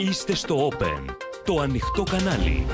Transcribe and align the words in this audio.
Είστε 0.00 0.34
στο 0.34 0.68
Open, 0.68 1.04
το 1.44 1.60
ανοιχτό 1.60 2.02
κανάλι. 2.02 2.66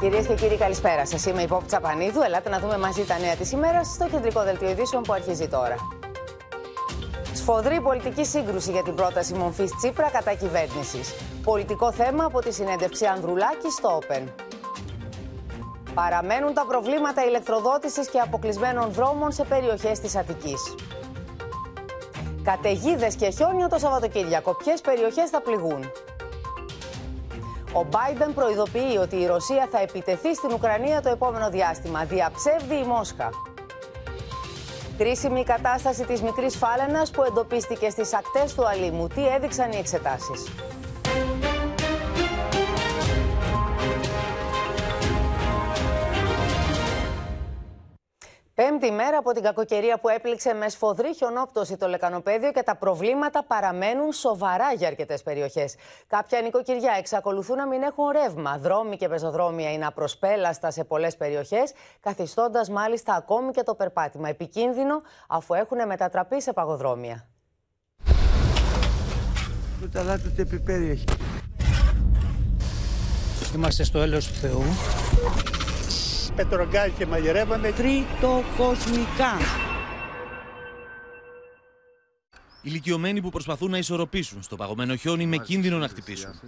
Κυρίες 0.00 0.26
και 0.26 0.34
κύριοι, 0.34 0.56
καλησπέρα 0.56 1.06
σας. 1.06 1.26
Είμαι 1.26 1.42
η 1.42 1.46
Πόπη 1.46 1.64
Τσαπανίδου. 1.64 2.20
Ελάτε 2.20 2.48
να 2.48 2.58
δούμε 2.58 2.78
μαζί 2.78 3.04
τα 3.04 3.18
νέα 3.18 3.34
της 3.34 3.52
ημέρας 3.52 3.86
στο 3.86 4.08
κεντρικό 4.08 4.42
δελτίο 4.42 4.70
ειδήσεων 4.70 5.02
που 5.02 5.12
αρχίζει 5.12 5.48
τώρα. 5.48 5.76
Σφοδρή 7.32 7.80
πολιτική 7.80 8.24
σύγκρουση 8.24 8.70
για 8.70 8.82
την 8.82 8.94
πρόταση 8.94 9.34
μορφής 9.34 9.76
Τσίπρα 9.76 10.10
κατά 10.10 10.34
κυβέρνησης. 10.34 11.14
Πολιτικό 11.44 11.92
θέμα 11.92 12.24
από 12.24 12.40
τη 12.40 12.52
συνέντευξη 12.52 13.06
Ανδρουλάκη 13.06 13.70
στο 13.70 13.98
Open. 14.00 14.22
Παραμένουν 15.94 16.54
τα 16.54 16.64
προβλήματα 16.68 17.24
ηλεκτροδότησης 17.24 18.08
και 18.08 18.18
αποκλεισμένων 18.18 18.90
δρόμων 18.92 19.32
σε 19.32 19.44
περιοχές 19.44 20.00
της 20.00 20.16
Αττικής. 20.16 20.74
Καταιγίδες 22.44 23.14
και 23.14 23.30
χιόνιο 23.30 23.68
το 23.68 23.78
Σαββατοκύριακο. 23.78 24.54
Ποιες 24.54 24.80
περιοχές 24.80 25.30
θα 25.30 25.40
πληγούν; 25.40 25.84
Ο 27.72 27.86
Biden 27.90 28.30
προειδοποιεί 28.34 28.98
ότι 29.00 29.16
η 29.16 29.26
Ρωσία 29.26 29.68
θα 29.70 29.80
επιτεθεί 29.80 30.34
στην 30.34 30.52
Ουκρανία 30.52 31.02
το 31.02 31.08
επόμενο 31.08 31.50
διάστημα. 31.50 32.04
Διαψεύδει 32.04 32.74
η 32.74 32.84
Μόσχα. 32.84 33.30
Κρίσιμη 34.98 35.40
η 35.40 35.44
κατάσταση 35.44 36.04
της 36.04 36.22
μικρής 36.22 36.56
φάλαινας 36.56 37.10
που 37.10 37.22
εντοπίστηκε 37.22 37.90
στις 37.90 38.14
ακτές 38.14 38.54
του 38.54 38.66
Αλήμου. 38.68 39.06
Τι 39.08 39.28
έδειξαν 39.28 39.72
οι 39.72 39.76
εξετάσεις; 39.76 40.48
Πέμπτη 48.54 48.90
μέρα 48.90 49.18
από 49.18 49.32
την 49.32 49.42
κακοκαιρία 49.42 49.98
που 49.98 50.08
έπληξε 50.08 50.54
με 50.54 50.68
σφοδρή 50.68 51.14
χιονόπτωση 51.14 51.76
το 51.76 51.88
λεκανοπέδιο 51.88 52.52
και 52.52 52.62
τα 52.62 52.76
προβλήματα 52.76 53.44
παραμένουν 53.44 54.12
σοβαρά 54.12 54.72
για 54.72 54.88
αρκετές 54.88 55.22
περιοχές. 55.22 55.74
Κάποια 56.06 56.40
νοικοκυριά 56.40 56.94
εξακολουθούν 56.98 57.56
να 57.56 57.66
μην 57.66 57.82
έχουν 57.82 58.04
ρεύμα. 58.10 58.58
Δρόμοι 58.58 58.96
και 58.96 59.08
πεζοδρόμια 59.08 59.72
είναι 59.72 59.86
απροσπέλαστα 59.86 60.70
σε 60.70 60.84
πολλές 60.84 61.16
περιοχές, 61.16 61.72
καθιστώντας 62.00 62.70
μάλιστα 62.70 63.14
ακόμη 63.14 63.52
και 63.52 63.62
το 63.62 63.74
περπάτημα 63.74 64.28
επικίνδυνο 64.28 65.02
αφού 65.28 65.54
έχουν 65.54 65.86
μετατραπεί 65.86 66.42
σε 66.42 66.52
παγοδρόμια. 66.52 67.28
Είμαστε 73.54 73.84
στο 73.84 73.98
έλεος 73.98 74.26
του 74.26 74.34
Θεού 74.34 74.62
πετρογκάζ 76.36 76.90
και 76.98 77.06
μαγειρεύαμε. 77.06 77.72
Τριτοκοσμικά. 77.72 79.38
Ηλικιωμένοι 82.62 83.20
που 83.20 83.30
προσπαθούν 83.30 83.70
να 83.70 83.78
ισορροπήσουν 83.78 84.42
στο 84.42 84.56
παγωμένο 84.56 84.96
χιόνι 84.96 85.26
με 85.26 85.36
κίνδυνο 85.36 85.78
να 85.78 85.88
χτυπήσουν. 85.88 86.40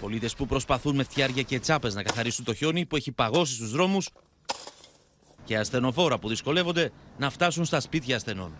Πολίτες 0.00 0.34
που 0.34 0.46
προσπαθούν 0.46 0.96
με 0.96 1.02
φτιάρια 1.02 1.42
και 1.42 1.60
τσάπες 1.60 1.94
να 1.94 2.02
καθαρίσουν 2.02 2.44
το 2.44 2.54
χιόνι 2.54 2.86
που 2.86 2.96
έχει 2.96 3.12
παγώσει 3.12 3.54
στους 3.54 3.70
δρόμους. 3.70 4.08
Και 5.44 5.58
ασθενοφόρα 5.58 6.18
που 6.18 6.28
δυσκολεύονται 6.28 6.92
να 7.18 7.30
φτάσουν 7.30 7.64
στα 7.64 7.80
σπίτια 7.80 8.16
ασθενών. 8.16 8.52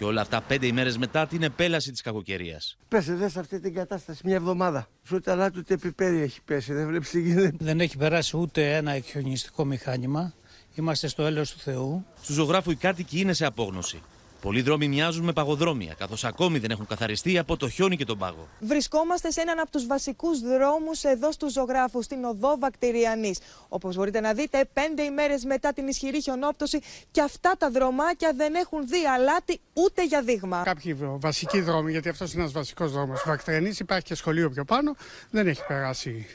Και 0.00 0.06
όλα 0.06 0.20
αυτά 0.20 0.40
πέντε 0.40 0.66
ημέρες 0.66 0.98
μετά 0.98 1.26
την 1.26 1.42
επέλαση 1.42 1.90
της 1.90 2.00
κακοκαιρίας. 2.00 2.76
Πέσε 2.88 3.14
δες 3.14 3.32
σε 3.32 3.40
αυτή 3.40 3.60
την 3.60 3.74
κατάσταση 3.74 4.20
μια 4.24 4.34
εβδομάδα. 4.34 4.88
Σου 5.06 5.20
τα 5.20 5.50
ούτε 5.56 5.76
πιπέρι 5.76 6.20
έχει 6.20 6.40
πέσει. 6.44 6.72
Δεν 6.72 6.86
βλέπεις 6.86 7.10
τι 7.10 7.20
γίνεται. 7.20 7.56
Δεν 7.58 7.80
έχει 7.80 7.96
περάσει 7.96 8.36
ούτε 8.36 8.76
ένα 8.76 8.92
εκχιονιστικό 8.92 9.64
μηχάνημα. 9.64 10.34
Είμαστε 10.74 11.08
στο 11.08 11.22
έλεος 11.22 11.52
του 11.52 11.58
Θεού. 11.58 12.04
Στου 12.22 12.32
ζωγράφου 12.32 12.70
οι 12.70 12.74
κάτοικοι 12.76 13.20
είναι 13.20 13.32
σε 13.32 13.44
απόγνωση. 13.44 14.02
Πολλοί 14.40 14.62
δρόμοι 14.62 14.88
μοιάζουν 14.88 15.24
με 15.24 15.32
παγοδρόμια, 15.32 15.94
καθώς 15.98 16.24
ακόμη 16.24 16.58
δεν 16.58 16.70
έχουν 16.70 16.86
καθαριστεί 16.86 17.38
από 17.38 17.56
το 17.56 17.68
χιόνι 17.68 17.96
και 17.96 18.04
τον 18.04 18.18
πάγο. 18.18 18.48
Βρισκόμαστε 18.60 19.30
σε 19.30 19.40
έναν 19.40 19.58
από 19.58 19.70
τους 19.70 19.86
βασικούς 19.86 20.40
δρόμους 20.40 21.02
εδώ 21.02 21.32
στους 21.32 21.52
ζωγράφους, 21.52 22.04
στην 22.04 22.24
οδό 22.24 22.58
Βακτηριανής. 22.58 23.38
Όπως 23.68 23.96
μπορείτε 23.96 24.20
να 24.20 24.32
δείτε, 24.32 24.68
πέντε 24.72 25.02
ημέρες 25.02 25.44
μετά 25.44 25.72
την 25.72 25.88
ισχυρή 25.88 26.22
χιονόπτωση 26.22 26.80
και 27.10 27.22
αυτά 27.22 27.54
τα 27.58 27.70
δρομάκια 27.70 28.32
δεν 28.36 28.54
έχουν 28.54 28.88
δει 28.88 29.06
αλάτι 29.06 29.60
ούτε 29.72 30.04
για 30.04 30.22
δείγμα. 30.22 30.62
Κάποιοι 30.62 30.96
βασικοί 31.00 31.60
δρόμοι, 31.60 31.90
γιατί 31.90 32.08
αυτός 32.08 32.32
είναι 32.32 32.40
ένας 32.40 32.52
βασικός 32.52 32.92
δρόμος. 32.92 33.22
Βακτηριανής 33.26 33.80
υπάρχει 33.80 34.04
και 34.04 34.14
σχολείο 34.14 34.50
πιο 34.50 34.64
πάνω, 34.64 34.94
δεν 35.30 35.46
έχει 35.46 35.66
περάσει 35.66 36.26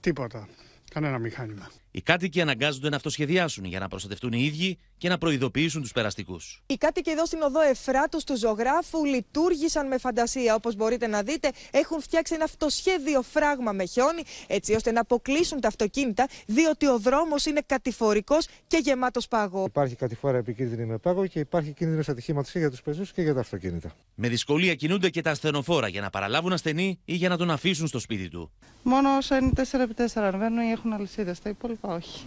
τίποτα. 0.00 0.48
Κανένα 0.94 1.18
μηχάνημα. 1.18 1.70
Οι 1.94 2.00
κάτοικοι 2.00 2.40
αναγκάζονται 2.40 2.88
να 2.88 2.96
αυτοσχεδιάσουν 2.96 3.64
για 3.64 3.78
να 3.78 3.88
προστατευτούν 3.88 4.32
οι 4.32 4.44
ίδιοι 4.44 4.78
και 4.98 5.08
να 5.08 5.18
προειδοποιήσουν 5.18 5.82
τους 5.82 5.92
περαστικούς. 5.92 6.62
Οι 6.66 6.76
κάτοικοι 6.76 7.10
εδώ 7.10 7.26
στην 7.26 7.42
οδό 7.42 7.60
Εφράτου 7.60 8.18
του 8.26 8.36
ζωγράφου 8.36 9.04
λειτουργήσαν 9.04 9.86
με 9.86 9.98
φαντασία. 9.98 10.54
Όπως 10.54 10.74
μπορείτε 10.74 11.06
να 11.06 11.22
δείτε, 11.22 11.50
έχουν 11.70 12.00
φτιάξει 12.00 12.34
ένα 12.34 12.44
αυτοσχέδιο 12.44 13.22
φράγμα 13.22 13.72
με 13.72 13.84
χιόνι, 13.84 14.22
έτσι 14.46 14.74
ώστε 14.74 14.92
να 14.92 15.00
αποκλείσουν 15.00 15.60
τα 15.60 15.68
αυτοκίνητα, 15.68 16.28
διότι 16.46 16.86
ο 16.86 16.98
δρόμος 16.98 17.44
είναι 17.46 17.60
κατηφορικός 17.66 18.46
και 18.66 18.80
γεμάτος 18.82 19.28
πάγο. 19.28 19.64
Υπάρχει 19.64 19.94
κατηφόρα 19.94 20.36
επικίνδυνη 20.36 20.84
με 20.84 20.98
πάγο 20.98 21.26
και 21.26 21.38
υπάρχει 21.38 21.72
κίνδυνος 21.72 22.08
ατυχήματος 22.08 22.52
και 22.52 22.58
για 22.58 22.70
τους 22.70 22.82
πεζούς 22.82 23.12
και 23.12 23.22
για 23.22 23.34
τα 23.34 23.40
αυτοκίνητα. 23.40 23.92
Με 24.14 24.28
δυσκολία 24.28 24.74
κινούνται 24.74 25.10
και 25.10 25.20
τα 25.20 25.30
ασθενοφόρα 25.30 25.88
για 25.88 26.00
να 26.00 26.10
παραλάβουν 26.10 26.52
ασθενή 26.52 26.98
ή 27.04 27.14
για 27.14 27.28
να 27.28 27.36
τον 27.36 27.50
αφήσουν 27.50 27.86
στο 27.86 27.98
σπίτι 27.98 28.28
του. 28.28 28.52
Μόνο 28.82 29.16
όσα 29.16 29.36
είναι 29.36 29.50
4x4 29.56 30.06
ανεβαίνουν 30.14 30.58
ή 30.58 30.70
έχουν 30.70 30.92
αλυσίδες. 30.92 31.40
Τα 31.40 31.48
υπόλοιπα 31.48 31.81
όχι. 31.82 32.20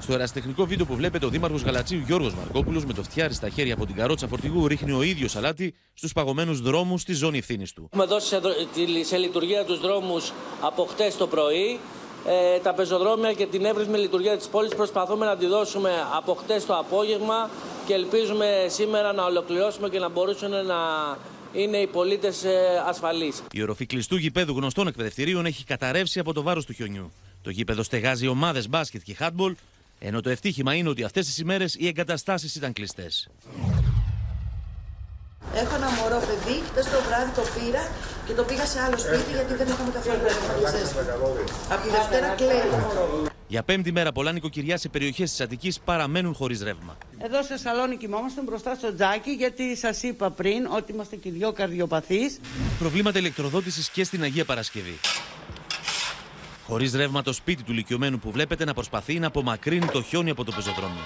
Στο 0.00 0.12
εραστεχνικό 0.12 0.66
βίντεο 0.66 0.86
που 0.86 0.94
βλέπετε, 0.94 1.26
ο 1.26 1.28
Δήμαρχος 1.28 1.62
Γαλατσίου 1.62 2.02
Γιώργος 2.06 2.34
Μαρκόπουλος 2.34 2.84
με 2.84 2.92
το 2.92 3.02
φτιάρι 3.02 3.34
στα 3.34 3.48
χέρια 3.48 3.74
από 3.74 3.86
την 3.86 3.94
καρότσα 3.94 4.26
φορτηγού 4.26 4.66
ρίχνει 4.66 4.92
ο 4.92 5.02
ίδιος 5.02 5.36
αλάτι 5.36 5.74
στους 5.94 6.12
παγωμένους 6.12 6.60
δρόμους 6.60 7.00
στη 7.00 7.12
ζώνη 7.12 7.38
ευθύνης 7.38 7.72
του. 7.72 7.88
Έχουμε 7.92 8.04
δώσει 8.04 8.36
σε 9.02 9.16
λειτουργία 9.16 9.64
τους 9.64 9.80
δρόμους 9.80 10.32
από 10.60 10.84
χτες 10.84 11.16
το 11.16 11.26
πρωί. 11.26 11.78
Ε, 12.28 12.58
τα 12.58 12.74
πεζοδρόμια 12.74 13.32
και 13.32 13.46
την 13.46 13.64
εύρυθμη 13.64 13.98
λειτουργία 13.98 14.36
της 14.36 14.46
πόλης 14.46 14.74
προσπαθούμε 14.74 15.26
να 15.26 15.36
τη 15.36 15.46
δώσουμε 15.46 15.90
από 16.16 16.34
χτες 16.34 16.66
το 16.66 16.78
απόγευμα 16.78 17.50
και 17.86 17.94
ελπίζουμε 17.94 18.66
σήμερα 18.68 19.12
να 19.12 19.24
ολοκληρώσουμε 19.24 19.88
και 19.88 19.98
να 19.98 20.08
μπορούσαν 20.08 20.50
να 20.50 20.76
είναι 21.52 21.76
οι 21.76 21.86
πολίτες 21.86 22.44
ε, 22.44 22.82
ασφαλείς. 22.86 23.42
Η 23.52 23.62
οροφή 23.62 23.86
κλειστού 23.86 24.16
γηπέδου 24.16 24.52
γνωστών 24.52 24.86
εκπαιδευτηρίων 24.86 25.46
έχει 25.46 25.64
καταρρεύσει 25.64 26.18
από 26.18 26.32
το 26.32 26.42
βάρος 26.42 26.64
του 26.64 26.72
χιονιού. 26.72 27.12
Το 27.46 27.52
γήπεδο 27.52 27.82
στεγάζει 27.82 28.26
ομάδες 28.26 28.68
μπάσκετ 28.68 29.02
και 29.04 29.14
χάτμπολ, 29.14 29.54
ενώ 29.98 30.20
το 30.20 30.30
ευτύχημα 30.30 30.74
είναι 30.74 30.88
ότι 30.88 31.02
αυτές 31.02 31.26
τις 31.26 31.38
ημέρες 31.38 31.74
οι 31.78 31.86
εγκαταστάσεις 31.86 32.54
ήταν 32.54 32.72
κλειστές. 32.72 33.28
Έχω 35.54 35.74
ένα 35.74 35.90
μωρό 35.90 36.18
παιδί, 36.26 36.62
χτες 36.70 36.84
το 36.84 36.98
βράδυ 37.06 37.30
το 37.34 37.42
πήρα 37.54 37.88
και 38.26 38.32
το 38.32 38.42
πήγα 38.42 38.66
σε 38.66 38.80
άλλο 38.80 38.98
σπίτι 38.98 39.30
γιατί 39.32 39.54
δεν 39.54 39.66
είχαμε 39.68 39.90
καθόλου 39.90 40.18
Από 41.68 41.82
τη 41.82 41.90
Δευτέρα 41.90 42.28
κλαίει. 42.28 43.28
Για 43.48 43.62
πέμπτη 43.62 43.92
μέρα, 43.92 44.12
πολλά 44.12 44.32
νοικοκυριά 44.32 44.76
σε 44.76 44.88
περιοχές 44.88 45.30
της 45.30 45.40
Αττικής 45.40 45.80
παραμένουν 45.80 46.34
χωρίς 46.34 46.62
ρεύμα. 46.62 46.96
Εδώ 47.18 47.42
σε 47.42 47.58
σαλόνι 47.58 47.96
κοιμόμαστε 47.96 48.40
μπροστά 48.42 48.74
στο 48.74 48.94
τζάκι, 48.94 49.30
γιατί 49.30 49.76
σας 49.76 50.02
είπα 50.02 50.30
πριν 50.30 50.66
ότι 50.66 50.92
είμαστε 50.92 51.16
και 51.16 51.30
δυο 51.30 51.52
καρδιοπαθείς. 51.52 52.40
Προβλήματα 52.78 53.18
ηλεκτροδότησης 53.18 53.90
και 53.90 54.04
στην 54.04 54.22
Αγία 54.22 54.44
Παρασκευή. 54.44 54.98
Χωρίς 56.66 56.94
ρεύμα 56.94 57.22
το 57.22 57.32
σπίτι 57.32 57.62
του 57.62 57.72
ηλικιωμένου 57.72 58.18
που 58.18 58.30
βλέπετε 58.30 58.64
να 58.64 58.74
προσπαθεί 58.74 59.18
να 59.18 59.26
απομακρύνει 59.26 59.86
το 59.86 60.02
χιόνι 60.02 60.30
από 60.30 60.44
το 60.44 60.52
πεζοδρόμιο. 60.52 61.02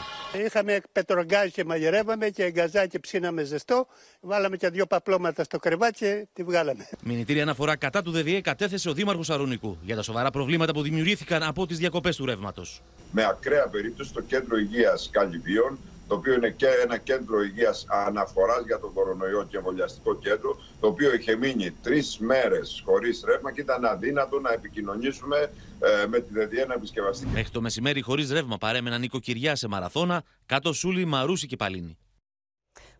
Είχαμε 0.47 0.81
πετρογκάζ 0.93 1.50
και 1.50 1.65
μαγειρεύαμε 1.65 2.28
και 2.28 2.50
γκαζάκι 2.50 3.00
ψήναμε 3.00 3.44
ζεστό. 3.44 3.87
Βάλαμε 4.21 4.56
και 4.56 4.69
δύο 4.69 4.87
παπλώματα 4.87 5.44
στο 5.44 5.59
κρεβάτι 5.59 5.98
και 5.98 6.26
τη 6.32 6.43
βγάλαμε. 6.43 6.88
Μηνυτήρια 7.04 7.43
αναφορά 7.43 7.76
κατά 7.76 8.03
του 8.03 8.10
ΔΔΕ 8.10 8.41
κατέθεσε 8.41 8.88
ο 8.88 8.93
Δήμαρχος 8.93 9.31
Αρονικού 9.31 9.78
για 9.82 9.97
τα 9.97 10.03
σοβαρά 10.03 10.31
προβλήματα 10.31 10.72
που 10.72 10.82
δημιουργήθηκαν 10.82 11.43
από 11.43 11.66
τις 11.66 11.78
διακοπές 11.78 12.16
του 12.16 12.27
ρεύματος. 12.27 12.82
Με 13.12 13.25
ακραία 13.25 13.69
περίπτωση 13.69 14.12
το 14.12 14.21
κέντρο 14.21 14.56
υγείας 14.56 15.09
Καλυβίων 15.12 15.78
το 16.10 16.16
οποίο 16.16 16.34
είναι 16.34 16.50
και 16.50 16.66
ένα 16.84 16.97
κέντρο 16.98 17.43
υγείας 17.43 17.87
αναφοράς 17.88 18.62
για 18.66 18.78
τον 18.81 18.93
κορονοϊό 18.93 19.47
και 19.50 19.56
εμβολιαστικό 19.56 20.19
κέντρο, 20.19 20.56
το 20.81 20.87
οποίο 20.87 21.15
είχε 21.15 21.37
μείνει 21.37 21.71
τρεις 21.71 22.18
μέρες 22.18 22.83
χωρίς 22.84 23.22
ρεύμα 23.27 23.53
και 23.53 23.60
ήταν 23.60 23.84
αδύνατο 23.84 24.41
να 24.41 24.53
επικοινωνήσουμε 24.53 25.36
ε, 25.80 26.07
με 26.07 26.21
τη 26.21 26.33
ΔΔΕ 26.33 26.66
να 26.66 26.74
επισκευαστεί. 26.74 27.27
Μέχρι 27.27 27.51
το 27.51 27.60
μεσημέρι, 27.60 28.01
χωρίς 28.01 28.30
ρεύμα, 28.30 28.57
παρέμεναν 28.59 29.01
νοικοκυριά 29.01 29.54
σε 29.57 29.68
μαραθώνα, 29.68 30.22
κάτω 30.47 30.72
Σούλη, 30.72 31.04
Μαρούση 31.04 31.47
και 31.47 31.57
Παλίνη. 31.57 31.98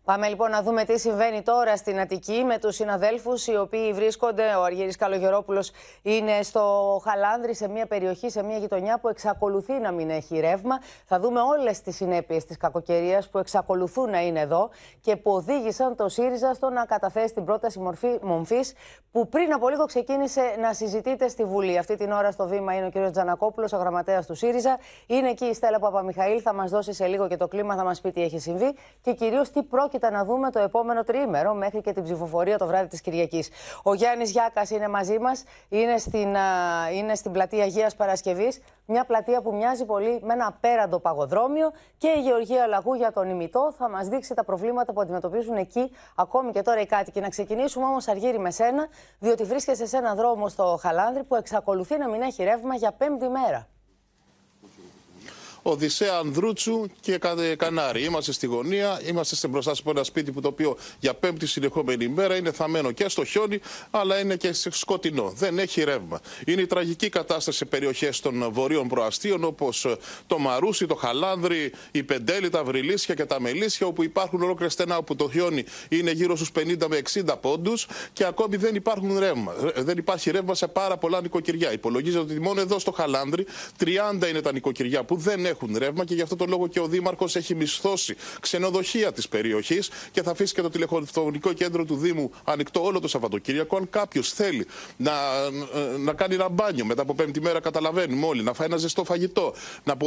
Πάμε 0.03 0.27
λοιπόν 0.27 0.49
να 0.49 0.61
δούμε 0.61 0.83
τι 0.83 0.99
συμβαίνει 0.99 1.41
τώρα 1.41 1.77
στην 1.77 1.99
Αττική 1.99 2.43
με 2.43 2.57
τους 2.57 2.75
συναδέλφους 2.75 3.47
οι 3.47 3.55
οποίοι 3.57 3.93
βρίσκονται. 3.93 4.55
Ο 4.55 4.63
Αργύρης 4.63 4.95
Καλογερόπουλος 4.95 5.71
είναι 6.01 6.41
στο 6.41 6.61
Χαλάνδρη 7.03 7.55
σε 7.55 7.67
μια 7.67 7.85
περιοχή, 7.85 8.29
σε 8.29 8.43
μια 8.43 8.57
γειτονιά 8.57 8.99
που 8.99 9.07
εξακολουθεί 9.07 9.73
να 9.73 9.91
μην 9.91 10.09
έχει 10.09 10.39
ρεύμα. 10.39 10.79
Θα 11.05 11.19
δούμε 11.19 11.41
όλες 11.41 11.81
τις 11.81 11.95
συνέπειες 11.95 12.45
της 12.45 12.57
κακοκαιρίας 12.57 13.29
που 13.29 13.37
εξακολουθούν 13.37 14.09
να 14.09 14.21
είναι 14.21 14.39
εδώ 14.39 14.69
και 15.01 15.15
που 15.15 15.31
οδήγησαν 15.31 15.95
το 15.95 16.09
ΣΥΡΙΖΑ 16.09 16.53
στο 16.53 16.69
να 16.69 16.85
καταθέσει 16.85 17.33
την 17.33 17.45
πρόταση 17.45 17.79
μορφή, 17.79 18.19
μομφής 18.21 18.73
που 19.11 19.27
πριν 19.29 19.53
από 19.53 19.69
λίγο 19.69 19.85
ξεκίνησε 19.85 20.41
να 20.61 20.73
συζητείται 20.73 21.27
στη 21.27 21.43
Βουλή. 21.45 21.77
Αυτή 21.77 21.95
την 21.95 22.11
ώρα 22.11 22.31
στο 22.31 22.47
βήμα 22.47 22.75
είναι 22.75 22.85
ο 22.85 22.89
κ. 22.89 23.11
Τζανακόπουλος, 23.11 23.73
ο 23.73 23.77
γραμματέας 23.77 24.25
του 24.25 24.35
ΣΥΡΙΖΑ. 24.35 24.77
Είναι 25.07 25.29
εκεί 25.29 25.45
η 25.45 25.53
Στέλλα 25.53 25.79
Παπαμιχαήλ, 25.79 26.39
θα 26.43 26.53
μας 26.53 26.71
δώσει 26.71 26.93
σε 26.93 27.07
λίγο 27.07 27.27
και 27.27 27.37
το 27.37 27.47
κλίμα, 27.47 27.75
θα 27.75 27.83
μας 27.83 28.01
πει 28.01 28.11
τι 28.11 28.23
έχει 28.23 28.39
συμβεί 28.39 28.75
και 29.01 29.13
κυρίως 29.13 29.49
τι 29.51 29.63
πρόκειται 29.63 29.90
πρόκειται 29.91 30.17
να 30.17 30.25
δούμε 30.25 30.51
το 30.51 30.59
επόμενο 30.59 31.03
τριήμερο 31.03 31.53
μέχρι 31.53 31.81
και 31.81 31.91
την 31.93 32.03
ψηφοφορία 32.03 32.57
το 32.57 32.67
βράδυ 32.67 32.87
της 32.87 33.01
Κυριακής. 33.01 33.49
Ο 33.83 33.93
Γιάννης 33.93 34.31
Γιάκας 34.31 34.69
είναι 34.69 34.87
μαζί 34.87 35.19
μας, 35.19 35.43
είναι 35.69 35.97
στην, 35.97 36.35
είναι 36.93 37.15
στην 37.15 37.31
πλατεία 37.31 37.63
Αγίας 37.63 37.95
Παρασκευής. 37.95 38.61
Μια 38.85 39.05
πλατεία 39.05 39.41
που 39.41 39.55
μοιάζει 39.55 39.85
πολύ 39.85 40.19
με 40.23 40.33
ένα 40.33 40.45
απέραντο 40.45 40.99
παγοδρόμιο 40.99 41.71
και 41.97 42.07
η 42.07 42.19
Γεωργία 42.19 42.67
Λαγού 42.67 42.93
για 42.93 43.11
τον 43.11 43.29
ημιτό 43.29 43.73
θα 43.77 43.89
μας 43.89 44.07
δείξει 44.07 44.33
τα 44.33 44.43
προβλήματα 44.43 44.93
που 44.93 45.01
αντιμετωπίζουν 45.01 45.55
εκεί 45.55 45.91
ακόμη 46.15 46.51
και 46.51 46.61
τώρα 46.61 46.79
οι 46.79 46.85
κάτοικοι. 46.85 47.19
Να 47.19 47.29
ξεκινήσουμε 47.29 47.85
όμως, 47.85 48.07
Αργύρι, 48.07 48.39
με 48.39 48.51
σένα, 48.51 48.87
διότι 49.19 49.43
βρίσκεσαι 49.43 49.85
σε 49.85 49.97
ένα 49.97 50.15
δρόμο 50.15 50.47
στο 50.47 50.79
Χαλάνδρη 50.81 51.23
που 51.23 51.35
εξακολουθεί 51.35 51.97
να 51.97 52.09
μην 52.09 52.21
έχει 52.21 52.43
ρεύμα 52.43 52.75
για 52.75 52.91
πέμπτη 52.91 53.27
μέρα. 53.27 53.67
Οδυσσέα 55.61 56.17
Ανδρούτσου 56.17 56.85
και 56.99 57.19
Κανάρι. 57.57 58.03
Είμαστε 58.03 58.31
στη 58.31 58.45
γωνία, 58.45 59.01
είμαστε 59.07 59.47
μπροστά 59.47 59.71
από 59.79 59.89
ένα 59.89 60.03
σπίτι 60.03 60.31
που 60.31 60.41
το 60.41 60.47
οποίο 60.47 60.77
για 60.99 61.13
πέμπτη 61.13 61.47
συνεχόμενη 61.47 62.03
ημέρα 62.03 62.35
είναι 62.35 62.51
θαμένο 62.51 62.91
και 62.91 63.09
στο 63.09 63.25
χιόνι, 63.25 63.59
αλλά 63.91 64.19
είναι 64.19 64.35
και 64.35 64.53
σκοτεινό. 64.53 65.33
Δεν 65.35 65.59
έχει 65.59 65.83
ρεύμα. 65.83 66.19
Είναι 66.45 66.61
η 66.61 66.65
τραγική 66.65 67.09
κατάσταση 67.09 67.57
σε 67.57 67.65
περιοχές 67.65 68.19
των 68.19 68.51
βορείων 68.51 68.87
προαστίων, 68.87 69.43
όπως 69.43 69.85
ε, 69.85 69.95
το 70.27 70.37
Μαρούσι, 70.37 70.85
το 70.85 70.95
Χαλάνδρι, 70.95 71.71
η 71.91 72.03
Πεντέλη, 72.03 72.49
τα 72.49 72.63
Βρυλίσια 72.63 73.15
και 73.15 73.25
τα 73.25 73.41
Μελίσια, 73.41 73.87
όπου 73.87 74.03
υπάρχουν 74.03 74.41
ολόκληρα 74.41 74.69
στενά 74.69 74.97
όπου 74.97 75.15
το 75.15 75.29
χιόνι 75.29 75.63
είναι 75.89 76.11
γύρω 76.11 76.35
στους 76.35 76.51
50 76.59 76.87
με 76.87 77.01
60 77.13 77.35
πόντους 77.41 77.87
και 78.13 78.25
ακόμη 78.25 78.57
δεν 78.57 78.75
υπάρχουν 78.75 79.19
ρεύμα. 79.19 79.53
Ε, 79.75 79.81
δεν 79.81 79.97
υπάρχει 79.97 80.31
ρεύμα 80.31 80.55
σε 80.55 80.67
πάρα 80.67 80.97
πολλά 80.97 81.21
νοικοκυριά. 81.21 81.71
Υπολογίζεται 81.73 82.23
ότι 82.23 82.39
μόνο 82.39 82.61
εδώ 82.61 82.79
στο 82.79 82.91
Χαλάνδρι 82.91 83.45
30 83.79 84.27
είναι 84.29 84.41
τα 84.41 84.51
νοικοκυριά 84.51 85.03
που 85.03 85.15
δεν 85.15 85.45
έχουν 85.45 85.50
ρεύμα 85.77 86.05
και 86.05 86.13
γι' 86.13 86.21
αυτό 86.21 86.35
το 86.35 86.45
λόγο 86.45 86.67
και 86.67 86.79
ο 86.79 86.87
Δήμαρχος 86.87 87.35
έχει 87.35 87.55
μισθώσει 87.55 88.15
ξενοδοχεία 88.39 89.11
της 89.13 89.27
περιοχής 89.27 89.89
και 90.11 90.23
θα 90.23 90.31
αφήσει 90.31 90.53
και 90.53 90.61
το 90.61 90.69
τηλεφωνικό 90.69 91.53
κέντρο 91.53 91.85
του 91.85 91.95
Δήμου 91.95 92.31
ανοιχτό 92.43 92.83
όλο 92.83 92.99
το 92.99 93.07
Σαββατοκύριακο. 93.07 93.77
Αν 93.77 93.89
κάποιος 93.89 94.31
θέλει 94.33 94.67
να, 94.97 95.11
να 95.99 96.13
κάνει 96.13 96.33
ένα 96.33 96.49
μπάνιο 96.49 96.85
μετά 96.85 97.01
από 97.01 97.15
πέμπτη 97.15 97.41
μέρα, 97.41 97.59
καταλαβαίνουμε 97.59 98.25
όλοι, 98.25 98.43
να 98.43 98.53
φάει 98.53 98.67
ένα 98.67 98.77
ζεστό 98.77 99.03
φαγητό, 99.03 99.53
να 99.83 99.97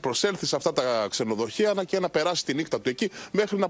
προσέλθει 0.00 0.46
σε 0.46 0.56
αυτά 0.56 0.72
τα 0.72 1.06
ξενοδοχεία 1.10 1.74
και 1.86 1.98
να 1.98 2.08
περάσει 2.08 2.44
τη 2.44 2.54
νύχτα 2.54 2.80
του 2.80 2.88
εκεί 2.88 3.10
μέχρι 3.30 3.58
να 3.58 3.68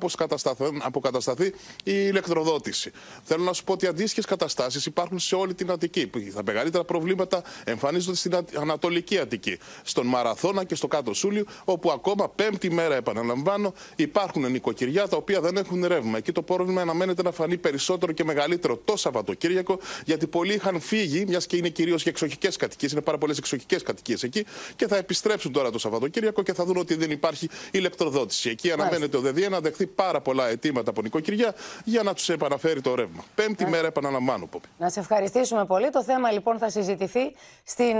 αποκατασταθεί 0.78 1.44
η 1.44 1.52
ηλεκτροδότηση. 1.84 2.90
Θέλω 3.22 3.44
να 3.44 3.52
σου 3.52 3.64
πω 3.64 3.72
ότι 3.72 3.86
αντίστοιχες 3.86 4.24
καταστάσεις 4.24 4.86
υπάρχουν 4.86 5.18
σε 5.18 5.34
όλη 5.34 5.54
την 5.54 5.70
Αττική. 5.70 6.10
Τα 6.34 6.42
μεγαλύτερα 6.44 6.84
προβλήματα 6.84 7.42
εμφανίζονται 7.64 8.16
στην 8.16 8.38
Ανατολική 8.60 9.18
Αττική, 9.18 9.58
στον 9.82 10.06
Μαραθώνα 10.06 10.64
και 10.64 10.74
στο 10.74 10.88
κάτω 10.88 11.14
Σούλιο, 11.22 11.44
όπου 11.64 11.90
ακόμα 11.90 12.28
πέμπτη 12.28 12.70
μέρα, 12.70 12.94
επαναλαμβάνω, 12.94 13.72
υπάρχουν 13.96 14.50
νοικοκυριά 14.50 15.08
τα 15.08 15.16
οποία 15.16 15.40
δεν 15.40 15.56
έχουν 15.56 15.86
ρεύμα. 15.86 16.16
Εκεί 16.18 16.32
το 16.32 16.42
πρόβλημα 16.42 16.80
αναμένεται 16.80 17.22
να 17.22 17.30
φανεί 17.30 17.56
περισσότερο 17.56 18.12
και 18.12 18.24
μεγαλύτερο 18.24 18.76
το 18.76 18.96
Σαββατοκύριακο, 18.96 19.78
γιατί 20.04 20.26
πολλοί 20.26 20.54
είχαν 20.54 20.80
φύγει, 20.80 21.24
μιας 21.28 21.46
και 21.46 21.56
είναι 21.56 21.68
κυρίως 21.68 22.02
για 22.02 22.10
εξοχικές 22.10 22.56
κατοικίες, 22.56 22.92
είναι 22.92 23.00
πάρα 23.00 23.18
πολλές 23.18 23.38
εξοχικές 23.38 23.82
κατοικίες 23.82 24.22
εκεί, 24.22 24.44
και 24.76 24.86
θα 24.86 24.96
επιστρέψουν 24.96 25.52
τώρα 25.52 25.70
το 25.70 25.78
Σαββατοκύριακο 25.78 26.42
και 26.42 26.52
θα 26.52 26.64
δουν 26.64 26.76
ότι 26.76 26.94
δεν 26.94 27.10
υπάρχει 27.10 27.48
ηλεκτροδότηση. 27.70 28.48
Εκεί 28.50 28.70
αναμένεται 28.72 29.16
ο 29.16 29.20
ΔΕΔΙΕ 29.20 29.48
να 29.48 29.60
δεχθεί 29.60 29.86
πάρα 29.86 30.20
πολλά 30.20 30.48
αιτήματα 30.48 30.90
από 30.90 31.02
νοικοκυριά 31.02 31.54
για 31.84 32.02
να 32.02 32.14
τους 32.14 32.28
επαναφέρει 32.28 32.80
το 32.80 32.94
ρεύμα. 32.94 33.24
Πέμπτη 33.34 33.66
μέρα, 33.66 33.86
επαναλαμβάνω. 33.86 34.46
Πόπη. 34.46 34.68
Να 34.78 34.90
σε 34.90 35.00
ευχαριστήσουμε 35.00 35.64
πολύ. 35.64 35.90
Το 35.90 36.02
θέμα 36.02 36.30
λοιπόν 36.30 36.58
θα 36.58 36.70
συζητηθεί 36.70 37.32
στην 37.64 37.96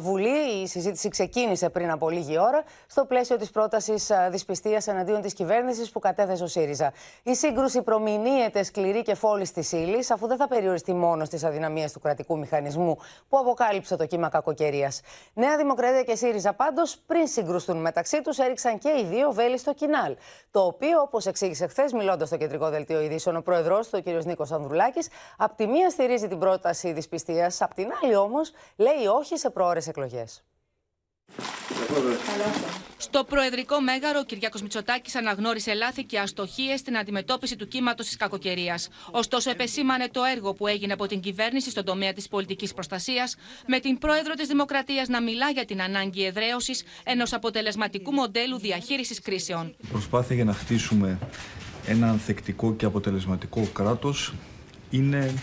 Βουλή. 0.00 0.62
Η 0.62 0.66
συζήτηση 0.66 1.08
ξεκίνησε 1.08 1.68
πριν 1.68 1.90
από 1.90 2.10
λίγη 2.10 2.38
ώρα 2.38 2.57
στο 2.86 3.04
πλαίσιο 3.04 3.36
της 3.36 3.50
πρότασης 3.50 4.10
δυσπιστίας 4.30 4.86
εναντίον 4.86 5.20
της 5.20 5.34
κυβέρνησης 5.34 5.90
που 5.90 5.98
κατέθεσε 5.98 6.42
ο 6.42 6.46
ΣΥΡΙΖΑ. 6.46 6.92
Η 7.22 7.34
σύγκρουση 7.34 7.82
προμηνύεται 7.82 8.62
σκληρή 8.62 9.02
και 9.02 9.14
φόλης 9.14 9.52
της 9.52 9.72
ύλη, 9.72 10.06
αφού 10.12 10.26
δεν 10.26 10.36
θα 10.36 10.48
περιοριστεί 10.48 10.94
μόνο 10.94 11.24
στις 11.24 11.44
αδυναμίες 11.44 11.92
του 11.92 12.00
κρατικού 12.00 12.38
μηχανισμού 12.38 12.96
που 13.28 13.38
αποκάλυψε 13.38 13.96
το 13.96 14.06
κύμα 14.06 14.28
κακοκαιρίας. 14.28 15.00
Νέα 15.34 15.56
Δημοκρατία 15.56 16.02
και 16.02 16.14
ΣΥΡΙΖΑ 16.14 16.52
πάντως, 16.52 16.98
πριν 17.06 17.26
συγκρουστούν 17.26 17.76
μεταξύ 17.76 18.22
τους, 18.22 18.38
έριξαν 18.38 18.78
και 18.78 18.88
οι 18.88 19.04
δύο 19.04 19.32
βέλη 19.32 19.58
στο 19.58 19.74
κοινάλ. 19.74 20.16
Το 20.50 20.60
οποίο, 20.60 21.00
όπως 21.00 21.26
εξήγησε 21.26 21.66
χθες, 21.66 21.92
μιλώντας 21.92 22.28
στο 22.28 22.36
κεντρικό 22.36 22.68
δελτίο 22.68 23.00
ειδήσεων, 23.00 23.36
ο 23.36 23.40
πρόεδρό 23.40 23.78
του, 23.80 23.88
ο 23.92 24.02
κ. 24.02 24.24
Νίκος 24.24 24.52
Ανδρουλάκης, 24.52 25.08
απ' 25.36 25.56
τη 25.56 25.66
μία 25.66 25.90
στηρίζει 25.90 26.28
την 26.28 26.38
πρόταση 26.38 26.92
δυσπιστίας, 26.92 27.62
απ' 27.62 27.74
την 27.74 27.90
άλλη 28.02 28.16
όμως 28.16 28.52
λέει 28.76 29.06
όχι 29.06 29.36
σε 29.36 29.50
πρόορε 29.50 29.80
εκλογές. 29.86 30.44
Στο 32.98 33.24
Προεδρικό 33.24 33.80
Μέγαρο, 33.80 34.18
ο 34.18 34.24
Κυριάκος 34.24 34.62
Μητσοτάκης 34.62 35.14
αναγνώρισε 35.14 35.74
λάθη 35.74 36.04
και 36.04 36.18
αστοχίες 36.18 36.80
στην 36.80 36.96
αντιμετώπιση 36.96 37.56
του 37.56 37.68
κύματος 37.68 38.06
της 38.06 38.16
κακοκαιρίας. 38.16 38.88
Ωστόσο, 39.10 39.50
επεσήμανε 39.50 40.08
το 40.08 40.20
έργο 40.34 40.52
που 40.54 40.66
έγινε 40.66 40.92
από 40.92 41.06
την 41.06 41.20
κυβέρνηση 41.20 41.70
στον 41.70 41.84
τομέα 41.84 42.12
της 42.12 42.28
πολιτικής 42.28 42.74
προστασίας, 42.74 43.36
με 43.66 43.78
την 43.78 43.98
πρόεδρο 43.98 44.34
της 44.34 44.48
Δημοκρατίας 44.48 45.08
να 45.08 45.22
μιλά 45.22 45.50
για 45.50 45.64
την 45.64 45.82
ανάγκη 45.82 46.24
εδραίωσης 46.24 46.82
ενός 47.04 47.32
αποτελεσματικού 47.32 48.12
μοντέλου 48.12 48.58
διαχείρισης 48.58 49.20
κρίσεων. 49.20 49.74
Η 49.80 49.86
προσπάθεια 49.86 50.34
για 50.34 50.44
να 50.44 50.52
χτίσουμε 50.52 51.18
ένα 51.86 52.08
ανθεκτικό 52.10 52.74
και 52.74 52.84
αποτελεσματικό 52.84 53.68
κράτος 53.72 54.32
είναι 54.90 55.34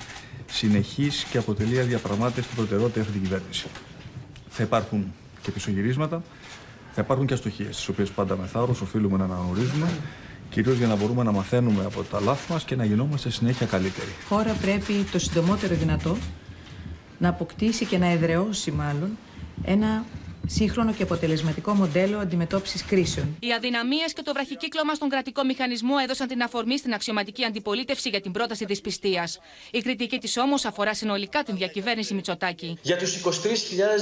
συνεχής 0.52 1.24
και 1.24 1.38
αποτελεί 1.38 1.80
αδιαπραγμάτευτη 1.80 2.56
προτεραιότητα 2.56 3.00
αυτή 3.00 3.12
την 3.12 3.22
κυβέρνηση. 3.22 3.66
Θα 4.50 4.64
υπάρχουν 4.64 5.14
και 5.46 5.52
πισωγυρίσματα. 5.52 6.22
Θα 6.92 7.02
υπάρχουν 7.02 7.26
και 7.26 7.34
αστοχίες, 7.34 7.86
τι 7.86 7.92
οποίες 7.92 8.10
πάντα 8.10 8.38
με 8.38 8.46
θάρρος 8.46 8.82
οφείλουμε 8.82 9.18
να 9.18 9.24
αναγνωρίζουμε, 9.24 9.88
κυρίως 10.50 10.78
για 10.78 10.88
να 10.88 10.96
μπορούμε 10.96 11.24
να 11.24 11.32
μαθαίνουμε 11.32 11.86
από 11.86 12.04
τα 12.04 12.20
λάθη 12.20 12.52
μας 12.52 12.64
και 12.64 12.76
να 12.76 12.86
γινόμαστε 12.86 13.30
συνέχεια 13.30 13.66
καλύτεροι. 13.66 14.08
Η 14.08 14.26
χώρα 14.28 14.54
πρέπει 14.54 14.94
το 15.12 15.20
συντομότερο 15.20 15.76
δυνατό 15.76 16.18
να 17.18 17.30
αποκτήσει 17.30 17.86
και 17.86 17.98
να 17.98 18.12
εδραιώσει 18.12 18.72
μάλλον 18.72 19.18
ένα 19.64 20.06
σύγχρονο 20.48 20.94
και 20.94 21.04
αποτελεσματικό 21.04 21.74
μοντέλο 21.74 22.18
αντιμετώπισης 22.18 22.86
κρίσεων. 22.86 23.38
Οι 23.40 23.54
αδυναμίες 23.54 24.14
και 24.14 24.22
το 24.22 24.34
βραχικύκλωμα 24.34 24.94
στον 24.94 25.10
κρατικό 25.10 25.44
μηχανισμό 25.44 25.96
έδωσαν 26.04 26.28
την 26.28 26.42
αφορμή 26.42 26.78
στην 26.78 26.94
αξιωματική 26.94 27.44
αντιπολίτευση 27.44 28.10
για 28.10 28.22
την 28.22 28.32
πρόταση 28.32 28.66
της 28.66 28.82
πιστεία. 28.82 29.30
Η 29.72 29.80
κριτική 29.82 30.18
της 30.18 30.38
όμως 30.38 30.66
αφορά 30.66 30.94
συνολικά 30.94 31.44
την 31.44 31.56
διακυβέρνηση 31.58 32.14
Μητσοτάκη. 32.14 32.78
Για 32.82 32.98
τους 32.98 33.22
23.000 33.26 33.30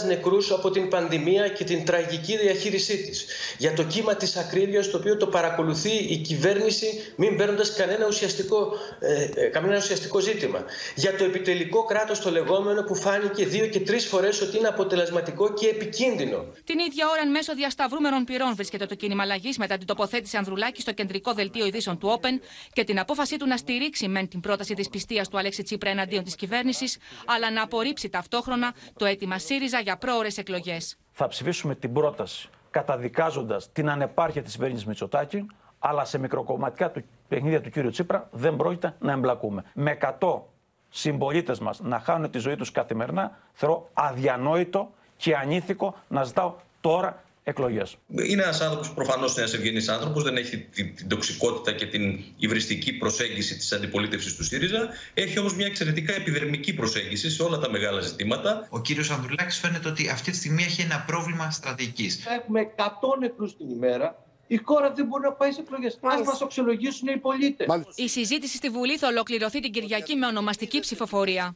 νεκρούς 0.07 0.51
από 0.51 0.69
την 0.69 0.88
πανδημία 0.88 1.48
και 1.48 1.63
την 1.63 1.86
τραγική 1.86 2.38
διαχείρισή 2.38 2.98
της. 2.98 3.25
Για 3.57 3.74
το 3.74 3.84
κύμα 3.84 4.16
της 4.16 4.36
ακρίβειας 4.36 4.90
το 4.90 4.98
οποίο 4.98 5.18
το 5.18 5.28
παρακολουθεί 5.28 5.92
η 6.10 6.18
κυβέρνηση 6.18 6.88
μην 7.16 7.38
παίρνοντας 7.38 7.74
κανένα 7.74 8.06
ουσιαστικό, 8.07 8.74
ε, 9.00 9.45
ε, 9.45 9.48
κανένα 9.48 9.78
ουσιαστικό 9.78 10.19
ζήτημα. 10.19 10.63
Για 10.95 11.16
το 11.16 11.24
επιτελικό 11.24 11.84
κράτος 11.84 12.19
το 12.19 12.31
λεγόμενο 12.31 12.84
που 12.84 12.95
φάνηκε 12.95 13.45
δύο 13.45 13.68
και 13.68 13.80
τρεις 13.80 14.06
φορές 14.06 14.42
ότι 14.42 14.57
είναι 14.57 14.68
αποτελεσματικό 14.68 15.54
και 15.54 15.68
επικίνδυνο 15.68 16.32
την 16.63 16.80
ίδια 16.80 17.07
ώρα, 17.09 17.21
εν 17.21 17.30
μέσω 17.30 17.54
διασταυρούμενων 17.54 18.23
πυρών, 18.23 18.56
βρίσκεται 18.56 18.85
το 18.85 18.95
κίνημα 18.95 19.23
αλλαγής 19.23 19.57
μετά 19.57 19.78
την 19.78 19.87
τοποθέτηση 19.87 20.37
Ανδρουλάκη 20.37 20.81
στο 20.81 20.94
κεντρικό 20.94 21.33
δελτίο 21.33 21.66
ειδήσεων 21.66 21.97
του 21.97 22.19
Open 22.19 22.40
και 22.73 22.83
την 22.83 22.99
απόφασή 22.99 23.37
του 23.37 23.47
να 23.47 23.57
στηρίξει 23.57 24.07
μεν 24.07 24.28
την 24.28 24.40
πρόταση 24.40 24.73
της 24.73 24.90
πιστείας 24.90 25.30
του 25.30 25.37
Αλέξη 25.37 25.63
Τσίπρα 25.63 25.90
εναντίον 25.90 26.23
της 26.23 26.35
κυβέρνησης, 26.35 26.97
αλλά 27.25 27.52
να 27.52 27.63
απορρίψει 27.63 28.09
ταυτόχρονα 28.09 28.73
το 28.97 29.06
αίτημα 29.06 29.37
ΣΥΡΙΖΑ 29.37 29.80
για 29.80 29.97
πρόορε 29.97 30.28
εκλογές. 30.35 30.97
Θα 31.11 31.28
ψηφίσουμε 31.28 31.75
την 31.75 31.94
πρόταση 31.94 32.49
καταδικάζοντας 32.71 33.71
την 33.71 33.90
ανεπάρκεια 33.90 34.42
της 34.42 34.54
κυβέρνησης 34.54 34.85
Μητσοτάκη, 34.85 35.45
αλλά 35.80 36.06
σε 36.06 36.18
μικροκομματικά 36.18 36.92
του 36.92 37.04
παιχνίδια 37.28 37.61
του 37.61 37.69
κύριου 37.69 37.90
Τσίπρα 37.90 38.30
δεν 38.31 38.56
πρόκειται 38.56 38.95
να 38.99 39.11
εμπλακούμε. 39.11 39.63
Με 39.73 39.97
100 40.19 40.42
συμπολίτες 40.90 41.59
μας 41.59 41.80
να 41.80 41.99
χάνουν 41.99 42.31
τη 42.31 42.37
ζωή 42.37 42.56
τους 42.56 42.71
καθημερινά, 42.71 43.37
θεωρώ 43.54 43.90
αδιανόητο 43.94 44.92
και 45.23 45.35
ανήθικο 45.35 46.03
να 46.07 46.23
ζητάω 46.23 46.53
τώρα 46.81 47.23
εκλογές. 47.44 47.95
Είναι 48.07 48.42
ένας 48.42 48.61
άνθρωπος, 48.61 48.94
προφανώς 48.94 49.37
ένας 49.37 49.53
ευγενής 49.53 49.89
άνθρωπος, 49.89 50.23
δεν 50.23 50.37
έχει 50.37 50.57
την, 50.57 50.95
την 50.95 51.07
τοξικότητα 51.07 51.71
και 51.71 51.85
την 51.85 52.19
υβριστική 52.37 52.94
προσέγγιση 52.94 53.57
της 53.57 53.71
αντιπολίτευσης 53.71 54.35
του 54.35 54.44
ΣΥΡΙΖΑ. 54.44 54.89
Έχει 55.13 55.39
όμως 55.39 55.56
μια 55.56 55.65
εξαιρετικά 55.65 56.13
επιδερμική 56.13 56.73
προσέγγιση 56.73 57.30
σε 57.30 57.44
όλα 57.44 57.57
τα 57.57 57.69
μεγάλα 57.69 57.99
ζητήματα. 57.99 58.68
Ο 58.69 58.81
κύριος 58.81 59.11
Ανδρουλάκης 59.11 59.57
φαίνεται 59.57 59.87
ότι 59.87 60.09
αυτή 60.09 60.31
τη 60.31 60.37
στιγμή 60.37 60.63
έχει 60.63 60.81
ένα 60.81 61.03
πρόβλημα 61.07 61.51
στρατηγικής. 61.51 62.25
Έχουμε 62.25 62.73
100 62.75 62.83
νεκρού 63.19 63.45
την 63.45 63.69
ημέρα. 63.69 64.25
Η 64.47 64.59
χώρα 64.63 64.92
δεν 64.92 65.06
μπορεί 65.06 65.23
να 65.23 65.31
πάει 65.31 65.51
σε 65.51 65.61
εκλογές. 65.61 65.94
Α 66.01 66.23
μας 66.25 66.42
αξιολογήσουν 66.42 67.07
οι 67.07 67.18
πολίτες; 67.18 67.68
Η 67.95 68.07
συζήτηση 68.09 68.56
στη 68.57 68.69
Βουλή 68.69 68.97
θα 68.97 69.07
ολοκληρωθεί 69.07 69.59
την 69.59 69.71
Κυριακή 69.71 70.15
με 70.15 70.25
ονομαστική 70.25 70.80
ψηφοφορία. 70.80 71.56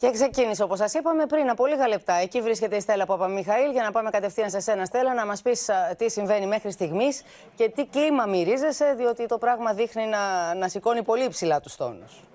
Και 0.00 0.10
ξεκίνησε 0.10 0.62
όπως 0.62 0.78
σας 0.78 0.94
είπαμε 0.94 1.26
πριν 1.26 1.50
από 1.50 1.66
λίγα 1.66 1.88
λεπτά. 1.88 2.14
Εκεί 2.14 2.40
βρίσκεται 2.40 2.76
η 2.76 2.80
Στέλλα 2.80 3.06
Παπαμιχαήλ 3.06 3.70
για 3.70 3.82
να 3.82 3.90
πάμε 3.90 4.10
κατευθείαν 4.10 4.50
σε 4.50 4.60
σένα, 4.60 4.84
Στέλλα, 4.84 5.14
να 5.14 5.26
μας 5.26 5.42
πεις 5.42 5.70
τι 5.96 6.10
συμβαίνει 6.10 6.46
μέχρι 6.46 6.70
στιγμής 6.70 7.22
και 7.54 7.68
τι 7.68 7.86
κλίμα 7.86 8.26
μυρίζεσαι, 8.26 8.94
διότι 8.96 9.26
το 9.26 9.38
πράγμα 9.38 9.72
δείχνει 9.72 10.06
να, 10.06 10.54
να 10.54 10.68
σηκώνει 10.68 11.02
πολύ 11.02 11.28
ψηλά 11.28 11.60
τους 11.60 11.76
τόνους. 11.76 12.27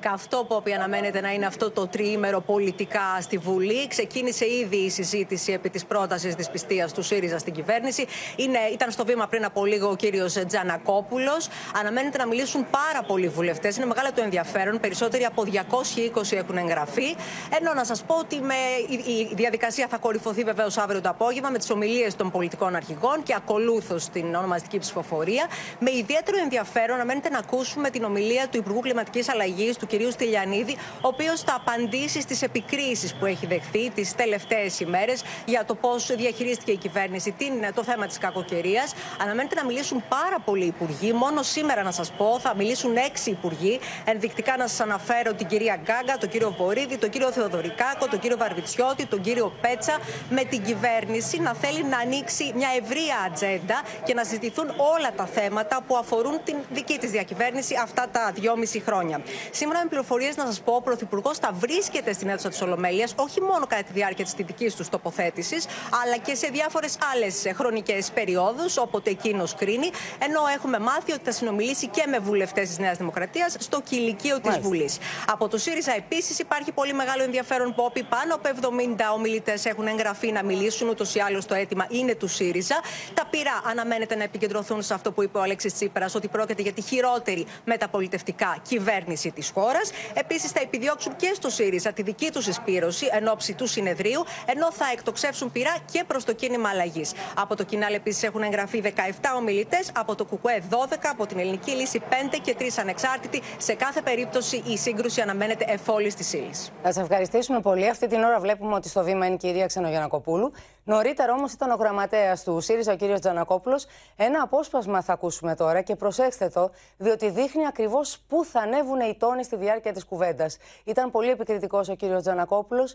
Καυτό 0.00 0.44
που 0.48 0.62
αναμένεται 0.74 1.20
να 1.20 1.32
είναι 1.32 1.46
αυτό 1.46 1.70
το 1.70 1.86
τριήμερο 1.86 2.40
πολιτικά 2.40 3.18
στη 3.20 3.38
Βουλή. 3.38 3.88
Ξεκίνησε 3.88 4.46
ήδη 4.46 4.76
η 4.76 4.90
συζήτηση 4.90 5.52
επί 5.52 5.70
της 5.70 5.84
πρότασης 5.84 6.34
της 6.34 6.50
πιστείας 6.50 6.92
του 6.92 7.02
ΣΥΡΙΖΑ 7.02 7.38
στην 7.38 7.52
κυβέρνηση. 7.52 8.06
Είναι, 8.36 8.58
ήταν 8.72 8.90
στο 8.90 9.04
βήμα 9.04 9.26
πριν 9.26 9.44
από 9.44 9.64
λίγο 9.64 9.88
ο 9.88 9.96
κύριος 9.96 10.32
Τζανακόπουλος. 10.46 11.48
Αναμένεται 11.80 12.18
να 12.18 12.26
μιλήσουν 12.26 12.66
πάρα 12.70 13.04
πολλοί 13.06 13.28
βουλευτές. 13.28 13.76
Είναι 13.76 13.86
μεγάλο 13.86 14.12
το 14.14 14.22
ενδιαφέρον. 14.22 14.80
Περισσότεροι 14.80 15.24
από 15.24 15.44
220 15.44 16.32
έχουν 16.32 16.56
εγγραφεί. 16.56 17.16
Ενώ 17.60 17.74
να 17.74 17.84
σας 17.84 18.02
πω 18.02 18.14
ότι 18.14 18.40
με, 18.40 18.54
η, 18.88 19.12
η 19.12 19.34
διαδικασία 19.34 19.86
θα 19.90 19.98
κορυφωθεί 19.98 20.42
βεβαίως 20.44 20.78
αύριο 20.78 21.00
το 21.00 21.08
απόγευμα 21.08 21.50
με 21.50 21.58
τις 21.58 21.70
ομιλίες 21.70 22.16
των 22.16 22.30
πολιτικών 22.30 22.74
αρχηγών 22.74 23.22
και 23.22 23.34
ακολούθως 23.34 24.08
την 24.08 24.34
ονομαστική 24.34 24.78
ψηφοφορία. 24.78 25.46
Με 25.78 25.90
ιδιαίτερο 25.90 26.38
ενδιαφέρον 26.42 26.94
αναμένεται 26.94 27.28
να 27.28 27.38
ακούσουμε 27.38 27.90
την 27.90 28.04
ομιλία 28.04 28.48
του 28.48 28.56
Υπουργού 28.56 28.80
Κλιματικής 28.80 29.28
Αλλαγής, 29.28 29.76
του 29.76 29.86
κυρίου 29.90 30.10
Στυλιανίδη, 30.10 30.76
ο 31.00 31.08
οποίος 31.12 31.40
θα 31.40 31.54
απαντήσει 31.54 32.20
στις 32.20 32.42
επικρίσεις 32.42 33.14
που 33.14 33.26
έχει 33.26 33.46
δεχθεί 33.46 33.90
τις 33.90 34.14
τελευταίες 34.14 34.80
ημέρες 34.80 35.22
για 35.44 35.64
το 35.64 35.74
πώς 35.74 36.06
διαχειρίστηκε 36.16 36.72
η 36.72 36.76
κυβέρνηση 36.76 37.30
την, 37.38 37.52
το 37.74 37.82
θέμα 37.84 38.06
της 38.06 38.18
κακοκαιρίας. 38.18 38.94
Αναμένεται 39.22 39.54
να 39.54 39.64
μιλήσουν 39.64 40.02
πάρα 40.08 40.38
πολλοί 40.44 40.64
υπουργοί. 40.64 41.12
Μόνο 41.12 41.42
σήμερα, 41.42 41.82
να 41.82 41.90
σας 41.90 42.10
πω, 42.10 42.38
θα 42.40 42.54
μιλήσουν 42.56 42.96
έξι 42.96 43.30
υπουργοί. 43.30 43.80
Ενδεικτικά 44.04 44.56
να 44.56 44.66
σας 44.66 44.80
αναφέρω 44.80 45.32
την 45.34 45.46
κυρία 45.46 45.76
Γκάγκα, 45.76 46.16
τον 46.18 46.28
κύριο 46.28 46.54
Βορύδη, 46.58 46.96
τον 46.98 47.10
κύριο 47.10 47.32
Θεοδωρικάκο, 47.32 48.06
τον 48.06 48.18
κύριο 48.18 48.36
Βαρβιτσιώτη, 48.36 49.06
τον 49.06 49.20
κύριο 49.20 49.52
Πέτσα, 49.60 49.98
με 50.30 50.44
την 50.44 50.62
κυβέρνηση 50.62 51.40
να 51.40 51.54
θέλει 51.54 51.84
να 51.84 51.98
ανοίξει 51.98 52.52
μια 52.56 52.68
ευρεία 52.82 53.16
ατζέντα 53.26 53.82
και 54.04 54.14
να 54.14 54.24
συζητηθούν 54.24 54.68
όλα 54.68 55.12
τα 55.16 55.26
θέματα 55.26 55.82
που 55.86 55.96
αφορούν 55.96 56.40
την 56.44 56.56
δική 56.70 56.98
της 56.98 57.10
διακυβέρνηση 57.10 57.74
αυτά 57.82 58.08
τα 58.12 58.32
δυόμιση 58.34 58.80
χρόνια. 58.80 59.20
Σήμερα, 59.50 59.79
με 59.82 59.88
πληροφορίες 59.88 60.36
να 60.36 60.46
σας 60.46 60.60
πω, 60.60 60.72
ο 60.74 60.82
Πρωθυπουργός 60.82 61.38
θα 61.38 61.52
βρίσκεται 61.52 62.12
στην 62.12 62.28
αίθουσα 62.28 62.48
της 62.48 62.62
Ολομέλειας, 62.62 63.14
όχι 63.16 63.40
μόνο 63.40 63.66
κατά 63.66 63.82
τη 63.82 63.92
διάρκεια 63.92 64.24
της 64.24 64.34
δική 64.34 64.70
τους 64.76 64.88
τοποθέτησης, 64.88 65.66
αλλά 66.04 66.16
και 66.16 66.34
σε 66.34 66.48
διάφορες 66.52 66.98
άλλες 67.14 67.46
χρονικές 67.54 68.10
περιόδους, 68.10 68.76
όποτε 68.76 69.10
εκείνος 69.10 69.54
κρίνει. 69.54 69.90
Ενώ 70.18 70.40
έχουμε 70.54 70.78
μάθει 70.78 71.12
ότι 71.12 71.24
θα 71.24 71.32
συνομιλήσει 71.32 71.86
και 71.88 72.04
με 72.06 72.18
βουλευτές 72.18 72.68
της 72.68 72.78
Νέας 72.78 72.96
Δημοκρατίας 72.96 73.56
στο 73.58 73.80
κηλικείο 73.80 74.40
της 74.40 74.58
Βουλής. 74.58 74.98
Από 75.26 75.48
το 75.48 75.58
ΣΥΡΙΖΑ 75.58 75.94
επίσης 75.96 76.38
υπάρχει 76.38 76.72
πολύ 76.72 76.92
μεγάλο 76.92 77.22
ενδιαφέρον 77.22 77.74
πόπι. 77.74 78.02
Πάνω 78.02 78.34
από 78.34 78.48
70 78.48 79.12
ομιλητές 79.14 79.64
έχουν 79.64 79.86
εγγραφεί 79.86 80.32
να 80.32 80.44
μιλήσουν. 80.44 80.88
Ούτως 80.88 81.14
ή 81.14 81.20
άλλως 81.20 81.46
το 81.46 81.54
αίτημα 81.54 81.86
είναι 81.90 82.14
του 82.14 82.28
ΣΥΡΙΖΑ. 82.28 82.80
Τα 83.14 83.26
πειρά 83.30 83.60
αναμένεται 83.64 84.16
να 84.16 84.22
επικεντρωθούν 84.22 84.82
σε 84.82 84.94
αυτό 84.94 85.12
που 85.12 85.22
είπε 85.22 85.38
ο 85.38 85.42
Αλέξης 85.42 85.74
Τσίπρας, 85.74 86.14
ότι 86.14 86.28
πρόκειται 86.28 86.62
για 86.62 86.72
τη 86.72 86.80
χειρότερη 86.82 87.46
μεταπολιτευτικά 87.64 88.56
κυβέρνηση 88.68 89.30
της 89.30 89.50
χώρας. 89.54 89.69
Επίσης 90.14 90.50
θα 90.50 90.60
επιδιώξουν 90.60 91.16
και 91.16 91.32
στο 91.34 91.50
ΣΥΡΙΖΑ 91.50 91.92
τη 91.92 92.02
δική 92.02 92.30
τους 92.32 92.46
εισπήρωση 92.46 93.08
εν 93.12 93.28
ώψη 93.28 93.54
του 93.54 93.66
συνεδρίου, 93.66 94.24
ενώ 94.46 94.72
θα 94.72 94.84
εκτοξεύσουν 94.92 95.52
πειρά 95.52 95.76
και 95.92 96.04
προς 96.06 96.24
το 96.24 96.32
κίνημα 96.32 96.68
αλλαγής. 96.68 97.12
Από 97.34 97.56
το 97.56 97.64
Κινάλ 97.64 97.94
επίσης 97.94 98.22
έχουν 98.22 98.42
εγγραφεί 98.42 98.80
17 98.80 98.90
ομιλητές, 99.36 99.90
από 99.94 100.14
το 100.14 100.24
ΚΚΕ 100.24 100.62
12, 100.70 101.10
από 101.10 101.26
την 101.26 101.38
Ελληνική 101.38 101.70
Λύση 101.70 102.02
5 102.08 102.38
και 102.42 102.56
3 102.58 102.62
ανεξάρτητοι. 102.80 103.42
Σε 103.58 103.74
κάθε 103.74 104.02
περίπτωση 104.02 104.62
η 104.66 104.76
σύγκρουση 104.76 105.20
αναμένεται 105.20 105.64
εφόλης 105.68 106.14
της 106.14 106.32
ύλης. 106.32 106.70
Θα 106.82 106.92
σα 106.92 107.00
ευχαριστήσουμε 107.00 107.60
πολύ. 107.60 107.88
Αυτή 107.88 108.06
την 108.06 108.22
ώρα 108.22 108.40
βλέπουμε 108.40 108.74
ότι 108.74 108.88
στο 108.88 109.02
βήμα 109.02 109.26
είναι 109.26 109.34
η 109.34 109.38
κυρία 109.38 109.66
Ξενογιανακοπούλου. 109.66 110.52
Νωρίτερα 110.84 111.32
όμως 111.32 111.52
ήταν 111.52 111.70
ο 111.70 111.74
γραμματέας 111.74 112.44
του 112.44 112.60
ΣΥΡΙΖΑ, 112.60 112.92
ο 112.92 112.96
κύριος 112.96 113.20
Τζανακόπουλος. 113.20 113.86
Ένα 114.16 114.42
απόσπασμα 114.42 115.02
θα 115.02 115.12
ακούσουμε 115.12 115.54
τώρα 115.54 115.82
και 115.82 115.96
προσέξτε 115.96 116.48
το, 116.48 116.70
διότι 116.96 117.30
δείχνει 117.30 117.66
ακριβώς 117.66 118.18
πού 118.28 118.44
θα 118.44 118.60
ανέβουν 118.60 119.00
οι 119.00 119.16
τόνοι 119.18 119.44
στη 119.44 119.56
διάρκεια 119.56 119.92
της 119.92 120.04
κουβέντας. 120.04 120.56
Ήταν 120.84 121.10
πολύ 121.10 121.30
επικριτικός 121.30 121.88
ο 121.88 121.94
κύριος 121.94 122.22
Τζανακόπουλος. 122.22 122.94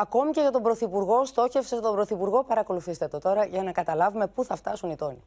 Ακόμη 0.00 0.30
και 0.30 0.40
για 0.40 0.50
τον 0.50 0.62
Πρωθυπουργό, 0.62 1.24
στόχευσε 1.24 1.80
τον 1.80 1.94
Πρωθυπουργό. 1.94 2.44
Παρακολουθήστε 2.44 3.08
το 3.08 3.18
τώρα 3.18 3.44
για 3.44 3.62
να 3.62 3.72
καταλάβουμε 3.72 4.26
πού 4.26 4.44
θα 4.44 4.56
φτάσουν 4.56 4.90
οι 4.90 4.96
τόνοι. 4.96 5.22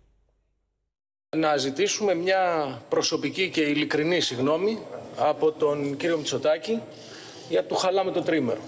Να 1.35 1.57
ζητήσουμε 1.57 2.13
μια 2.13 2.41
προσωπική 2.89 3.49
και 3.49 3.61
ειλικρινή 3.61 4.19
συγγνώμη 4.19 4.79
από 5.17 5.51
τον 5.51 5.97
κύριο 5.97 6.17
Μητσοτάκη 6.17 6.81
για 7.49 7.65
του 7.65 7.75
χαλάμε 7.75 8.11
το 8.11 8.21
τρίμερο. 8.21 8.59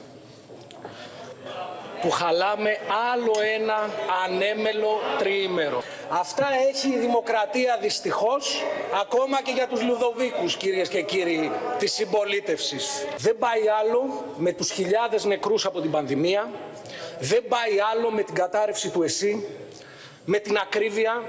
Του 2.06 2.12
χαλάμε 2.12 2.78
άλλο 3.12 3.34
ένα 3.56 3.90
ανέμελο 4.26 5.00
τριήμερο. 5.18 5.84
Αυτά 6.10 6.48
έχει 6.70 6.88
η 6.88 6.98
δημοκρατία 6.98 7.78
δυστυχώς, 7.82 8.64
ακόμα 9.02 9.42
και 9.42 9.52
για 9.52 9.68
τους 9.68 9.82
Λουδοβίκους 9.84 10.56
κυρίες 10.58 10.90
και 10.90 11.02
κύριοι 11.02 11.52
της 11.78 11.94
συμπολίτευσης. 11.94 13.06
Δεν 13.18 13.38
πάει 13.38 13.62
άλλο 13.80 14.24
με 14.38 14.52
τους 14.52 14.72
χιλιάδες 14.72 15.26
νεκρούς 15.26 15.66
από 15.66 15.82
την 15.82 15.92
πανδημία, 15.92 16.50
δεν 17.20 17.44
πάει 17.48 17.80
άλλο 17.94 18.12
με 18.12 18.24
την 18.24 18.36
κατάρρευση 18.36 18.90
του 18.90 19.04
ΕΣΥ, 19.04 19.46
με 20.26 20.40
την 20.40 20.58
ακρίβεια 20.58 21.24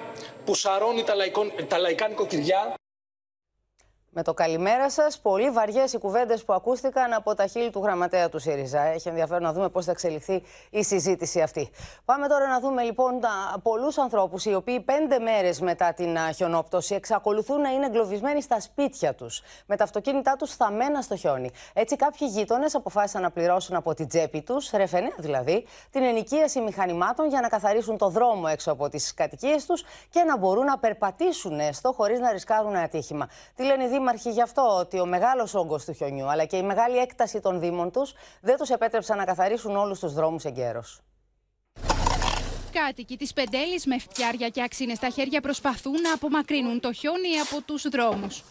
που 0.44 0.54
σαρώνει 0.54 1.02
τα, 1.02 1.14
λαϊκό, 1.14 1.46
τα 1.68 1.78
λαϊκά 1.78 2.08
νοικοκυριά. 2.08 2.74
Με 4.10 4.22
το 4.22 4.34
καλημέρα 4.34 4.90
σας, 4.90 5.18
πολύ 5.18 5.50
βαριές 5.50 5.92
οι 5.92 5.98
κουβέντες 5.98 6.44
που 6.44 6.52
ακούστηκαν 6.52 7.12
από 7.12 7.34
τα 7.34 7.46
χείλη 7.46 7.70
του 7.70 7.80
γραμματέα 7.82 8.28
του 8.28 8.38
ΣΥΡΙΖΑ. 8.38 8.80
Έχει 8.80 9.08
ενδιαφέρον 9.08 9.42
να 9.42 9.52
δούμε 9.52 9.68
πώς 9.68 9.84
θα 9.84 9.90
εξελιχθεί 9.90 10.42
η 10.70 10.82
συζήτηση 10.82 11.40
αυτή. 11.40 11.70
Πάμε 12.04 12.28
τώρα 12.28 12.48
να 12.48 12.60
δούμε 12.60 12.82
λοιπόν 12.82 13.20
πολλούς 13.62 13.98
ανθρώπους 13.98 14.44
οι 14.44 14.54
οποίοι 14.54 14.80
πέντε 14.80 15.18
μέρες 15.18 15.60
μετά 15.60 15.92
την 15.92 16.16
χιονόπτωση 16.34 16.94
εξακολουθούν 16.94 17.60
να 17.60 17.70
είναι 17.70 17.86
εγκλωβισμένοι 17.86 18.42
στα 18.42 18.60
σπίτια 18.60 19.14
τους, 19.14 19.42
με 19.66 19.76
τα 19.76 19.84
αυτοκίνητά 19.84 20.36
τους 20.36 20.54
θαμμένα 20.54 21.00
στο 21.00 21.16
χιόνι. 21.16 21.50
Έτσι, 21.72 21.96
κάποιοι 21.96 22.28
γείτονες 22.30 22.74
αποφάσισαν 22.74 23.22
να 23.22 23.30
πληρώσουν 23.30 23.76
από 23.76 23.94
την 23.94 24.08
τσέπη 24.08 24.42
τους, 24.42 24.70
ρεφενέα 24.70 25.14
δηλαδή, 25.18 25.66
την 25.90 26.02
ενοικίαση 26.02 26.60
μηχανημάτων 26.60 27.28
για 27.28 27.40
να 27.40 27.48
καθαρίσουν 27.48 27.96
το 27.96 28.08
δρόμο 28.08 28.46
έξω 28.50 28.72
από 28.72 28.88
τις 28.88 29.14
κατοικίες 29.14 29.66
τους 29.66 29.84
και 30.10 30.22
να 30.22 30.38
μπορούν 30.38 30.64
να 30.64 30.78
περπατήσουν 30.78 31.60
έστω 31.60 31.92
χωρίς 31.92 32.20
να 32.20 32.32
ρισκάρουν 32.32 32.76
ατύχημα. 32.76 33.28
Τι 33.54 33.64
λένε 33.64 33.84
οι 33.84 33.88
δήμαρχοι 33.96 34.30
γι' 34.30 34.42
αυτό 34.42 34.76
ότι 34.78 35.00
ο 35.00 35.06
μεγάλος 35.06 35.54
όγκος 35.54 35.84
του 35.84 35.92
χιονιού 35.92 36.26
αλλά 36.30 36.44
και 36.44 36.56
η 36.56 36.62
μεγάλη 36.62 36.96
έκταση 36.96 37.40
των 37.40 37.60
δήμων 37.60 37.90
τους 37.90 38.14
δεν 38.40 38.56
τους 38.56 38.68
επέτρεψαν 38.68 39.16
να 39.16 39.24
καθαρίσουν 39.24 39.76
όλους 39.76 39.98
τους 39.98 40.12
δρόμους 40.12 40.44
εγκαίρως. 40.44 41.00
Κάτοικοι 42.72 43.16
της 43.16 43.32
Πεντέλης 43.32 43.86
με 43.86 43.98
φτιάρια 43.98 44.48
και 44.48 44.62
αξίνες 44.62 44.96
στα 44.96 45.08
χέρια 45.08 45.40
προσπαθούν 45.40 46.00
να 46.00 46.12
απομακρύνουν 46.12 46.80
το 46.80 46.92
χιόνι 46.92 47.38
από 47.50 47.62
τους 47.62 47.88
δρόμους. 47.88 48.42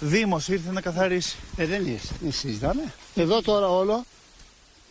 Δήμος 0.00 0.48
ήρθε 0.48 0.70
να 0.72 0.80
καθαρίσει. 0.80 1.36
Ε, 1.56 1.66
δεν 1.66 1.86
ήρθε. 1.86 2.14
Δεν 2.20 2.32
συζητάμε. 2.32 2.92
Εδώ 3.14 3.42
τώρα 3.42 3.68
όλο 3.68 4.04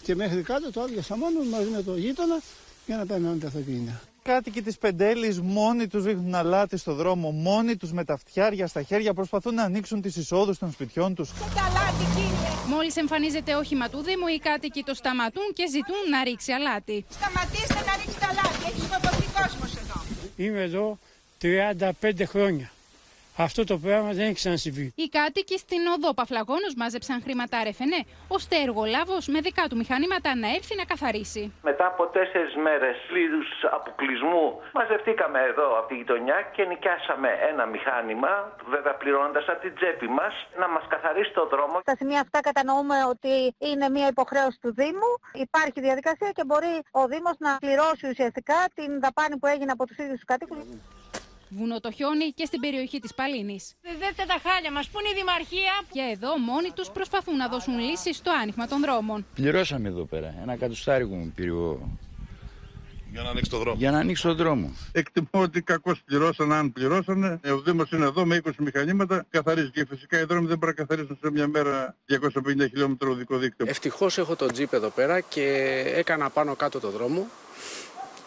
και 0.04 0.16
μέχρι 0.16 0.42
κάτω 0.42 0.72
το 0.72 0.82
άδειασα 0.82 1.18
μόνος 1.18 1.48
μαζί 1.48 1.70
με 1.70 1.82
το 1.84 1.98
γείτονα 1.98 2.42
για 2.86 2.98
να 2.98 3.06
περνάνε 3.06 3.38
τα 3.38 3.48
αυτοκίνητα 3.48 4.02
κάτοικοι 4.28 4.62
της 4.62 4.78
Πεντέλης 4.78 5.42
μόνοι 5.42 5.88
τους 5.88 6.04
ρίχνουν 6.06 6.36
αλάτι 6.36 6.78
στο 6.78 6.94
δρόμο, 6.94 7.32
μόνοι 7.32 7.76
τους 7.78 7.92
με 7.92 8.04
τα 8.04 8.18
φτιάρια 8.18 8.68
στα 8.68 8.82
χέρια 8.82 9.14
προσπαθούν 9.14 9.54
να 9.54 9.64
ανοίξουν 9.64 10.02
τις 10.02 10.16
εισόδους 10.16 10.58
των 10.58 10.72
σπιτιών 10.72 11.16
τους. 11.16 11.32
Μόλις 12.68 12.96
εμφανίζεται 12.96 13.56
όχημα 13.56 13.90
του 13.90 14.02
Δήμου, 14.04 14.28
οι 14.28 14.40
κάτοικοι 14.40 14.84
το 14.84 14.94
σταματούν 14.94 15.44
και 15.54 15.68
ζητούν 15.68 16.10
να 16.12 16.24
ρίξει 16.24 16.52
αλάτι. 16.52 17.06
Σταματήστε 17.10 17.74
να 17.74 17.96
ρίξετε 17.96 18.26
αλάτι, 18.30 18.64
έχεις 18.70 18.84
σκοτωθεί 18.84 19.26
κόσμος 19.42 19.76
εδώ. 19.76 20.02
Είμαι 20.36 20.62
εδώ 20.62 20.98
35 21.42 22.26
χρόνια. 22.26 22.72
Αυτό 23.38 23.64
το 23.64 23.78
πράγμα 23.78 24.12
δεν 24.18 24.26
έχει 24.26 24.34
ξανασυμβεί. 24.34 24.94
Οι 24.96 25.08
κάτοικοι 25.18 25.58
στην 25.58 25.82
οδό 25.96 26.14
Παφλαγόνος 26.14 26.74
μάζεψαν 26.82 27.22
χρήματα 27.26 27.64
ρεφενέ, 27.64 28.02
ώστε 28.28 28.56
εργολάβος 28.68 29.28
με 29.28 29.40
δικά 29.48 29.64
του 29.70 29.78
μηχανήματα 29.82 30.30
να 30.36 30.48
έρθει 30.58 30.76
να 30.76 30.86
καθαρίσει. 30.92 31.44
Μετά 31.70 31.86
από 31.88 32.04
τέσσερις 32.08 32.56
μέρες 32.56 32.96
πλήρους 33.10 33.50
αποκλεισμού, 33.78 34.46
μαζευτήκαμε 34.74 35.40
εδώ 35.52 35.68
από 35.80 35.88
τη 35.88 35.96
γειτονιά 35.96 36.38
και 36.56 36.64
νοικιάσαμε 36.70 37.30
ένα 37.50 37.66
μηχάνημα, 37.66 38.32
βέβαια 38.74 38.96
πληρώνοντας 39.02 39.46
από 39.52 39.62
την 39.66 39.74
τσέπη 39.76 40.08
μας, 40.20 40.34
να 40.62 40.68
μας 40.74 40.84
καθαρίσει 40.94 41.32
το 41.40 41.44
δρόμο. 41.54 41.76
Στα 41.80 41.96
σημεία 42.00 42.20
αυτά 42.26 42.40
κατανοούμε 42.40 42.98
ότι 43.14 43.34
είναι 43.70 43.90
μια 43.90 44.08
υποχρέωση 44.08 44.58
του 44.64 44.72
Δήμου. 44.80 45.12
Υπάρχει 45.34 45.80
διαδικασία 45.88 46.30
και 46.38 46.44
μπορεί 46.46 46.74
ο 46.92 47.04
Δήμος 47.12 47.36
να 47.38 47.52
πληρώσει 47.58 48.06
ουσιαστικά 48.12 48.60
την 48.78 49.00
δαπάνη 49.04 49.38
που 49.38 49.48
έγινε 49.54 49.72
από 49.72 49.84
τους 49.88 49.98
ίδιους 49.98 50.20
τους 50.20 50.30
κατοίκους. 50.32 50.64
Βουνό 51.58 51.80
το 51.80 51.92
χιόνι 51.92 52.32
και 52.32 52.46
στην 52.46 52.60
περιοχή 52.60 53.00
της 53.00 53.14
Παλίνης. 53.14 53.74
Δεδεύτε 53.82 54.24
τα 54.28 54.38
χάλια 54.44 54.72
μας, 54.72 54.88
πού 54.90 55.00
είναι 55.00 55.10
η 55.10 55.14
Δημαρχία. 55.22 55.74
Και 55.92 56.04
εδώ 56.14 56.38
μόνοι 56.38 56.70
τους 56.76 56.90
προσπαθούν 56.90 57.36
να 57.36 57.48
δώσουν 57.48 57.80
λύσεις 57.80 58.16
στο 58.18 58.32
άνοιγμα 58.42 58.68
των 58.68 58.82
δρόμων. 58.82 59.26
Πληρώσαμε 59.36 59.88
εδώ 59.88 60.04
πέρα. 60.06 60.36
Ένα 60.42 60.56
κατοστάρικο 60.56 61.16
μου 61.16 61.32
πήρε 61.36 61.52
για 63.12 63.24
να 63.24 63.30
ανοίξει 63.30 63.50
το 63.50 63.58
δρόμο. 63.58 63.76
Για 63.78 63.92
να 63.92 63.98
ανοίξει 64.00 64.24
το 64.24 64.34
δρόμο. 64.34 64.76
Εκτιμώ 64.92 65.44
ότι 65.44 65.62
κακώς 65.62 66.02
πληρώσαν, 66.06 66.52
αν 66.54 66.74
πληρώσανε. 66.74 67.40
Ο 67.46 67.60
Δήμος 67.60 67.92
είναι 67.92 68.06
εδώ 68.06 68.26
με 68.26 68.42
20 68.46 68.50
μηχανήματα, 68.58 69.26
καθαρίζει. 69.30 69.70
Και 69.70 69.86
φυσικά 69.90 70.20
οι 70.20 70.24
δρόμοι 70.24 70.48
δεν 70.48 70.58
μπορεί 70.58 70.74
να 70.78 70.86
καθαρίσουν 70.86 71.18
σε 71.22 71.32
μια 71.32 71.48
μέρα 71.48 71.96
250 72.06 72.68
χιλιόμετρο 72.70 73.12
οδικό 73.12 73.38
δίκτυο. 73.38 73.66
Ευτυχώς 73.70 74.18
έχω 74.18 74.36
το 74.36 74.46
τζιπ 74.46 74.74
εδώ 74.74 74.90
πέρα 74.90 75.20
και 75.20 75.44
έκανα 75.96 76.30
πάνω 76.30 76.56
κάτω 76.56 76.80
το 76.80 76.90
δρόμο 76.90 77.28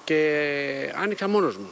και 0.04 0.92
άνοιξα 1.02 1.28
μόνος 1.28 1.56
μου. 1.56 1.68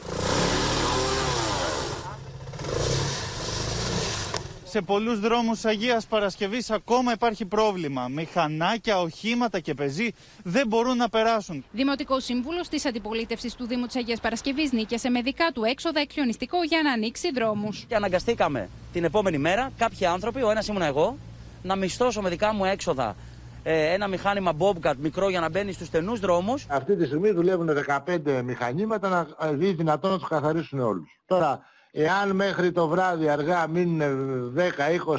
Σε 4.69 4.81
πολλούς 4.81 5.19
δρόμους 5.19 5.65
Αγίας 5.65 6.05
Παρασκευής 6.05 6.71
ακόμα 6.71 7.11
υπάρχει 7.11 7.45
πρόβλημα. 7.45 8.07
Μηχανάκια, 8.07 8.99
οχήματα 8.99 9.59
και 9.59 9.73
πεζοί 9.73 10.13
δεν 10.43 10.67
μπορούν 10.67 10.97
να 10.97 11.09
περάσουν. 11.09 11.65
Δημοτικός 11.71 12.23
σύμβουλος 12.23 12.67
της 12.67 12.85
αντιπολίτευσης 12.85 13.55
του 13.55 13.67
Δήμου 13.67 13.85
της 13.85 13.95
Αγίας 13.95 14.19
Παρασκευής 14.19 14.71
νίκησε 14.71 15.09
με 15.09 15.21
δικά 15.21 15.51
του 15.53 15.63
έξοδα 15.63 15.99
εκκλονιστικό 15.99 16.63
για 16.63 16.81
να 16.83 16.91
ανοίξει 16.91 17.31
δρόμους. 17.31 17.85
Και 17.87 17.95
αναγκαστήκαμε 17.95 18.69
την 18.93 19.03
επόμενη 19.03 19.37
μέρα 19.37 19.71
κάποιοι 19.77 20.05
άνθρωποι, 20.05 20.41
ο 20.41 20.49
ένας 20.49 20.67
ήμουν 20.67 20.81
εγώ, 20.81 21.17
να 21.63 21.75
μισθώσω 21.75 22.21
με 22.21 22.29
δικά 22.29 22.53
μου 22.53 22.65
έξοδα 22.65 23.15
ε, 23.63 23.93
ένα 23.93 24.07
μηχάνημα 24.07 24.51
Bobcat 24.59 24.95
μικρό 24.97 25.29
για 25.29 25.39
να 25.39 25.49
μπαίνει 25.49 25.71
στους 25.71 25.87
στενούς 25.87 26.19
δρόμους. 26.19 26.65
Αυτή 26.69 26.95
τη 26.95 27.05
στιγμή 27.05 27.31
δουλεύουν 27.31 27.69
15 28.05 28.41
μηχανήματα 28.43 29.09
να 29.09 29.51
δει 29.51 29.71
δυνατόν 29.73 30.11
να 30.11 30.17
τους 30.17 30.27
καθαρίσουν 30.27 30.79
όλους. 30.79 31.19
Τώρα, 31.25 31.59
εάν 31.99 32.35
μέχρι 32.35 32.71
το 32.71 32.87
βράδυ 32.87 33.29
αργά 33.29 33.67
μείνουν 33.67 34.53
10, 34.57 34.61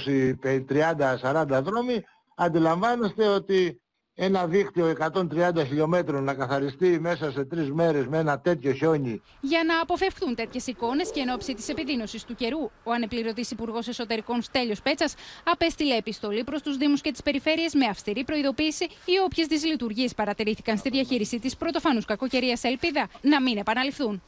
20, 0.03 0.35
30, 0.69 1.19
40 1.23 1.63
δρόμοι, 1.63 2.05
αντιλαμβάνεστε 2.37 3.27
ότι 3.27 3.81
ένα 4.15 4.47
δίκτυο 4.47 4.95
130 5.13 5.65
χιλιόμετρων 5.67 6.25
να 6.25 6.35
καθαριστεί 6.35 7.01
μέσα 7.01 7.31
σε 7.31 7.45
τρεις 7.45 7.73
μέρες 7.73 8.07
με 8.07 8.19
ένα 8.19 8.41
τέτοιο 8.41 8.73
χιόνι. 8.73 9.23
Για 9.41 9.65
να 9.65 9.81
αποφευχθούν 9.81 10.35
τέτοιες 10.35 10.67
εικόνες 10.67 11.11
και 11.11 11.21
εν 11.21 11.29
ώψη 11.29 11.55
της 11.55 11.69
επιδείνωσης 11.69 12.25
του 12.25 12.35
καιρού, 12.35 12.71
ο 12.85 12.93
ανεπληρωτής 12.93 13.51
Υπουργός 13.51 13.89
Εσωτερικών 13.89 14.43
Στέλιος 14.43 14.83
Πέτσας 14.83 15.15
απέστειλε 15.45 15.97
επιστολή 15.97 16.45
προς 16.45 16.63
τους 16.63 16.77
Δήμους 16.77 17.01
και 17.01 17.11
τις 17.11 17.23
Περιφέρειες 17.23 17.75
με 17.75 17.87
αυστηρή 17.87 18.25
προειδοποίηση 18.25 18.85
οι 18.85 19.19
όποιες 19.25 19.47
δυσλειτουργίες 19.47 20.15
παρατηρήθηκαν 20.15 20.77
στη 20.77 20.89
διαχείριση 20.89 21.39
της 21.39 21.57
πρωτοφανούς 21.57 22.05
κακοκαιρίας 22.05 22.65
Ελπίδα 22.65 23.09
να 23.21 23.43
μην 23.43 23.59
επαναληφθούν. 23.59 24.23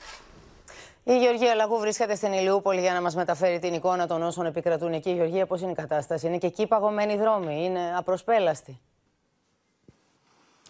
Η 1.04 1.18
Γεωργία 1.18 1.54
Λαγού 1.54 1.78
βρίσκεται 1.78 2.14
στην 2.14 2.32
Ηλιούπολη 2.32 2.80
για 2.80 2.92
να 2.92 3.00
μας 3.00 3.14
μεταφέρει 3.14 3.58
την 3.58 3.74
εικόνα 3.74 4.06
των 4.06 4.22
όσων 4.22 4.46
επικρατούν 4.46 4.92
εκεί. 4.92 5.10
Γεωργία, 5.10 5.46
πώς 5.46 5.60
είναι 5.60 5.70
η 5.70 5.74
κατάσταση, 5.74 6.26
Είναι 6.26 6.38
και 6.38 6.46
εκεί 6.46 6.66
παγωμένοι 6.66 7.16
δρόμοι, 7.16 7.64
είναι 7.64 7.80
απροσπέλαστοι; 7.96 8.80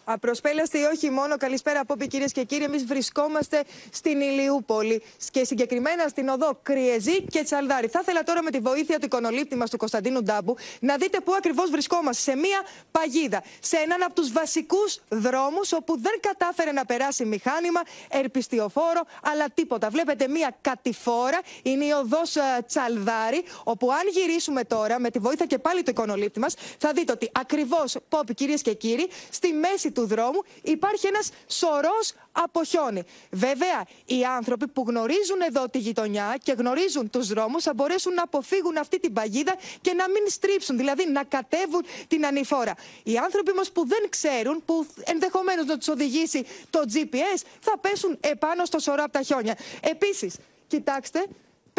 Απροσπέλαστη 0.04 0.78
ή 0.78 0.82
όχι 0.82 1.10
μόνο. 1.10 1.36
Καλησπέρα 1.36 1.80
από 1.80 1.96
κυρίες 1.96 2.32
και 2.32 2.44
κύριοι. 2.44 2.64
Εμείς 2.64 2.84
βρισκόμαστε 2.84 3.62
στην 3.90 4.20
Ηλιούπολη 4.20 5.02
και 5.30 5.44
συγκεκριμένα 5.44 6.08
στην 6.08 6.28
οδό 6.28 6.58
Κριεζή 6.62 7.22
και 7.22 7.42
Τσαλδάρη. 7.42 7.86
Θα 7.88 7.98
ήθελα 8.02 8.22
τώρα 8.22 8.42
με 8.42 8.50
τη 8.50 8.58
βοήθεια 8.58 8.98
του 8.98 9.04
εικονολήπτη 9.04 9.56
μας 9.56 9.70
του 9.70 9.76
Κωνσταντίνου 9.76 10.22
Ντάμπου 10.22 10.56
να 10.80 10.96
δείτε 10.96 11.20
πού 11.20 11.34
ακριβώς 11.34 11.70
βρισκόμαστε. 11.70 12.30
Σε 12.30 12.36
μία 12.36 12.62
παγίδα. 12.90 13.42
Σε 13.60 13.76
έναν 13.76 14.02
από 14.02 14.14
τους 14.14 14.32
βασικούς 14.32 15.00
δρόμους 15.08 15.72
όπου 15.72 16.00
δεν 16.00 16.12
κατάφερε 16.20 16.72
να 16.72 16.84
περάσει 16.84 17.24
μηχάνημα, 17.24 17.80
ερπιστιοφόρο, 18.08 19.00
αλλά 19.22 19.44
τίποτα. 19.54 19.90
Βλέπετε 19.90 20.28
μία 20.28 20.56
κατηφόρα. 20.60 21.40
Είναι 21.62 21.84
η 21.84 21.90
οδός 21.90 22.36
ε, 22.36 22.40
Τσαλδάρη. 22.66 23.44
Όπου 23.64 23.92
αν 23.92 24.08
γυρίσουμε 24.12 24.64
τώρα 24.64 24.98
με 25.00 25.10
τη 25.10 25.18
βοήθεια 25.18 25.46
και 25.46 25.58
πάλι 25.58 25.82
του 25.82 25.90
εικονολήπτη 25.90 26.40
μας, 26.40 26.54
θα 26.78 26.92
δείτε 26.92 27.12
ότι 27.12 27.30
ακριβώς, 27.32 27.96
Πόπι 28.08 28.34
κυρίες 28.34 28.62
και 28.62 28.74
κύριοι, 28.74 29.08
στη 29.30 29.52
μέση 29.52 29.89
του 29.90 30.00
του 30.00 30.06
δρόμου 30.06 30.42
υπάρχει 30.62 31.06
ένας 31.06 31.30
σωρός 31.46 32.12
από 32.32 32.64
χιόνι. 32.64 33.02
Βέβαια, 33.30 33.84
οι 34.04 34.24
άνθρωποι 34.24 34.68
που 34.68 34.84
γνωρίζουν 34.88 35.40
εδώ 35.48 35.68
τη 35.68 35.78
γειτονιά 35.78 36.36
και 36.42 36.52
γνωρίζουν 36.52 37.10
τους 37.10 37.28
δρόμους 37.28 37.62
θα 37.62 37.74
μπορέσουν 37.74 38.14
να 38.14 38.22
αποφύγουν 38.22 38.76
αυτή 38.76 39.00
την 39.00 39.12
παγίδα 39.12 39.54
και 39.80 39.92
να 39.92 40.08
μην 40.08 40.22
στρίψουν, 40.28 40.76
δηλαδή 40.76 41.08
να 41.08 41.24
κατέβουν 41.24 41.84
την 42.08 42.26
ανηφόρα. 42.26 42.74
Οι 43.02 43.16
άνθρωποι 43.16 43.50
όμως 43.50 43.70
που 43.70 43.86
δεν 43.86 44.08
ξέρουν, 44.08 44.62
που 44.64 44.86
ενδεχομένως 45.04 45.66
να 45.66 45.78
τους 45.78 45.88
οδηγήσει 45.88 46.44
το 46.70 46.80
GPS, 46.94 47.40
θα 47.60 47.78
πέσουν 47.78 48.18
επάνω 48.20 48.64
στο 48.64 48.78
σωρό 48.78 49.02
από 49.02 49.12
τα 49.12 49.22
χιόνια. 49.22 49.56
Επίσης, 49.80 50.36
κοιτάξτε, 50.66 51.26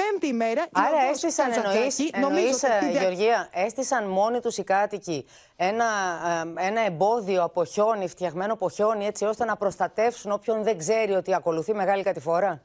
πέμπτη 0.02 0.34
μέρα. 0.34 0.66
Άρα 0.72 0.98
έστησαν, 1.12 1.52
εννοείς, 1.52 2.00
εννοείς 2.12 2.64
ότι... 2.64 2.92
Γεωργία, 2.92 3.50
έστησαν 3.54 4.08
μόνοι 4.08 4.40
τους 4.40 4.58
οι 4.58 4.64
κάτοικοι 4.64 5.26
ένα, 5.56 5.86
ένα 6.58 6.82
εμπόδιο 6.82 7.44
από 7.44 7.66
χιόνι, 7.66 8.08
φτιαγμένο 8.08 8.54
από 8.54 8.70
χιόνι, 8.70 9.06
έτσι 9.06 9.26
ώστε 9.26 9.46
να 9.46 9.56
προστατεύσουν 9.56 10.32
όποιον 10.32 10.64
δεν 10.64 10.78
ξέρει 10.78 11.12
ότι 11.12 11.34
ακολουθεί 11.34 11.74
μεγάλη 11.74 12.04
κατηφορά. 12.04 12.62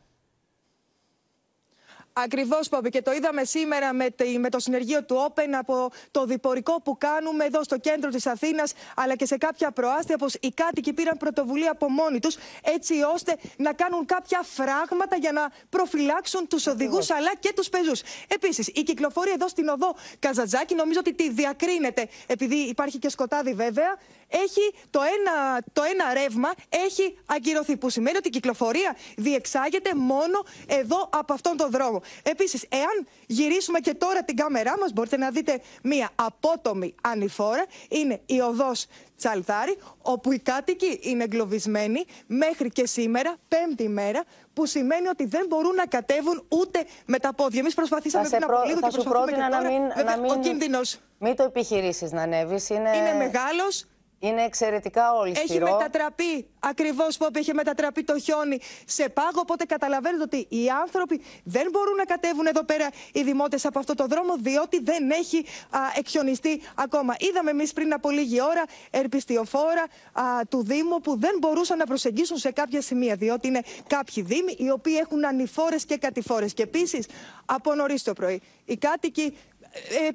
Ακριβώς, 2.18 2.68
Πόπη. 2.68 2.90
Και 2.90 3.02
το 3.02 3.12
είδαμε 3.12 3.44
σήμερα 3.44 3.92
με, 3.92 4.06
με 4.38 4.48
το 4.48 4.58
συνεργείο 4.58 5.04
του 5.04 5.26
Open 5.28 5.48
από 5.58 5.90
το 6.10 6.24
διπορικό 6.24 6.80
που 6.82 6.98
κάνουμε 6.98 7.44
εδώ 7.44 7.62
στο 7.62 7.78
κέντρο 7.78 8.10
της 8.10 8.26
Αθήνας, 8.26 8.72
αλλά 8.96 9.16
και 9.16 9.26
σε 9.26 9.36
κάποια 9.36 9.70
προάστια, 9.70 10.16
πως 10.18 10.34
οι 10.34 10.52
κάτοικοι 10.54 10.92
πήραν 10.92 11.16
πρωτοβουλία 11.16 11.70
από 11.70 11.90
μόνοι 11.90 12.18
τους, 12.20 12.36
έτσι 12.62 12.94
ώστε 13.14 13.36
να 13.56 13.72
κάνουν 13.72 14.06
κάποια 14.06 14.40
φράγματα 14.42 15.16
για 15.16 15.32
να 15.32 15.52
προφυλάξουν 15.70 16.48
τους 16.48 16.66
οδηγούς 16.66 17.10
αλλά 17.10 17.30
και 17.40 17.52
τους 17.56 17.68
πεζούς. 17.68 18.02
Επίσης, 18.28 18.68
η 18.68 18.82
κυκλοφορία 18.82 19.32
εδώ 19.32 19.48
στην 19.48 19.68
οδό 19.68 19.94
Καζατζάκη 20.18 20.74
νομίζω 20.74 20.98
ότι 20.98 21.14
τη 21.14 21.30
διακρίνεται, 21.30 22.08
επειδή 22.26 22.56
υπάρχει 22.56 22.98
και 22.98 23.08
σκοτάδι 23.08 23.52
βέβαια, 23.54 23.96
έχει 24.28 24.74
το 24.90 25.00
ένα, 25.00 25.62
το 25.72 25.82
ένα 25.82 26.12
ρεύμα 26.14 26.52
έχει 26.68 27.18
αγκυρωθεί. 27.26 27.76
Που 27.76 27.90
σημαίνει 27.90 28.16
ότι 28.16 28.28
η 28.28 28.30
κυκλοφορία 28.30 28.96
διεξάγεται 29.16 29.94
μόνο 29.94 30.44
εδώ 30.66 31.08
από 31.12 31.32
αυτόν 31.32 31.56
τον 31.56 31.70
δρόμο. 31.70 32.02
Επίσης, 32.22 32.66
εάν 32.68 33.06
γυρίσουμε 33.26 33.78
και 33.78 33.94
τώρα 33.94 34.22
την 34.24 34.36
κάμερά 34.36 34.78
μας, 34.78 34.92
μπορείτε 34.92 35.16
να 35.16 35.30
δείτε 35.30 35.60
μία 35.82 36.10
απότομη 36.14 36.94
ανηφόρα. 37.02 37.66
Είναι 37.88 38.20
η 38.26 38.40
οδός 38.40 38.86
Τσαλθάρη, 39.16 39.78
όπου 40.02 40.32
οι 40.32 40.38
κάτοικοι 40.38 40.98
είναι 41.02 41.24
εγκλωβισμένοι 41.24 42.04
μέχρι 42.26 42.68
και 42.70 42.86
σήμερα, 42.86 43.36
πέμπτη 43.48 43.88
μέρα, 43.88 44.24
που 44.52 44.66
σημαίνει 44.66 45.08
ότι 45.08 45.26
δεν 45.26 45.46
μπορούν 45.48 45.74
να 45.74 45.86
κατέβουν 45.86 46.44
ούτε 46.48 46.84
με 47.06 47.18
τα 47.18 47.34
πόδια. 47.34 47.60
Εμείς 47.60 47.74
προσπαθήσαμε 47.74 48.28
πριν 48.28 48.44
από 48.44 48.62
λίγο 48.66 48.80
και 48.80 48.90
σου 48.90 49.02
πρότεινα 49.02 49.48
να 49.48 49.60
μην, 49.60 49.82
να 50.04 50.16
μην, 50.16 50.30
ο 50.30 50.38
κίνδυνος... 50.38 51.00
μην 51.18 51.36
το 51.36 51.42
επιχειρήσεις 51.42 52.12
να 52.12 52.22
ανέβεις. 52.22 52.68
Είναι, 52.68 52.96
είναι 52.96 53.14
μεγάλος, 53.14 53.86
είναι 54.18 54.42
εξαιρετικά 54.42 55.12
ολιστηρό. 55.12 55.66
Έχει 55.66 55.74
μετατραπεί, 55.74 56.46
ακριβώς 56.60 57.16
που 57.16 57.28
έχει 57.32 57.54
μετατραπεί 57.54 58.04
το 58.04 58.18
χιόνι 58.18 58.58
σε 58.86 59.08
πάγο. 59.08 59.40
Οπότε 59.40 59.64
καταλαβαίνετε 59.64 60.22
ότι 60.22 60.46
οι 60.48 60.68
άνθρωποι 60.82 61.20
δεν 61.44 61.68
μπορούν 61.70 61.94
να 61.94 62.04
κατέβουν 62.04 62.46
εδώ 62.46 62.64
πέρα 62.64 62.88
οι 63.12 63.22
δημότες 63.22 63.64
από 63.64 63.78
αυτό 63.78 63.94
το 63.94 64.06
δρόμο, 64.06 64.36
διότι 64.38 64.80
δεν 64.82 65.10
έχει 65.10 65.38
α, 65.70 65.78
εκχιονιστεί 65.96 66.62
ακόμα. 66.74 67.14
Είδαμε 67.18 67.50
εμείς 67.50 67.72
πριν 67.72 67.92
από 67.92 68.10
λίγη 68.10 68.42
ώρα 68.42 68.64
ερπιστιοφόρα 68.90 69.86
α, 70.12 70.22
του 70.48 70.64
Δήμου 70.64 71.00
που 71.00 71.18
δεν 71.18 71.36
μπορούσαν 71.38 71.78
να 71.78 71.86
προσεγγίσουν 71.86 72.36
σε 72.36 72.50
κάποια 72.50 72.80
σημεία, 72.80 73.16
διότι 73.16 73.46
είναι 73.46 73.62
κάποιοι 73.86 74.22
Δήμοι 74.22 74.54
οι 74.58 74.70
οποίοι 74.70 74.96
έχουν 75.00 75.24
ανηφόρες 75.26 75.84
και 75.84 75.96
κατηφόρες. 75.96 76.54
Και 76.54 76.62
επίσης 76.62 77.06
από 77.44 77.74
νωρίς 77.74 78.02
το 78.02 78.12
πρωί 78.12 78.42
οι 78.66 78.76
κάτοικοι 78.76 79.22
ε, 79.22 79.55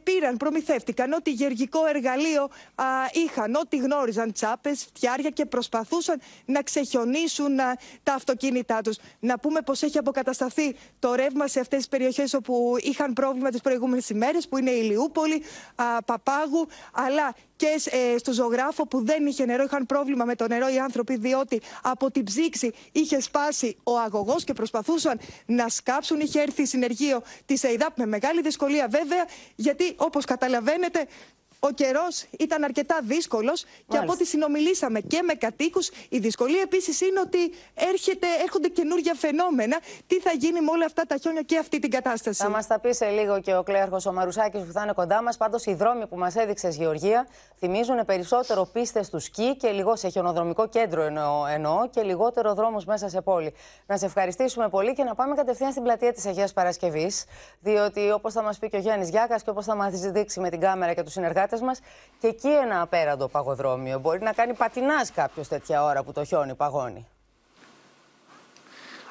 πήραν, 0.04 0.38
προμηθεύτηκαν 0.38 1.14
ό,τι 1.14 1.32
γεργικό 1.32 1.86
εργαλείο 1.86 2.44
α, 2.76 2.86
είχαν, 3.12 3.56
ό,τι 3.56 3.78
γνώριζαν, 3.78 4.32
τσάπες, 4.32 4.84
φτιάρια 4.84 5.30
και 5.30 5.46
προσπαθούσαν 5.46 6.22
να 6.46 6.62
ξεχιονίσουν 6.62 7.56
τα 8.04 8.14
αυτοκίνητά 8.14 8.82
τους. 8.82 8.98
Να 9.20 9.40
πούμε 9.40 9.62
πως 9.62 9.82
έχει 9.82 9.98
αποκατασταθεί 9.98 10.76
το 11.00 11.14
ρεύμα 11.14 11.48
σε 11.48 11.60
αυτές 11.60 11.78
τις 11.78 11.88
περιοχές 11.88 12.34
όπου 12.34 12.76
είχαν 12.80 13.14
πρόβλημα 13.14 13.50
τις 13.50 13.62
προηγούμενες 13.62 14.10
ημέρες, 14.10 14.48
που 14.48 14.58
είναι 14.58 14.72
η 14.72 14.82
Λιούπολη, 14.82 15.44
α, 15.76 16.04
Παπάγου, 16.04 16.68
αλλά 16.94 17.36
και 17.62 17.98
ε, 17.98 18.18
στο 18.18 18.32
ζωγράφο 18.32 18.88
που 18.88 19.06
δεν 19.06 19.26
είχε 19.26 19.46
νερό. 19.46 19.64
Είχαν 19.64 19.86
πρόβλημα 19.86 20.26
με 20.26 20.36
το 20.36 20.48
νερό 20.48 20.68
οι 20.74 20.80
άνθρωποι, 20.80 21.16
διότι 21.18 21.62
από 21.82 22.12
την 22.12 22.24
ψήξη 22.24 22.72
είχε 22.92 23.22
σπάσει 23.22 23.78
ο 23.84 23.98
αγωγός 23.98 24.44
και 24.44 24.54
προσπαθούσαν 24.54 25.20
να 25.46 25.70
σκάψουν. 25.70 26.20
Είχε 26.20 26.42
έρθει 26.42 26.66
συνεργείο 26.66 27.22
της 27.46 27.64
ΕΙΔΑΠ 27.64 27.98
με 27.98 28.06
μεγάλη 28.06 28.42
δυσκολία, 28.42 28.88
βέβαια, 28.88 29.26
γιατί 29.56 29.94
όπως 29.98 30.26
καταλαβαίνετε, 30.26 31.08
ο 31.64 31.72
καιρός 31.74 32.26
ήταν 32.40 32.64
αρκετά 32.64 33.00
δύσκολος 33.04 33.66
και 33.88 33.98
από 33.98 34.12
ό,τι 34.12 34.26
συνομιλήσαμε 34.26 35.00
και 35.00 35.22
με 35.22 35.34
κατοίκους, 35.34 35.90
η 36.10 36.18
δυσκολία 36.20 36.62
επίσης 36.62 37.02
είναι 37.02 37.20
ότι 37.20 37.54
έρχεται, 37.74 38.28
έρχονται 38.44 38.68
καινούργια 38.68 39.14
φαινόμενα. 39.14 39.80
Τι 40.08 40.20
θα 40.20 40.32
γίνει 40.32 40.62
με 40.62 40.72
όλα 40.72 40.86
αυτά 40.86 41.04
τα 41.06 41.18
χιόνια 41.18 41.42
και 41.42 41.58
αυτή 41.58 41.80
την 41.80 41.92
κατάσταση; 41.92 42.44
Θα 42.44 42.50
μας 42.50 42.68
τα 42.68 42.80
πει 42.80 42.94
σε 42.94 43.10
λίγο 43.10 43.40
και 43.42 43.56
ο 43.56 43.64
κλέαρχος 43.64 44.06
ο 44.06 44.14
Μαρουσάκης 44.14 44.62
που 44.66 44.72
θα 44.72 44.82
είναι 44.84 44.94
κοντά 44.94 45.22
μας. 45.22 45.38
Πάντως, 45.38 45.66
οι 45.66 45.74
δρόμοι 45.74 46.08
που 46.08 46.18
μας 46.18 46.36
έδειξε, 46.36 46.70
Γεωργία, 46.70 47.28
θυμίζουν 47.58 48.06
περισσότερο 48.06 48.70
πίστες 48.74 49.10
του 49.10 49.20
σκι 49.20 49.56
και 49.56 49.70
λίγο 49.70 49.96
σε 49.96 50.10
χιονοδρομικό 50.10 50.68
κέντρο 50.68 51.02
εννοώ, 51.02 51.46
εννοώ 51.46 51.90
και 51.90 52.02
λιγότερο 52.02 52.54
δρόμο 52.54 52.82
μέσα 52.86 53.10
σε 53.10 53.22
πόλη. 53.22 53.54
Να 53.86 53.98
σε 53.98 54.06
ευχαριστήσουμε 54.06 54.70
πολύ 54.70 54.94
και 54.94 55.04
να 55.04 55.16
πάμε 55.16 55.36
κατευθείαν 55.36 55.72
στην 55.72 55.84
πλατεία 55.84 56.14
της 56.14 56.26
Αγίας 56.26 56.54
Παρασκευής. 56.54 57.26
Διότι 57.60 58.12
όπως 58.12 58.34
θα 58.34 58.42
μας 58.42 58.58
πει 58.58 58.70
και 58.70 58.78
ο 58.78 58.80
Γιάννης 58.80 59.10
Γιάκας 59.10 59.44
και 59.44 59.50
όπως 59.50 59.66
θα 59.66 59.76
μας 59.76 60.00
δείξει 60.00 60.40
με 60.40 60.50
την 60.50 60.60
κάμερα 60.60 60.94
και 60.94 61.04
τους 61.04 61.14
συνεργάτες 61.14 61.51
μας, 61.60 61.80
και 62.20 62.28
εκεί 62.28 62.48
ένα 62.48 62.82
απέραντο 62.82 63.28
παγοδρόμιο. 63.28 64.00
Μπορεί 64.00 64.22
να 64.22 64.34
κάνει 64.34 64.54
πατινάς 64.54 65.12
κάποιος 65.12 65.48
τέτοια 65.48 65.84
ώρα 65.84 66.04
που 66.04 66.12
το 66.12 66.24
χιόνι 66.24 66.56
παγώνει. 66.56 67.08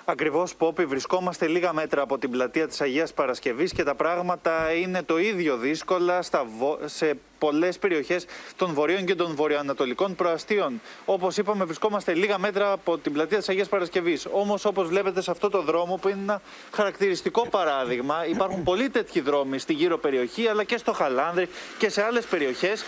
Ακριβώς, 0.05 0.55
Πόπη, 0.55 0.85
βρισκόμαστε 0.87 1.47
λίγα 1.47 1.73
μέτρα 1.73 2.03
από 2.03 2.19
την 2.19 2.31
πλατεία 2.31 2.69
της 2.69 2.81
Αγίας 2.81 3.13
Παρασκευής 3.13 3.73
και 3.73 3.83
τα 3.83 3.95
πράγματα 3.95 4.73
είναι 4.73 5.03
το 5.03 5.19
ίδιο 5.19 5.57
δύσκολα 5.57 6.23
στα 6.23 6.47
σε 6.85 7.19
πολλές 7.41 7.79
περιοχές 7.79 8.27
των 8.57 8.75
βορείων 8.75 9.05
και 9.05 9.15
των 9.15 9.35
βορειοανατολικών 9.35 10.15
προαστίων. 10.15 10.81
Όπως 11.05 11.37
είπαμε, 11.37 11.65
βρισκόμαστε 11.65 12.15
λίγα 12.15 12.39
μέτρα 12.39 12.73
από 12.73 12.99
την 12.99 13.13
πλατεία 13.13 13.39
της 13.39 13.49
Αγίας 13.49 13.69
Παρασκευής. 13.69 14.27
Όμως, 14.33 14.65
όπως 14.65 14.89
βλέπετε 14.89 15.21
σε 15.23 15.31
αυτό 15.31 15.51
το 15.51 15.63
δρόμο, 15.63 15.97
που 15.97 16.09
είναι 16.09 16.21
ένα 16.23 16.41
χαρακτηριστικό 16.73 17.49
παράδειγμα, 17.49 18.27
υπάρχουν 18.27 18.63
πολλοί 18.63 18.91
τέτοιοι 18.91 19.21
δρόμοι 19.21 19.59
στη 19.59 19.73
γύρω 19.73 19.99
περιοχή, 19.99 20.47
αλλά 20.47 20.65
και 20.65 20.77
στο 20.77 20.93
Χαλάνδρη 20.93 21.49
και 21.79 21.89
σε 21.89 22.03
άλλες 22.03 22.25
περιοχές. 22.25 22.85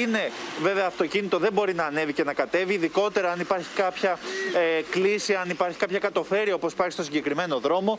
Είναι 0.00 0.30
βέβαια 0.62 0.86
αυτοκίνητο, 0.86 1.38
δεν 1.38 1.52
μπορεί 1.52 1.74
να 1.74 1.84
ανέβει 1.84 2.12
και 2.12 2.24
να 2.24 2.32
κατέβει, 2.32 2.74
ειδικότερα 2.74 3.32
αν 3.32 3.40
υπάρχει 3.40 3.68
κάποια 3.74 4.18
ε, 4.54 4.82
κλίση, 4.90 5.34
αν 5.34 5.50
υπάρχει 5.50 5.78
κάποια 5.78 5.98
κατοφέρεια 5.98 6.54
όπως 6.54 6.72
υπάρχει 6.72 6.92
στο 6.92 7.02
συγκεκριμένο 7.02 7.58
δρόμο. 7.58 7.98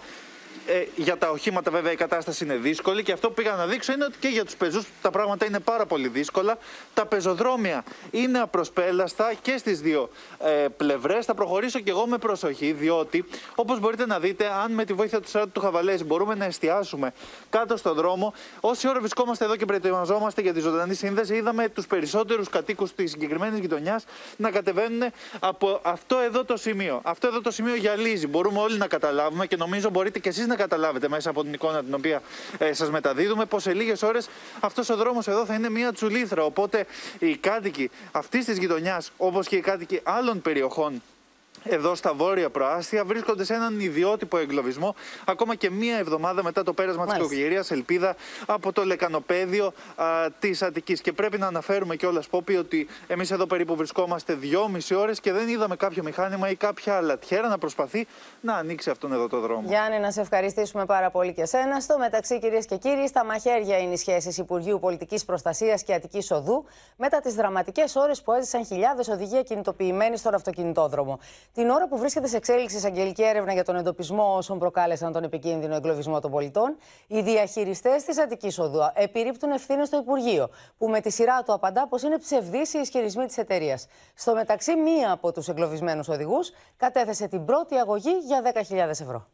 Ε, 0.68 0.86
για 0.96 1.18
τα 1.18 1.30
οχήματα 1.30 1.72
βέβαια 1.72 1.91
η 1.91 1.96
κατάσταση 1.96 2.44
είναι 2.44 2.56
δύσκολη 2.56 3.04
και 3.04 3.12
αυτό 3.12 3.28
που 3.28 3.34
πήγα 3.34 3.56
να 3.56 3.65
δείξω 3.65 3.94
είναι 3.94 4.06
ότι 4.06 4.18
και 4.20 4.28
για 4.28 4.46
τους 4.46 4.56
πεζούς 4.56 4.86
τα 5.02 5.12
πράγματα 5.12 5.46
είναι 5.46 5.60
πάρα 5.60 5.86
πολύ 5.86 6.08
δύσκολα. 6.08 6.58
Τα 6.94 7.06
πεζοδρόμια 7.06 7.84
είναι 8.12 8.39
απροσπέλαστα 8.39 9.34
και 9.41 9.58
στις 9.58 9.82
δύο 9.82 10.10
ε, 10.39 10.65
πλευρές. 10.78 11.26
Θα 11.26 11.34
προχωρήσω 11.34 11.80
και 11.80 11.89
εγώ 11.89 12.08
με 12.08 12.18
προσοχή 12.18 12.72
διότι 12.72 13.26
όπως 13.56 13.80
μπορείτε 13.80 14.06
να 14.06 14.20
δείτε 14.20 14.52
αν 14.63 14.72
με 14.72 14.86
τη 14.86 14.94
βοήθεια 14.94 15.20
του 15.22 15.30
Σεράτου 15.30 15.52
του 15.52 15.60
Χαβαλέζη 15.60 16.04
μπορούμε 16.04 16.36
να 16.36 16.46
εστιάσουμε 16.46 17.13
κάτω 17.50 17.78
στον 17.78 17.96
δρόμο 17.96 18.34
όση 18.60 18.88
ώρα 18.88 19.00
βρισκόμαστε 19.00 19.46
εδώ 19.46 19.56
και 19.56 19.65
προετοιμαζόμαστε 19.65 20.41
για 20.41 20.54
τη 20.54 20.60
ζωντανή 20.60 20.94
σύνδεση 20.94 21.36
είδαμε 21.36 21.70
τους 21.70 21.88
περισσότερους 21.88 22.50
κατοίκους 22.50 22.94
της 22.96 23.12
συγκεκριμένης 23.12 23.60
γειτονιάς 23.60 24.06
να 24.38 24.52
κατεβαίνουν 24.52 25.12
από 25.39 25.80
αυτό 25.84 26.20
εδώ 26.20 26.46
το 26.46 26.58
σημείο. 26.58 27.02
Αυτό 27.04 27.28
εδώ 27.28 27.41
το 27.41 27.52
σημείο 27.52 27.76
γυαλίζει. 27.76 28.28
Μπορούμε 28.28 28.60
όλοι 28.60 28.78
να 28.78 28.88
καταλάβουμε 28.88 29.48
και 29.48 29.56
νομίζω 29.56 29.89
μπορείτε 29.89 30.20
και 30.20 30.30
εσείς 30.30 30.45
να 30.46 30.56
καταλάβετε 30.56 31.10
μέσα 31.10 31.30
από 31.30 31.44
την 31.44 31.54
εικόνα 31.54 31.84
την 31.84 31.94
οποία 31.94 32.22
ε, 32.58 32.74
σας 32.74 32.90
μεταδίδουμε 32.90 33.46
πως 33.46 33.64
σε 33.64 33.74
λίγες 33.74 34.02
ώρες 34.02 34.30
αυτός 34.60 34.90
ο 34.90 34.96
δρόμος 34.96 35.28
εδώ 35.28 35.46
θα 35.46 35.54
είναι 35.54 35.70
μια 35.70 35.94
τσουλήθρα. 35.94 36.44
Οπότε 36.44 36.86
οι 37.20 37.38
κάτοικοι 37.38 37.90
αυτής 38.12 38.46
της 38.46 38.58
γειτονιάς, 38.58 39.12
όπως 39.18 39.48
και 39.48 39.56
οι 39.56 39.62
κάτοικοι 39.62 40.00
άλλων 40.04 40.42
περιοχών 40.42 41.02
εδώ 41.69 41.95
στα 41.95 42.13
βόρεια 42.13 42.49
προάστια 42.49 43.06
βρίσκονται 43.06 43.43
σε 43.43 43.54
έναν 43.54 43.80
ιδιότυπο 43.80 44.38
εγκλωβισμό 44.38 44.95
ακόμα 45.25 45.56
και 45.56 45.69
μία 45.69 45.97
εβδομάδα 45.97 46.43
μετά 46.43 46.63
το 46.63 46.73
πέρασμα 46.73 47.06
της 47.06 47.13
κακογερία 47.13 47.65
Ελπίδα 47.69 48.15
από 48.45 48.71
το 48.71 48.86
λεκανοπέδιο 48.86 49.73
της 50.39 50.62
Αττικής. 50.62 51.01
Και 51.01 51.13
πρέπει 51.13 51.38
να 51.38 51.47
αναφέρουμε 51.47 51.95
κιόλας, 51.95 52.28
Πόπι, 52.28 52.56
ότι 52.56 52.88
εμείς 53.08 53.32
εδώ 53.32 53.45
περίπου 53.45 53.75
βρισκόμαστε 53.75 54.34
δυόμιση 54.34 54.95
ώρες 54.95 55.19
και 55.19 55.32
δεν 55.32 55.47
είδαμε 55.47 55.75
κάποιο 55.75 56.04
μηχάνημα 56.04 56.49
ή 56.49 56.56
κάποια 56.56 57.01
λατιέρα 57.01 57.47
να 57.47 57.58
προσπαθεί 57.58 58.08
να 58.41 58.54
ανοίξει 58.56 58.89
αυτόν 58.89 59.13
εδώ 59.13 59.28
το 59.28 59.39
δρόμο. 59.39 59.67
Γιάννη, 59.67 59.99
να 59.99 60.12
σε 60.12 60.21
ευχαριστήσουμε 60.21 60.86
πάρα 60.86 61.10
πολύ 61.12 61.34
και 61.34 61.45
σένα. 61.45 61.80
Στο 61.80 61.97
μεταξύ, 61.97 62.39
κυρίες 62.39 62.65
και 62.65 62.75
κύριοι, 62.75 63.08
στα 63.08 63.25
μαχαίρια 63.25 63.78
είναι 63.78 63.93
οι 63.93 63.97
σχέσεις 63.97 64.38
Υπουργείου 64.38 64.80
Πολιτικής 64.80 65.25
Προστασίας 65.25 65.84
και 65.84 65.93
Αττικής 65.93 66.32
Οδού 66.32 66.65
μετά 66.97 67.19
τις 67.19 67.34
δραματικές 67.34 67.95
ώρες 67.95 68.21
που 68.21 68.32
έζησαν 68.32 68.65
χιλιάδες 68.65 69.08
οδηγία 69.08 69.41
κινητοποιημένοι 69.41 70.17
στον 70.17 70.34
αυτοκινητόδρομο. 70.34 71.19
Την 71.56 71.70
ώρα 71.70 71.88
που 71.88 71.98
βρίσκεται 71.98 72.28
σε 72.28 72.38
εξέλιξη 72.38 72.76
εισαγγελική 72.76 73.24
έρευνα 73.24 73.54
για 73.54 73.63
τον 73.63 73.76
εντοπισμό 73.76 74.36
όσων 74.36 74.60
προκάλεσαν 74.60 75.12
τον 75.12 75.24
επικίνδυνο 75.24 75.76
εγκλωβισμό 75.76 76.20
των 76.20 76.32
πολιτών, 76.32 76.78
οι 77.08 77.22
διαχειριστές 77.22 78.04
της 78.04 78.20
Αττικής 78.20 78.60
Οδού 78.60 78.80
επιρρύπτουν 78.94 79.52
ευθύνες 79.52 79.88
στο 79.88 79.98
Υπουργείο, 79.98 80.50
που 80.78 80.89
με 80.89 81.00
τη 81.00 81.12
σειρά 81.12 81.44
του 81.44 81.54
απαντά 81.54 81.88
πως 81.88 82.02
είναι 82.02 82.18
ψευδής 82.18 82.74
οι 82.74 82.80
ισχυρισμοί 82.80 83.26
της 83.26 83.38
εταιρείας. 83.38 83.88
Στο 84.13 84.34
μεταξύ, 84.34 84.76
μία 84.76 85.12
από 85.12 85.32
τους 85.32 85.48
εγκλωβισμένους 85.48 86.08
οδηγούς 86.08 86.52
κατέθεσε 86.78 87.28
την 87.28 87.46
πρώτη 87.46 87.76
αγωγή 87.76 88.12
για 88.26 88.41
10.000 88.41 88.76
ευρώ. 88.89 89.26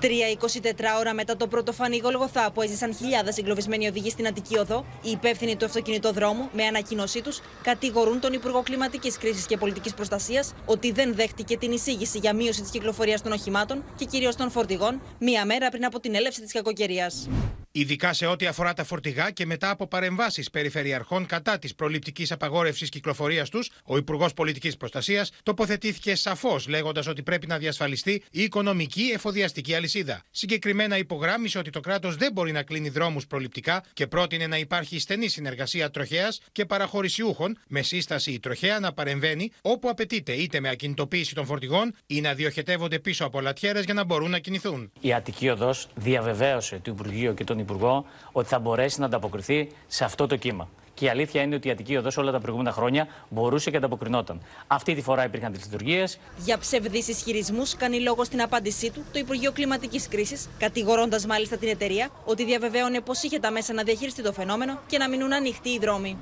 Τρία 0.00 0.26
24 0.40 0.98
ώρα 0.98 1.14
μετά 1.14 1.36
το 1.36 1.46
πρώτο 1.46 1.72
φανή 1.72 1.98
Γολγοθά 1.98 2.50
που 2.52 2.62
έζησαν 2.62 2.94
χιλιάδες 2.94 3.38
εγκλωβισμένοι 3.38 3.88
οδηγοί 3.88 4.10
στην 4.10 4.26
Αττική 4.26 4.58
Οδό, 4.58 4.84
οι 5.02 5.10
υπεύθυνοι 5.10 5.56
του 5.56 5.64
αυτοκινητοδρόμου, 5.64 6.48
με 6.52 6.64
ανακοίνωσή 6.64 7.22
τους, 7.22 7.40
κατηγορούν 7.62 8.20
τον 8.20 8.32
Υπουργό 8.32 8.62
Κλιματικής 8.62 9.18
Κρίσης 9.18 9.46
και 9.46 9.56
Πολιτικής 9.56 9.94
Προστασίας 9.94 10.54
ότι 10.66 10.92
δεν 10.92 11.14
δέχτηκε 11.14 11.56
την 11.56 11.72
εισήγηση 11.72 12.18
για 12.18 12.34
μείωση 12.34 12.60
της 12.60 12.70
κυκλοφορίας 12.70 13.22
των 13.22 13.32
οχημάτων 13.32 13.84
και 13.96 14.04
κυρίως 14.04 14.36
των 14.36 14.50
φορτηγών, 14.50 15.00
μία 15.18 15.44
μέρα 15.44 15.68
πριν 15.68 15.84
από 15.84 16.00
την 16.00 16.14
έλευση 16.14 16.40
της 16.40 16.52
κακοκαιρίας. 16.52 17.28
Ειδικά 17.72 18.12
σε 18.12 18.26
ό,τι 18.26 18.46
αφορά 18.46 18.72
τα 18.72 18.84
φορτηγά 18.84 19.30
και 19.30 19.46
μετά 19.46 19.70
από 19.70 19.86
παρεμβάσεις 19.86 20.50
περιφερειαρχών 20.50 21.26
κατά 21.26 21.58
της 21.58 21.74
προληπτικής 21.74 22.32
απαγόρευσης 22.32 22.88
κυκλοφορίας 22.88 23.48
τους, 23.48 23.70
ο 23.84 23.96
Υπουργός 23.96 24.34
Πολιτικής 24.34 24.76
Προστασίας 24.76 25.30
τοποθετήθηκε 25.42 26.14
σαφώς 26.14 26.68
λέγοντας 26.68 27.06
ότι 27.06 27.22
πρέπει 27.22 27.46
να 27.46 27.58
διασφαλιστεί 27.58 28.22
η 28.30 28.42
οικονομική 28.42 29.10
εφοδιαστική 29.14 29.74
αλυσίδα. 29.74 30.22
Συγκεκριμένα 30.30 30.98
υπογράμμισε 30.98 31.58
ότι 31.58 31.70
το 31.70 31.80
κράτος 31.80 32.16
δεν 32.16 32.32
μπορεί 32.32 32.52
να 32.52 32.62
κλείνει 32.62 32.88
δρόμους 32.88 33.26
προληπτικά 33.26 33.82
και 33.92 34.06
πρότεινε 34.06 34.46
να 34.46 34.58
υπάρχει 34.58 34.98
στενή 34.98 35.28
συνεργασία 35.28 35.90
τροχέας 35.90 36.40
και 36.52 36.64
παραχωρησιούχων 36.64 37.58
με 37.68 37.82
σύσταση 37.82 38.30
η 38.30 38.40
τροχέα 38.40 38.80
να 38.80 38.92
παρεμβαίνει 38.92 39.50
όπου 39.62 39.88
απαιτείται 39.88 40.32
είτε 40.32 40.60
με 40.60 40.68
ακινητοποίηση 40.68 41.34
των 41.34 41.46
φορτηγών 41.46 41.94
ή 42.06 42.20
να 42.20 42.34
διοχετεύονται 42.34 42.98
πίσω 42.98 43.24
από 43.24 43.40
λατιέρες 43.40 43.84
για 43.84 43.94
να 43.94 44.04
μπορούν 44.04 44.30
να 44.30 44.38
κινηθούν. 44.38 44.92
Η 45.00 45.12
Αττική 45.12 45.48
Οδός 45.48 45.88
διαβεβαίωσε 45.94 46.80
το 46.82 46.90
Υπουργείο 46.90 47.32
και 47.32 47.44
τον 47.44 47.59
Υπουργό 47.60 48.04
ότι 48.32 48.48
θα 48.48 48.58
μπορέσει 48.58 49.00
να 49.00 49.06
ανταποκριθεί 49.06 49.70
σε 49.86 50.04
αυτό 50.04 50.26
το 50.26 50.36
κύμα. 50.36 50.68
Και 51.00 51.06
η 51.06 51.08
αλήθεια 51.08 51.42
είναι 51.42 51.54
ότι 51.54 51.68
η 51.68 51.70
Αττική 51.70 51.96
Οδός 51.96 52.16
όλα 52.16 52.32
τα 52.32 52.40
προηγούμενα 52.40 52.72
χρόνια 52.72 53.08
μπορούσε 53.28 53.70
και 53.70 53.76
ανταποκρινόταν. 53.76 54.40
Αυτή 54.66 54.94
τη 54.94 55.02
φορά 55.02 55.24
υπήρχαν 55.24 55.52
λειτουργίες. 55.52 56.18
Για 56.44 56.58
ψευδείς 56.58 57.08
ισχυρισμούς 57.08 57.76
κάνει 57.76 58.00
λόγο 58.00 58.24
στην 58.24 58.42
απάντησή 58.42 58.90
του 58.90 59.04
το 59.12 59.18
Υπουργείο 59.18 59.52
Κλιματικής 59.52 60.08
Κρίσης, 60.08 60.48
κατηγορώντας 60.58 61.26
μάλιστα 61.26 61.56
την 61.56 61.68
εταιρεία 61.68 62.10
ότι 62.24 62.44
διαβεβαίωνε 62.44 63.00
πως 63.00 63.22
είχε 63.22 63.38
τα 63.38 63.50
μέσα 63.50 63.72
να 63.72 63.82
διαχειριστεί 63.82 64.22
το 64.22 64.32
φαινόμενο 64.32 64.80
και 64.86 64.98
να 64.98 65.08
μείνουν 65.08 65.32
ανοιχτοί 65.32 65.68
οι 65.68 65.78
δρόμοι. 65.78 66.16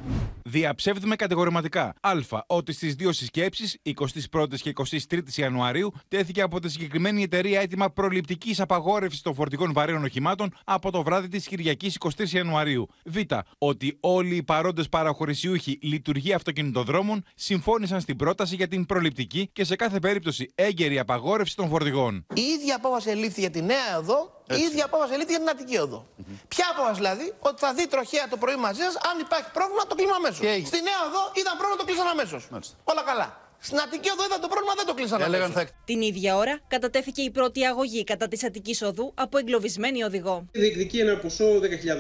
Διαψεύδουμε 0.51 1.17
κατηγορηματικά. 1.17 1.95
Α. 2.01 2.12
Ότι 2.47 2.73
στις 2.73 2.95
δύο 2.95 3.12
συσκέψεις, 3.12 3.79
21η 3.83 4.55
και 4.62 4.73
23η 5.11 5.31
Ιανουαρίου, 5.35 5.93
τέθηκε 6.09 6.43
από 6.43 6.61
τη 6.61 6.71
συγκεκριμένη 6.71 7.23
εταιρεία 7.23 7.61
έτοιμα 7.61 7.91
προληπτικής 7.91 8.61
απαγόρευσης 8.61 9.23
των 9.23 9.35
φορτικών 9.35 9.73
βαρέων 9.73 10.05
οχημάτων 10.05 10.55
από 10.64 10.91
το 10.91 11.03
βράδυ 11.03 11.29
της 11.29 11.47
Κυριακής 11.47 11.97
23 12.17 12.29
Ιανουαρίου. 12.29 12.88
Β. 13.05 13.17
Ότι 13.59 13.97
όλοι 14.01 14.37
οι 14.37 14.43
παρόντε 14.43 14.68
παραχωρησιούχοι 14.91 15.79
λειτουργοί 15.83 16.33
αυτοκινητοδρόμων 16.33 17.25
συμφώνησαν 17.35 18.01
στην 18.01 18.17
πρόταση 18.17 18.55
για 18.55 18.69
την 18.69 18.87
προληπτική 18.87 19.51
και 19.53 19.65
σε 19.65 19.77
κάθε 19.77 19.99
περίπτωση 19.99 20.53
έγκαιρη 20.55 20.99
απαγόρευση 20.99 21.57
των 21.57 21.69
φορτηγών. 21.69 22.27
Η 22.35 22.41
ίδια 22.41 22.77
απόφαση 22.77 23.11
ελήφθη 23.11 23.41
για 23.41 23.51
τη 23.51 23.63
νέα 23.63 23.97
εδώ 23.99 24.43
η 24.57 24.61
ίδια 24.61 24.85
απόφαση 24.85 25.13
ελήφθη 25.13 25.31
για 25.31 25.41
την 25.41 25.49
Αττική 25.49 25.79
Οδό. 25.79 26.07
Ποια 26.49 26.67
απόφαση 26.73 26.95
δηλαδή, 27.01 27.33
ότι 27.39 27.59
θα 27.61 27.75
δει 27.75 27.89
τροχέα 27.89 28.29
το 28.29 28.37
πρωί 28.37 28.57
μαζί 28.57 28.81
σας, 28.81 28.97
αν 28.97 29.19
υπάρχει 29.27 29.51
πρόβλημα 29.53 29.83
το 29.89 29.95
κλείνουμε 29.95 30.17
αμέσως. 30.17 30.67
Στη 30.71 30.79
Νέα 30.89 31.01
Οδό 31.09 31.23
ήταν 31.43 31.53
πρόβλημα 31.59 31.79
το 31.81 31.85
κλείσαν 31.89 32.07
αμέσως. 32.15 32.43
Όλα 32.85 33.03
καλά. 33.11 33.48
Στην 33.61 33.79
Αττική 33.81 34.11
Οδό 34.11 34.25
είδαν 34.25 34.40
το 34.40 34.49
πρόβλημα, 34.49 34.75
δεν 34.77 34.87
το 34.87 34.94
κλείσαν 34.94 35.23
αμέσω. 35.23 35.66
Την 35.85 36.01
ίδια 36.01 36.37
ώρα 36.37 36.61
κατατέθηκε 36.68 37.23
η 37.23 37.31
πρώτη 37.31 37.64
αγωγή 37.64 38.05
κατά 38.05 38.29
τη 38.29 38.47
Αττικής 38.47 38.83
Οδού 38.83 39.12
από 39.14 39.38
εγκλωβισμένη 39.38 40.03
οδηγό. 40.03 40.47
Διεκδικεί 40.53 40.99
ένα 40.99 41.18
ποσό 41.18 41.44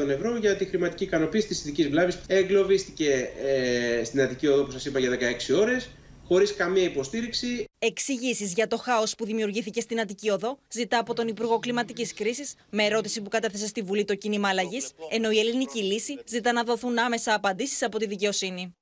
10.000 0.04 0.08
ευρώ 0.08 0.36
για 0.36 0.56
τη 0.56 0.64
χρηματική 0.64 1.04
ικανοποίηση 1.04 1.46
της 1.46 1.60
ειδικής 1.60 1.88
βλάβης. 1.88 2.18
Εγκλωβίστηκε 2.26 3.30
ε, 3.44 4.04
στην 4.04 4.20
Αττική 4.20 4.46
Οδό, 4.46 4.60
όπως 4.60 4.72
σας 4.72 4.84
είπα, 4.84 4.98
για 4.98 5.10
16 5.10 5.58
ώρες 5.58 5.88
χωρίς 6.28 6.54
καμία 6.54 6.82
υποστήριξη. 6.82 7.64
Εξηγήσεις 7.78 8.52
για 8.52 8.66
το 8.66 8.76
χάος 8.76 9.14
που 9.14 9.24
δημιουργήθηκε 9.24 9.80
στην 9.80 10.00
Αττική 10.00 10.30
Οδό 10.30 10.58
ζητά 10.72 10.98
από 10.98 11.14
τον 11.14 11.28
Υπουργό 11.28 11.58
Κλιματικής 11.58 12.14
Κρίσης 12.14 12.54
με 12.70 12.84
ερώτηση 12.84 13.22
που 13.22 13.28
κατέθεσε 13.28 13.66
στη 13.66 13.82
Βουλή 13.82 14.04
το 14.04 14.14
κίνημα 14.14 14.48
αλλαγής, 14.48 14.90
ενώ 15.10 15.30
η 15.30 15.38
ελληνική 15.38 15.82
λύση 15.82 16.18
ζητά 16.26 16.52
να 16.52 16.62
δοθούν 16.62 16.98
άμεσα 16.98 17.34
απαντήσεις 17.34 17.82
από 17.82 17.98
τη 17.98 18.06
δικαιοσύνη. 18.06 18.74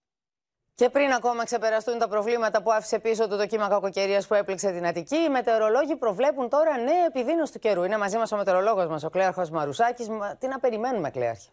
Και 0.77 0.91
πριν 0.91 1.13
ακόμα 1.13 1.45
ξεπεραστούν 1.45 1.99
τα 1.99 2.09
προβλήματα 2.09 2.63
που 2.63 2.73
άφησε 2.73 2.99
πίσω 2.99 3.29
του 3.29 3.37
το 3.37 3.47
κύμα 3.47 3.69
κακοκαιρίας 3.69 4.27
που 4.27 4.35
έπληξε 4.35 4.71
την 4.71 4.87
Αττική, 4.87 5.17
οι 5.17 5.29
μετεωρολόγοι 5.29 5.97
προβλέπουν 5.97 6.49
τώρα 6.49 6.77
νέα 6.77 7.05
επιδείνωση 7.09 7.53
του 7.53 7.59
καιρού. 7.59 7.85
Είναι 7.85 7.99
μαζί 7.99 8.17
μας 8.17 8.33
ο 8.33 8.37
μετεωρολόγος 8.37 8.87
μας, 8.87 9.05
ο 9.05 9.11
Κλέαρχος 9.11 9.51
Μαρουσάκης. 9.51 10.07
Τι 10.39 10.49
να 10.49 10.59
περιμένουμε, 10.59 11.11
Κλέαρχη. 11.11 11.49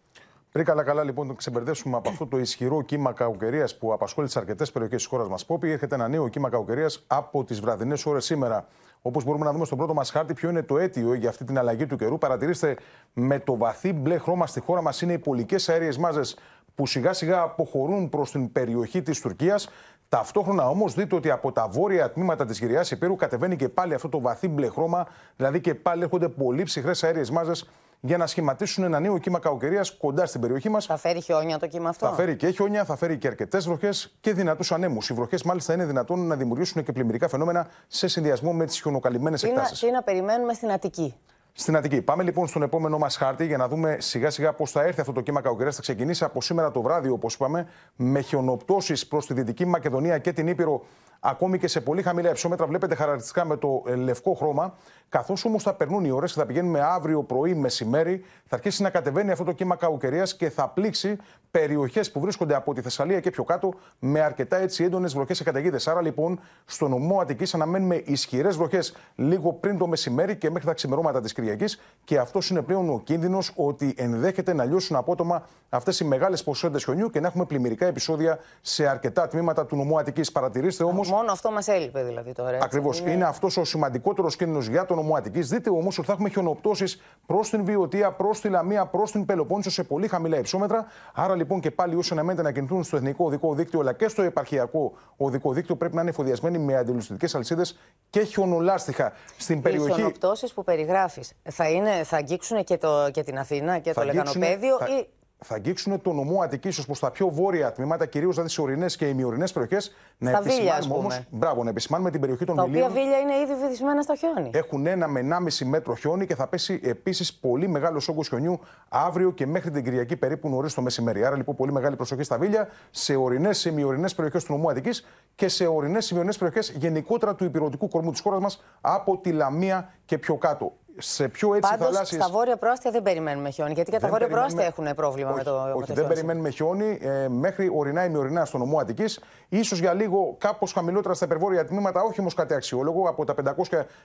Πριν 0.51 0.65
καλά-καλά 0.65 1.03
λοιπόν 1.03 1.27
το 1.27 1.33
ξεμπερδέψουμε 1.33 1.97
από 1.97 2.09
αυτό 2.09 2.27
το 2.27 2.37
ισχυρό 2.37 2.81
κύμα 2.81 3.13
κακοκαιρίας 3.13 3.77
που 3.77 3.93
απασχόλησε 3.93 4.39
αρκετές 4.39 4.71
περιοχές 4.71 4.97
της 4.97 5.07
χώρας 5.07 5.27
μας, 5.27 5.45
Πόπη, 5.45 5.71
έρχεται 5.71 5.95
ένα 5.95 6.07
νέο 6.07 6.27
κύμα 6.27 6.49
κακοκαιρίας 6.49 7.03
από 7.07 7.43
τις 7.43 7.59
βραδινές 7.59 8.05
ώρες 8.05 8.25
σήμερα. 8.25 8.67
Όπως 9.01 9.23
μπορούμε 9.23 9.45
να 9.45 9.51
δούμε 9.51 9.65
στον 9.65 9.77
πρώτο 9.77 9.93
μας 9.93 10.11
χάρτη, 10.11 10.33
ποιο 10.33 10.49
είναι 10.49 10.63
το 10.63 10.77
αίτιο 10.77 11.13
για 11.13 11.29
αυτή 11.29 11.43
την 11.43 11.57
αλλαγή 11.57 11.85
του 11.85 11.95
καιρού. 11.97 12.17
Παρατηρήστε 12.17 12.77
με 13.13 13.39
το 13.39 13.57
βαθύ 13.57 13.93
μπλε 13.93 14.17
χρώμα 14.17 14.47
στη 14.47 14.59
χώρα 14.59 14.81
μας 14.81 15.01
είναι 15.01 15.13
οι 15.13 15.17
πολικές 15.17 15.69
αέριες 15.69 15.97
μάζες 15.97 16.37
που 16.75 16.87
σιγά 16.87 17.13
σιγά 17.13 17.41
αποχωρούν 17.41 18.09
προς 18.09 18.31
την 18.31 18.51
περιοχή 18.51 19.01
της 19.01 19.19
Τουρκίας. 19.21 19.69
Ταυτόχρονα 20.09 20.69
όμως 20.69 20.93
δείτε 20.93 21.15
ότι 21.15 21.29
από 21.29 21.51
τα 21.51 21.67
βόρεια 21.67 22.11
τμήματα 22.11 22.45
της 22.45 22.59
Γυριά 22.59 22.85
Υπήρου 22.91 23.15
κατεβαίνει 23.15 23.55
και 23.55 23.69
πάλι 23.69 23.93
αυτό 23.93 24.09
το 24.09 24.21
βαθύ 24.21 24.47
μπλε 24.47 24.69
χρώμα, 24.69 25.07
δηλαδή 25.35 25.61
και 25.61 25.75
πάλι 25.75 26.03
έρχονται 26.03 26.29
πολύ 26.29 26.63
ψυχρές 26.63 27.03
αέριες 27.03 27.29
μάζες 27.29 27.69
για 28.05 28.17
να 28.17 28.27
σχηματίσουν 28.27 28.83
ένα 28.83 28.99
νέο 28.99 29.17
κύμα 29.17 29.39
κακοκαιρίας 29.39 29.97
κοντά 29.97 30.25
στην 30.25 30.41
περιοχή 30.41 30.69
μας. 30.69 30.85
Θα 30.85 30.97
φέρει 30.97 31.21
χιόνια 31.21 31.59
το 31.59 31.67
κύμα 31.67 31.89
αυτό; 31.89 32.07
Θα 32.07 32.13
φέρει 32.13 32.35
και 32.35 32.49
χιόνια, 32.49 32.85
θα 32.85 32.95
φέρει 32.95 33.17
και 33.17 33.27
αρκετές 33.27 33.65
βροχές 33.65 34.15
και 34.19 34.33
δυνατούς 34.33 34.71
ανέμους. 34.71 35.09
Οι 35.09 35.13
βροχές 35.13 35.43
μάλιστα 35.43 35.73
είναι 35.73 35.85
δυνατόν 35.85 36.27
να 36.27 36.35
δημιουργήσουν 36.35 36.83
και 36.83 36.91
πλημμυρικά 36.91 37.27
φαινόμενα 37.27 37.67
σε 37.87 38.07
συνδυασμό 38.07 38.53
με 38.53 38.65
τις 38.65 38.81
χιονοκαλυμμένες 38.81 39.43
εκτάσεις. 39.43 39.79
Τι 39.79 39.91
να 39.91 40.03
περιμένουμε 40.03 40.53
στην 40.53 40.71
Αττική; 40.71 41.15
Στην 41.53 41.75
Αττική. 41.75 42.01
Πάμε 42.01 42.23
λοιπόν 42.23 42.47
στον 42.47 42.61
επόμενο 42.61 42.97
μας 42.97 43.15
χάρτη 43.15 43.45
για 43.45 43.57
να 43.57 43.67
δούμε 43.67 43.97
σιγά 43.99 44.29
σιγά 44.29 44.53
πώς 44.53 44.71
θα 44.71 44.83
έρθει 44.83 44.99
αυτό 44.99 45.11
το 45.13 45.21
κύμα 45.21 45.41
κακοκαιρία. 45.41 45.71
Θα 45.71 45.81
ξεκινήσει 45.81 46.23
από 46.23 46.41
σήμερα 46.41 46.71
το 46.71 46.81
βράδυ, 46.81 47.09
όπως 47.09 47.33
είπαμε, 47.33 47.67
με 47.95 48.21
χιονοπτώσεις 48.21 49.07
προς 49.07 49.25
τη 49.25 49.33
Δυτική 49.33 49.65
Μακεδονία 49.65 50.17
και 50.17 50.33
την 50.33 50.47
Ήπειρο 50.47 50.85
ακόμη 51.23 51.57
και 51.57 51.67
σε 51.67 51.81
πολύ 51.81 52.01
χαμηλά 52.01 52.29
υψόμετρα. 52.29 52.65
Βλέπετε 52.65 52.95
χαρακτηριστικά 52.95 53.45
με 53.45 53.57
το 53.57 53.83
ε, 53.87 53.95
λευκό 53.95 54.33
χρώμα. 54.33 54.73
Καθώς 55.09 55.45
όμως 55.45 55.63
θα 55.63 55.73
περνούν 55.73 56.05
οι 56.05 56.11
ώρες 56.11 56.33
και 56.33 56.39
θα 56.39 56.45
πηγαίνουμε 56.45 56.79
αύριο 56.81 57.23
πρωί, 57.23 57.53
μεσημέρι, 57.53 58.23
θα 58.45 58.55
αρχίσει 58.55 58.81
να 58.81 58.89
κατεβαίνει 58.89 59.31
αυτό 59.31 59.43
το 59.43 59.51
κύμα 59.51 59.75
κακοκαιρίας 59.75 60.35
και 60.35 60.49
θα 60.49 60.67
πλήξει 60.67 61.17
περιοχές 61.51 62.11
που 62.11 62.19
βρίσκονται 62.19 62.55
από 62.55 62.73
τη 62.73 62.81
Θεσσαλία 62.81 63.19
και 63.19 63.29
πιο 63.29 63.43
κάτω 63.43 63.73
με 63.99 64.19
αρκετά 64.19 64.57
έτσι 64.57 64.83
έντονες 64.83 65.13
βροχές 65.13 65.37
και 65.37 65.43
καταιγίδες. 65.43 65.87
Άρα 65.87 66.01
λοιπόν 66.01 66.39
στο 66.65 66.87
νομό 66.87 67.19
Αττικής 67.19 67.53
αναμένουμε 67.53 67.95
ισχυρές 67.95 68.57
βροχές 68.57 68.95
λίγο 69.15 69.53
πριν 69.53 69.77
το 69.77 69.87
μεσημέρι 69.87 70.35
και 70.35 70.49
μέχρι 70.49 70.67
τα 70.67 70.73
ξημερώματα 70.73 71.21
της 71.21 71.33
Κυριακής. 71.33 71.81
Και 72.03 72.17
αυτός 72.17 72.49
είναι 72.49 72.61
πλέον 72.61 72.89
ο 72.89 73.01
κίνδυνος 73.03 73.51
ότι 73.55 73.93
ενδέχεται 73.97 74.53
να 74.53 74.65
λιώσουν 74.65 74.95
απότομα 74.95 75.45
αυτές 75.69 75.99
οι 75.99 76.05
μεγάλες 76.05 76.43
ποσότητες 76.43 76.83
χιονιού 76.83 77.09
και 77.09 77.19
να 77.19 77.27
έχουμε 77.27 77.45
πλημμυρικά 77.45 77.85
επεισόδια 77.85 78.39
σε 78.61 78.87
αρκετά 78.87 79.27
τμήματα 79.27 79.65
του 79.65 79.75
νομού 79.75 79.99
Αττικής. 79.99 80.31
Παρατηρήστε 80.31 80.83
όμως. 80.83 81.12
Μόνο 81.13 81.31
αυτό 81.31 81.51
μας 81.51 81.67
έλειπε 81.67 82.03
δηλαδή 82.03 82.31
τώρα. 82.31 82.57
Ακριβώς. 82.61 82.99
Είναι, 82.99 83.11
είναι 83.11 83.25
αυτός 83.25 83.57
ο 83.57 83.63
σημαντικότερος 83.63 84.35
κίνδυνος 84.35 84.67
για 84.67 84.85
τον 84.85 84.97
νομό 84.97 85.15
Αττική. 85.15 85.39
Δείτε 85.39 85.69
όμως 85.69 85.97
ότι 85.97 86.07
θα 86.07 86.13
έχουμε 86.13 86.29
χιονοπτώσεις 86.29 87.01
προς 87.25 87.49
την 87.49 87.65
Βιωτία, 87.65 88.11
προς 88.11 88.41
τη 88.41 88.49
Λαμία, 88.49 88.85
προς 88.85 89.11
την 89.11 89.25
Πελοπόννησο 89.25 89.69
σε 89.69 89.83
πολύ 89.83 90.07
χαμηλά 90.07 90.37
υψόμετρα. 90.37 90.85
Άρα 91.13 91.35
λοιπόν 91.35 91.59
και 91.59 91.71
πάλι 91.71 91.95
όσοι 91.95 92.13
αναμένεται 92.13 92.41
να 92.41 92.51
κινηθούν 92.51 92.83
στο 92.83 92.97
εθνικό 92.97 93.25
οδικό 93.25 93.53
δίκτυο 93.53 93.79
αλλά 93.79 93.93
και 93.93 94.07
στο 94.07 94.21
επαρχιακό 94.21 94.93
οδικό 95.17 95.53
δίκτυο 95.53 95.75
πρέπει 95.75 95.95
να 95.95 96.01
είναι 96.01 96.09
εφοδιασμένοι 96.09 96.57
με 96.57 96.75
αντιλουστικέ 96.75 97.27
αλυσίδες 97.33 97.79
και 98.09 98.23
χιονολάστιχα 98.23 99.13
στην 99.37 99.61
περιοχή. 99.61 99.91
Οι 99.91 99.93
χιονοπτώσει 99.93 100.53
που 100.53 100.63
περιγράφεις 100.63 101.33
θα, 101.49 101.65
θα 102.03 102.17
αγγίξουν 102.17 102.63
και, 102.63 102.77
το, 102.77 103.09
και 103.11 103.23
την 103.23 103.37
Αθήνα 103.37 103.79
και 103.79 103.93
το 103.93 104.03
Λεκανοπέδιο 104.03 104.77
θα... 104.77 104.85
ή 104.85 105.07
θα 105.43 105.55
αγγίξουν 105.55 106.01
το 106.01 106.13
νομό 106.13 106.41
Αττικής 106.41 106.77
ως 106.77 106.85
προς 106.85 106.99
τα 106.99 107.11
πιο 107.11 107.29
βόρεια 107.29 107.71
τμήματα, 107.71 108.05
κυρίως 108.05 108.33
δηλαδή 108.33 108.53
σε 108.53 108.61
ορεινές 108.61 108.95
και 108.95 109.05
ημιορεινές 109.05 109.51
περιοχές. 109.51 109.93
Να 110.17 110.31
επισημάνουμε 110.31 110.93
όμω. 110.93 111.07
Μπράβο, 111.29 111.63
να 111.63 111.69
επισημάνουμε 111.69 112.11
την 112.11 112.19
περιοχή 112.19 112.45
των 112.45 112.55
Τα 112.55 112.63
Βιλίων. 112.63 112.89
οποία 112.89 113.01
βίλια 113.01 113.19
είναι 113.19 113.33
ήδη 113.33 113.61
βυθισμένα 113.61 114.01
στο 114.01 114.15
χιόνι. 114.15 114.49
Έχουν 114.53 114.85
ένα 114.85 115.07
με 115.07 115.19
1,5 115.19 115.65
μέτρο 115.65 115.95
χιόνι 115.95 116.25
και 116.25 116.35
θα 116.35 116.47
πέσει 116.47 116.79
επίσης 116.83 117.33
πολύ 117.33 117.67
μεγάλο 117.67 118.01
όγκος 118.09 118.27
χιονιού 118.27 118.59
αύριο 118.89 119.31
και 119.31 119.45
μέχρι 119.45 119.71
την 119.71 119.83
Κυριακή 119.83 120.15
περίπου 120.15 120.49
νωρίς 120.49 120.73
το 120.73 120.81
μεσημέρι. 120.81 121.25
Άρα 121.25 121.35
λοιπόν 121.35 121.55
πολύ 121.55 121.71
μεγάλη 121.71 121.95
προσοχή 121.95 122.23
στα 122.23 122.37
βίλια, 122.37 122.67
σε 122.91 123.15
ορεινές, 123.15 123.65
ημιορεινές 123.65 124.15
περιοχές 124.15 124.43
του 124.43 124.53
νομού 124.53 124.69
Αττικής 124.69 125.05
και 125.35 125.47
σε 125.47 125.67
ορεινές, 125.67 126.09
ημιορεινές 126.09 126.37
περιοχές 126.37 126.71
γενικότερα 126.71 127.35
του 127.35 127.43
υπηρετικού 127.43 127.87
κορμού 127.87 128.11
της 128.11 128.19
χώρας 128.19 128.41
μας 128.41 128.63
από 128.81 129.17
τη 129.17 129.31
Λαμία 129.31 129.93
και 130.05 130.17
πιο 130.17 130.35
κάτω 130.35 130.73
σε 130.97 131.27
πιο 131.27 131.53
έτσι 131.53 131.69
Πάντως, 131.69 131.87
θαλάσσιες... 131.87 132.23
στα 132.23 132.31
βόρεια 132.31 132.57
πρόαστια 132.57 132.91
δεν 132.91 133.01
περιμένουμε 133.01 133.49
χιόνι, 133.49 133.73
γιατί 133.73 133.91
και 133.91 133.99
τα 133.99 134.07
βόρεια 134.07 134.27
πρόαστια 134.27 134.65
έχουν 134.65 134.87
πρόβλημα 134.95 135.29
όχι, 135.29 135.37
με 135.37 135.43
το, 135.43 135.61
όχι, 135.61 135.79
με 135.79 135.85
το 135.85 135.93
δεν 135.93 136.07
περιμένουμε 136.07 136.49
χιόνι 136.49 136.97
ε, 137.01 137.27
μέχρι 137.27 137.71
ορεινά 137.75 138.05
ημιορεινά 138.05 138.45
στο 138.45 138.57
νομό 138.57 138.77
Αττικής. 138.79 139.19
Ίσως 139.49 139.79
για 139.79 139.93
λίγο 139.93 140.35
κάπως 140.37 140.73
χαμηλότερα 140.73 141.13
στα 141.13 141.25
υπερβόρεια 141.25 141.65
τμήματα, 141.65 142.01
όχι 142.01 142.19
όμως 142.19 142.33
κάτι 142.33 142.53
αξιόλογο. 142.53 143.09
Από 143.09 143.25
τα 143.25 143.35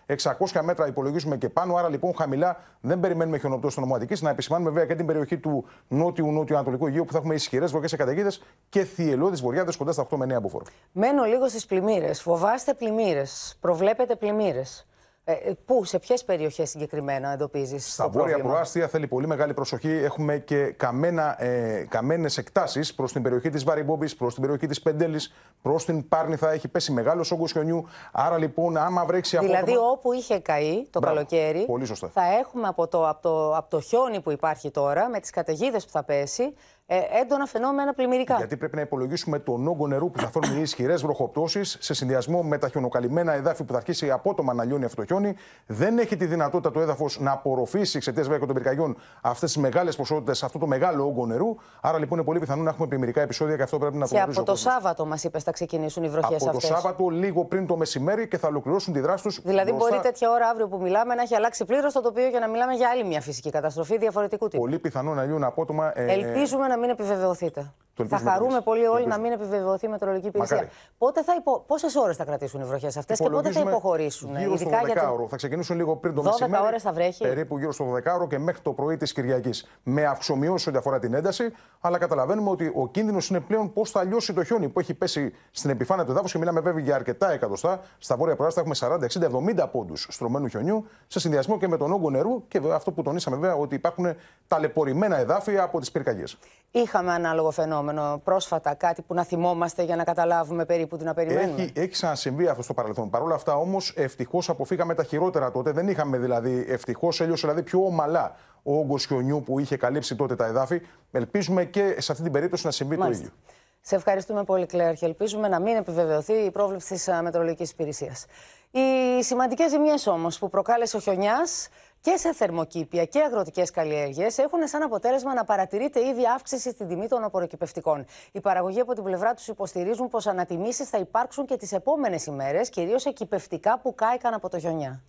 500-600 0.07 0.61
μέτρα 0.62 0.87
υπολογίζουμε 0.87 1.37
και 1.37 1.48
πάνω. 1.48 1.74
Άρα 1.74 1.88
λοιπόν 1.88 2.14
χαμηλά 2.16 2.57
δεν 2.81 3.01
περιμένουμε 3.01 3.38
χιονοπτώση 3.38 3.72
στο 3.72 3.81
νομό 3.81 3.94
Αττικής. 3.94 4.22
Να 4.22 4.31
επισημάνουμε 4.31 4.70
βέβαια 4.70 4.87
και 4.87 4.94
την 4.94 5.07
περιοχή 5.07 5.38
του 5.38 5.64
νότιου-νότιου-ανατολικού 5.88 6.87
Αιγαίου 6.87 7.05
που 7.05 7.12
θα 7.12 7.18
έχουμε 7.18 7.35
ισχυρές 7.35 7.70
βροχέ 7.70 7.87
και 7.87 7.96
καταιγίδες 7.96 8.42
και 8.68 8.85
θυελώδεις 8.85 9.40
βορειάδε 9.40 9.72
κοντά 9.79 9.92
στα 9.92 10.07
8 10.11 10.16
με 10.16 10.37
9 10.37 10.40
μποφόρ. 10.42 10.62
Μένω 10.92 11.24
λίγο 11.24 11.48
στις 11.48 11.66
πλημμύρες. 11.66 12.22
Φοβάστε 12.22 12.74
πλημμύρες. 12.74 13.57
Προβλέπετε 13.61 14.16
πλημμύρες. 14.16 14.87
Ε, 15.31 15.53
πού, 15.64 15.85
σε 15.85 15.99
ποιες 15.99 16.25
περιοχές 16.25 16.71
συγκεκριμένα 16.71 17.33
εντοπίζεις. 17.33 17.93
Στα 17.93 18.09
βόρεια 18.09 18.38
προάστια 18.38 18.88
θέλει 18.88 19.07
πολύ 19.07 19.27
μεγάλη 19.27 19.55
προσοχή. 19.55 19.91
Έχουμε 19.91 20.38
και 20.38 20.64
καμένα, 20.64 21.43
ε, 21.43 21.87
καμένες 21.88 22.38
εκτάσεις 22.38 22.95
προς 22.95 23.12
την 23.12 23.23
περιοχή 23.23 23.51
της 23.51 23.64
Βαρυμπόμπη, 23.64 24.14
προς 24.17 24.33
την 24.33 24.43
περιοχή 24.43 24.67
της 24.67 24.83
Πεντέλης, 24.83 25.35
προς 25.62 25.85
την 25.85 26.09
Πάρνηθα. 26.09 26.51
Έχει 26.51 26.69
πέσει 26.69 26.93
μεγάλος 26.93 27.31
όγκος 27.31 27.53
χιονιού. 27.53 27.87
Άρα 28.12 28.38
λοιπόν, 28.38 28.77
άμα 28.77 29.05
βρέξει 29.05 29.37
από. 29.37 29.47
Δηλαδή, 29.47 29.77
όπου 29.77 30.12
είχε 30.12 30.38
καεί 30.38 30.87
το 30.91 30.99
Μπράβο, 30.99 31.17
καλοκαίρι, 31.17 31.64
πολύ 31.64 31.85
σωστά. 31.85 32.09
θα 32.09 32.25
έχουμε 32.38 32.69
από 32.69 32.88
το, 32.88 33.09
από, 33.09 33.23
το, 33.23 33.57
από 33.57 33.71
το 33.71 33.81
χιόνι 33.81 34.21
που 34.21 34.31
υπάρχει 34.31 34.71
τώρα, 34.71 35.09
με 35.09 35.21
τις 35.21 35.31
καταιγίδες 35.31 35.85
που 35.85 35.91
θα 35.91 36.05
πέσει, 36.05 36.55
ε, 36.90 36.98
έντονα 37.20 37.46
φαινόμενα 37.46 37.94
πλημμυρικά. 37.94 38.37
Γιατί 38.37 38.57
πρέπει 38.57 38.77
να 38.77 38.83
υπολογίσουμε 38.83 39.38
τον 39.38 39.68
όγκο 39.68 39.87
νερού 39.87 40.11
που 40.11 40.18
θα 40.20 40.31
φέρουν 40.31 40.59
οι 40.59 40.61
ισχυρές 40.61 41.03
βροχοπτώσεις 41.03 41.77
σε 41.81 41.94
συνδυασμό 41.94 42.42
με 42.42 42.59
τα 42.59 42.68
χιονοκαλυμμένα 42.68 43.33
εδάφη 43.33 43.64
που 43.64 43.72
θα 43.72 43.79
αρχίσει 43.79 44.11
απότομα 44.11 44.55
να 44.55 44.64
λιώνει 44.64 44.85
αυτό 44.85 44.96
το 44.96 45.05
χιόνι. 45.07 45.35
Δεν 45.66 45.98
έχει 45.98 46.16
τη 46.16 46.27
δυνατότητα 46.27 46.70
το 46.70 46.81
έδαφος 46.81 47.20
να 47.20 47.33
απορροφήσει 47.33 47.96
εξαιτίας 47.96 48.29
βέβαια 48.29 48.46
των 48.46 48.55
πυρκαγιών 48.55 48.96
αυτές 49.20 49.53
τις 49.53 49.62
μεγάλες 49.62 49.96
ποσότητες, 49.96 50.42
αυτό 50.42 50.59
το 50.59 50.66
μεγάλο 50.66 51.07
όγκο 51.07 51.27
νερού. 51.27 51.57
Άρα 51.81 51.98
λοιπόν 51.98 52.18
είναι 52.18 52.27
πολύ 52.27 52.38
πιθανό 52.38 52.62
να 52.62 52.70
έχουμε 52.70 52.87
πλημμυρικά 52.87 53.20
επεισόδια 53.20 53.57
και 53.57 53.62
αυτό 53.62 53.79
πρέπει 53.79 53.96
να 53.96 54.09
το 54.09 54.14
Και 54.14 54.20
από 54.20 54.42
το 54.42 54.55
Σάββατο, 54.55 55.07
μας 55.07 55.24
είπες, 55.24 55.42
θα 55.42 55.51
ξεκινήσουν 55.51 56.05
οι 56.05 56.09
βροχές 56.09 56.35
αυτέ. 56.35 56.48
Από 56.48 56.61
το 56.61 56.66
Σάββατο, 56.66 57.09
λίγο 57.09 57.44
πριν 57.44 57.66
το 57.66 57.77
μεσημέρι 57.77 58.29
και 58.29 58.38
θα 58.38 58.48
ολοκληρώσουν 58.48 58.92
τη 58.92 59.01
δράση 59.01 59.22
τους. 59.22 59.40
Δηλαδή, 59.44 59.70
μπροστά... 59.70 59.88
μπορεί 59.88 60.03
τέτοια 60.03 60.31
ώρα 60.31 60.48
αύριο 60.48 60.68
που 60.68 60.79
μιλάμε 60.81 61.14
να 61.14 61.22
έχει 61.22 61.35
αλλάξει 61.35 61.64
πλήρως 61.64 61.92
το 61.92 62.01
τοπίο 62.01 62.29
για 62.29 62.40
να 62.40 62.48
μιλάμε 62.48 62.72
για 62.72 62.88
άλλη 62.88 63.05
μια 63.05 63.20
φυσική 63.20 63.51
καταστροφή 63.51 63.98
διαφορετικού 63.98 64.48
τύπου. 64.48 64.62
Πολύ 64.62 64.79
πιθανό 64.79 65.14
να 65.14 65.24
λιούν 65.24 65.44
απότομα. 65.44 65.92
Ε... 65.94 66.12
Ελπίζουμε 66.12 66.66
να 66.66 66.78
μην 66.79 66.91
επιβεβαιωθείτε. 66.91 67.73
Θα 68.06 68.18
χαρούμε 68.18 68.61
πολύ 68.61 68.87
όλοι 68.87 69.06
να 69.06 69.18
μην 69.18 69.32
επιβεβαιωθεί 69.32 69.87
η 69.87 69.88
μετρολογική 69.88 70.26
υπηρεσία. 70.26 70.68
Πότε 70.98 71.22
θα 71.22 71.34
υπο... 71.38 71.64
Πόσες 71.66 71.96
ώρες 71.96 72.16
θα 72.16 72.24
κρατήσουν 72.24 72.61
οι 72.61 72.64
βροχές 72.64 72.96
αυτές 72.96 73.18
και 73.18 73.28
πότε 73.28 73.50
θα 73.50 73.61
υποχωρήσουν. 73.61 74.37
Γύρω 74.37 74.56
στο 74.56 74.70
12 74.70 74.92
για 74.92 75.11
ώρο. 75.11 75.28
Θα 75.28 75.37
ξεκινήσουν 75.37 75.76
λίγο 75.76 75.96
πριν 75.96 76.14
το 76.14 76.22
12 76.22 76.24
μεσημέρι. 76.24 76.64
ώρες 76.64 76.82
θα 76.82 76.92
βρέχει. 76.92 77.22
Περίπου 77.22 77.58
γύρω 77.58 77.72
στο 77.72 77.84
12 77.94 78.14
ώρο 78.14 78.26
και 78.26 78.38
μέχρι 78.38 78.61
το 78.61 78.72
πρωί 78.72 78.96
της 78.96 79.12
Κυριακής. 79.12 79.68
Με 79.82 80.04
αυξομοιώσεις 80.04 80.66
ό,τι 80.66 80.76
αφορά 80.76 80.98
την 80.98 81.14
ένταση. 81.14 81.52
Αλλά 81.80 81.98
καταλαβαίνουμε 81.98 82.50
ότι 82.50 82.72
ο 82.74 82.88
κίνδυνος 82.88 83.28
είναι 83.28 83.40
πλέον 83.40 83.72
πώς 83.72 83.90
θα 83.90 84.04
λιώσει 84.04 84.32
το 84.32 84.44
χιόνι 84.44 84.68
που 84.68 84.80
έχει 84.80 84.94
πέσει 84.94 85.34
στην 85.50 85.70
επιφάνεια 85.70 86.04
του 86.04 86.11
εδάφους 86.11 86.32
και 86.32 86.38
μιλάμε 86.38 86.61
βέβαια 86.61 86.82
για 86.82 86.94
αρκετά 86.94 87.32
εκατοστά. 87.32 87.80
Στα 87.98 88.16
βόρεια 88.16 88.37
προάστια 88.37 88.62
έχουμε 88.62 88.98
40, 88.98 89.04
60, 89.04 89.64
70 89.64 89.68
πόντους 89.72 90.06
στρωμένου 90.11 90.48
χιονιού 90.48 90.87
σε 91.06 91.20
συνδυασμό 91.20 91.58
και 91.58 91.68
με 91.68 91.76
τον 91.76 91.92
όγκο 91.92 92.11
νερού 92.11 92.48
και 92.48 92.61
αυτό 92.72 92.92
που 92.92 93.02
τονίσαμε 93.02 93.37
βέβαια 93.37 93.54
ότι 93.56 93.74
υπάρχουν 93.74 94.14
ταλαιπωρημένα 94.48 95.16
εδάφια 95.18 95.62
από 95.62 95.80
τις 95.80 95.90
πυρκαγιές. 95.90 96.38
Είχαμε 96.70 97.12
ανάλογο 97.12 97.50
φαινόμενο 97.50 97.88
πρόσφατα, 98.24 98.74
κάτι 98.74 99.03
που 99.03 99.14
να 99.14 99.24
θυμόμαστε 99.24 99.83
για 99.83 99.96
να 99.96 100.05
καταλάβουμε 100.05 100.64
περίπου 100.64 100.96
τι 100.96 101.05
να 101.05 101.14
περιμένουμε. 101.14 101.62
Έχει, 101.62 101.72
έχει 101.74 101.88
ξανασυμβεί 101.88 102.48
αυτό 102.48 102.62
στο 102.62 102.74
παρελθόν. 102.74 103.11
Παρ' 103.11 103.22
όλα 103.22 103.35
αυτά 103.35 103.57
όμως, 103.57 103.92
ευτυχώς 103.96 104.48
αποφύγαμε 104.48 104.94
τα 104.94 105.03
χειρότερα 105.03 105.51
τότε. 105.51 105.70
Δεν 105.70 105.88
είχαμε 105.88 106.18
δηλαδή, 106.18 106.64
ευτυχώς 106.68 107.20
έλειωσε 107.20 107.46
δηλαδή 107.46 107.62
πιο 107.62 107.85
ομαλά 107.85 108.37
ο 108.62 108.79
όγκος 108.79 109.07
χιονιού 109.07 109.42
που 109.42 109.59
είχε 109.59 109.77
καλύψει 109.77 110.16
τότε 110.16 110.37
τα 110.37 110.46
εδάφη. 110.46 110.81
Ελπίζουμε 111.11 111.64
και 111.64 111.94
σε 111.98 112.12
αυτή 112.12 112.24
την 112.24 112.33
περίπτωση 112.33 112.66
να 112.66 112.72
συμβεί 112.72 112.96
Μάλιστα. 112.96 113.22
το 113.22 113.31
ίδιο. 113.31 113.55
Σε 113.81 113.94
ευχαριστούμε 113.94 114.44
πολύ, 114.44 114.66
Κλέρ, 114.66 114.94
και 114.94 115.07
ελπίζουμε 115.07 115.48
να 115.48 115.61
μην 115.61 115.77
επιβεβαιωθεί 115.77 116.33
η 116.33 116.51
πρόβλεψη 116.51 116.94
της 116.94 117.09
Μετρολογικής 117.22 117.70
Υπηρεσίας. 117.70 118.27
Οι 118.70 119.22
σημαντικές 119.22 119.70
ζημιές 119.70 120.07
όμως 120.07 120.38
που 120.38 120.48
προκάλεσε 120.48 120.96
ο 120.96 121.01
χιονιάς 121.01 121.68
και 122.00 122.16
σε 122.16 122.32
θερμοκήπια 122.32 123.04
και 123.04 123.20
αγροτικές 123.20 123.70
καλλιέργειες 123.70 124.38
έχουν 124.38 124.68
σαν 124.68 124.82
αποτέλεσμα 124.82 125.34
να 125.34 125.44
παρατηρείται 125.44 126.06
ήδη 126.06 126.22
αύξηση 126.34 126.70
στην 126.70 126.88
τιμή 126.88 127.08
των 127.08 127.24
απορροκυπευτικών. 127.24 128.04
Οι 128.32 128.40
παραγωγοί 128.40 128.80
από 128.80 128.94
την 128.94 129.02
πλευρά 129.02 129.34
τους 129.34 129.48
υποστηρίζουν 129.48 130.08
πως 130.08 130.26
ανατιμήσεις 130.26 130.88
θα 130.88 130.98
υπάρξουν 130.98 131.46
και 131.46 131.56
τις 131.56 131.72
επόμενες 131.72 132.26
ημέρες, 132.26 132.68
κυρίως 132.68 133.06
εκυπευτικά 133.06 133.78
που 133.78 133.94
κάηκαν 133.94 134.34
από 134.34 134.48
το 134.48 134.58
χιονιά. 134.58 135.02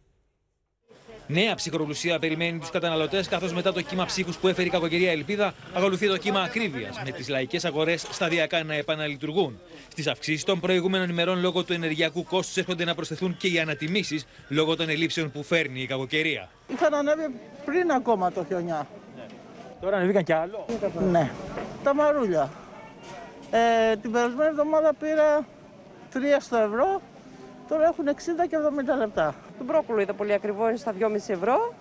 Νέα 1.31 1.55
ψυχρολουσία 1.55 2.19
περιμένει 2.19 2.59
τους 2.59 2.69
καταναλωτές, 2.69 3.27
καθώς 3.27 3.53
μετά 3.53 3.73
το 3.73 3.81
κύμα 3.81 4.05
ψύχους 4.05 4.37
που 4.37 4.47
έφερε 4.47 4.67
η 4.67 4.69
κακοκαιρία 4.69 5.11
Ελπίδα, 5.11 5.53
ακολουθεί 5.73 6.07
το 6.07 6.17
κύμα 6.17 6.41
ακρίβειας, 6.41 7.01
με 7.05 7.11
τις 7.11 7.29
λαϊκές 7.29 7.65
αγορές 7.65 8.05
σταδιακά 8.11 8.63
να 8.63 8.73
επαναλειτουργούν. 8.73 9.59
Στις 9.91 10.07
αυξήσεις 10.07 10.43
των 10.43 10.59
προηγούμενων 10.59 11.09
ημερών 11.09 11.39
λόγω 11.39 11.63
του 11.63 11.73
ενεργειακού 11.73 12.23
κόστους 12.23 12.57
έρχονται 12.57 12.85
να 12.85 12.95
προσθεθούν 12.95 13.37
και 13.37 13.47
οι 13.47 13.59
ανατιμήσεις 13.59 14.25
λόγω 14.47 14.75
των 14.75 14.89
ελλείψεων 14.89 15.31
που 15.31 15.43
φέρνει 15.43 15.81
η 15.81 15.85
κακοκαιρία. 15.85 16.49
Είχαν 16.67 16.93
ανέβει 16.93 17.33
πριν 17.65 17.91
ακόμα 17.91 18.31
το 18.31 18.45
χιονιά. 18.47 18.87
Τώρα 19.81 19.97
ανεβήκαν 19.97 20.23
κι 20.23 20.33
άλλο. 20.33 20.65
Ναι. 21.11 21.31
Τα 21.83 21.93
μαρούλια. 21.93 22.51
Ε, 23.51 23.95
την 23.95 24.11
περασμένη 24.11 24.49
εβδομάδα 24.49 24.93
πήρα 24.93 25.45
3 26.13 26.17
στο 26.39 26.57
ευρώ, 26.57 27.01
τώρα 27.69 27.83
έχουν 27.83 28.05
60 28.07 28.11
και 28.49 28.57
70 28.95 28.97
λεπτά. 28.97 29.35
Το 29.59 29.65
μπρόκολο 29.65 30.01
είδα 30.01 30.13
πολύ 30.13 30.33
ακριβό, 30.33 30.67
είναι 30.67 30.77
στα 30.77 30.95
2,5 30.99 31.05
ευρώ, 31.27 31.73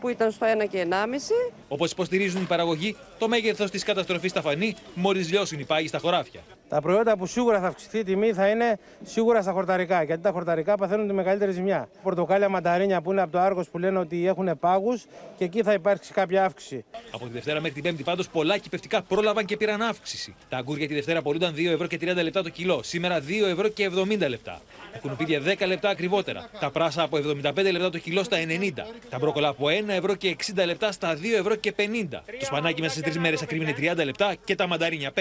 που 0.00 0.08
ήταν 0.08 0.30
στο 0.30 0.46
1 0.62 0.66
και 0.70 0.86
1,5. 0.90 1.52
Όπως 1.68 1.90
υποστηρίζουν 1.90 2.42
οι 2.42 2.44
παραγωγοί, 2.44 2.96
το 3.18 3.28
μέγεθος 3.28 3.70
της 3.70 3.84
καταστροφής 3.84 4.32
θα 4.32 4.40
φανεί 4.40 4.74
μόλις 4.94 5.30
λιώσουν 5.30 5.58
οι 5.58 5.64
πάγοι 5.64 5.88
στα 5.88 5.98
χωράφια. 5.98 6.40
Τα 6.70 6.80
προϊόντα 6.80 7.16
που 7.16 7.26
σίγουρα 7.26 7.60
θα 7.60 7.66
αυξηθεί 7.66 7.98
η 7.98 8.04
τιμή 8.04 8.32
θα 8.32 8.48
είναι 8.48 8.78
σίγουρα 9.02 9.42
στα 9.42 9.52
χορταρικά. 9.52 10.02
Γιατί 10.02 10.22
τα 10.22 10.30
χορταρικά 10.30 10.76
παθαίνουν 10.76 11.06
τη 11.06 11.12
μεγαλύτερη 11.12 11.52
ζημιά. 11.52 11.88
Πορτοκάλια 12.02 12.48
μανταρίνια 12.48 13.00
που 13.00 13.12
είναι 13.12 13.22
από 13.22 13.32
το 13.32 13.38
Άργος 13.38 13.68
που 13.68 13.78
λένε 13.78 13.98
ότι 13.98 14.26
έχουν 14.26 14.58
πάγους 14.58 15.04
και 15.38 15.44
εκεί 15.44 15.62
θα 15.62 15.72
υπάρξει 15.72 16.12
κάποια 16.12 16.44
αύξηση. 16.44 16.84
Από 17.10 17.24
τη 17.24 17.32
Δευτέρα 17.32 17.60
μέχρι 17.60 17.74
την 17.74 17.82
Πέμπτη 17.82 18.02
πάντως 18.02 18.28
πολλά 18.28 18.58
κυπευτικά 18.58 19.02
πρόλαβαν 19.02 19.44
και 19.44 19.56
πήραν 19.56 19.82
αύξηση. 19.82 20.34
Τα 20.48 20.56
αγκούρια 20.56 20.86
τη 20.86 20.94
Δευτέρα 20.94 21.22
πωλούνταν 21.22 21.54
2 21.54 21.70
ευρώ 21.72 21.86
και 21.86 21.98
30 22.00 22.22
λεπτά 22.22 22.42
το 22.42 22.48
κιλό. 22.48 22.82
Σήμερα 22.82 23.20
2 23.20 23.22
ευρώ 23.50 23.68
και 23.68 23.90
70 23.94 24.28
λεπτά. 24.28 24.60
Τα 24.92 24.98
κουνουπίδια 24.98 25.40
10 25.40 25.66
λεπτά 25.66 25.88
ακριβότερα. 25.88 26.48
Τα 26.60 26.70
πράσα 26.70 27.02
από 27.02 27.16
75 27.16 27.72
λεπτά 27.72 27.90
το 27.90 27.98
κιλό 27.98 28.22
στα 28.22 28.36
90. 28.36 28.86
Τα 29.08 29.18
μπρόκολα 29.18 29.48
από 29.48 29.66
1 29.66 29.88
ευρώ 29.88 30.14
και 30.14 30.36
60 30.54 30.64
λεπτά 30.66 30.92
στα 30.92 31.14
2 31.14 31.18
ευρώ 31.38 31.54
και 31.54 31.74
50. 31.76 32.22
Το 32.38 32.44
σπανάκι 32.44 32.80
μέσα 32.80 32.94
σε 32.94 33.00
3 33.10 33.16
μέρες 33.16 33.42
ακρίβει 33.42 33.74
30 33.78 34.04
λεπτά 34.04 34.34
και 34.44 34.54
τα 34.54 34.66
μανταρίνια 34.66 35.12
5. 35.16 35.20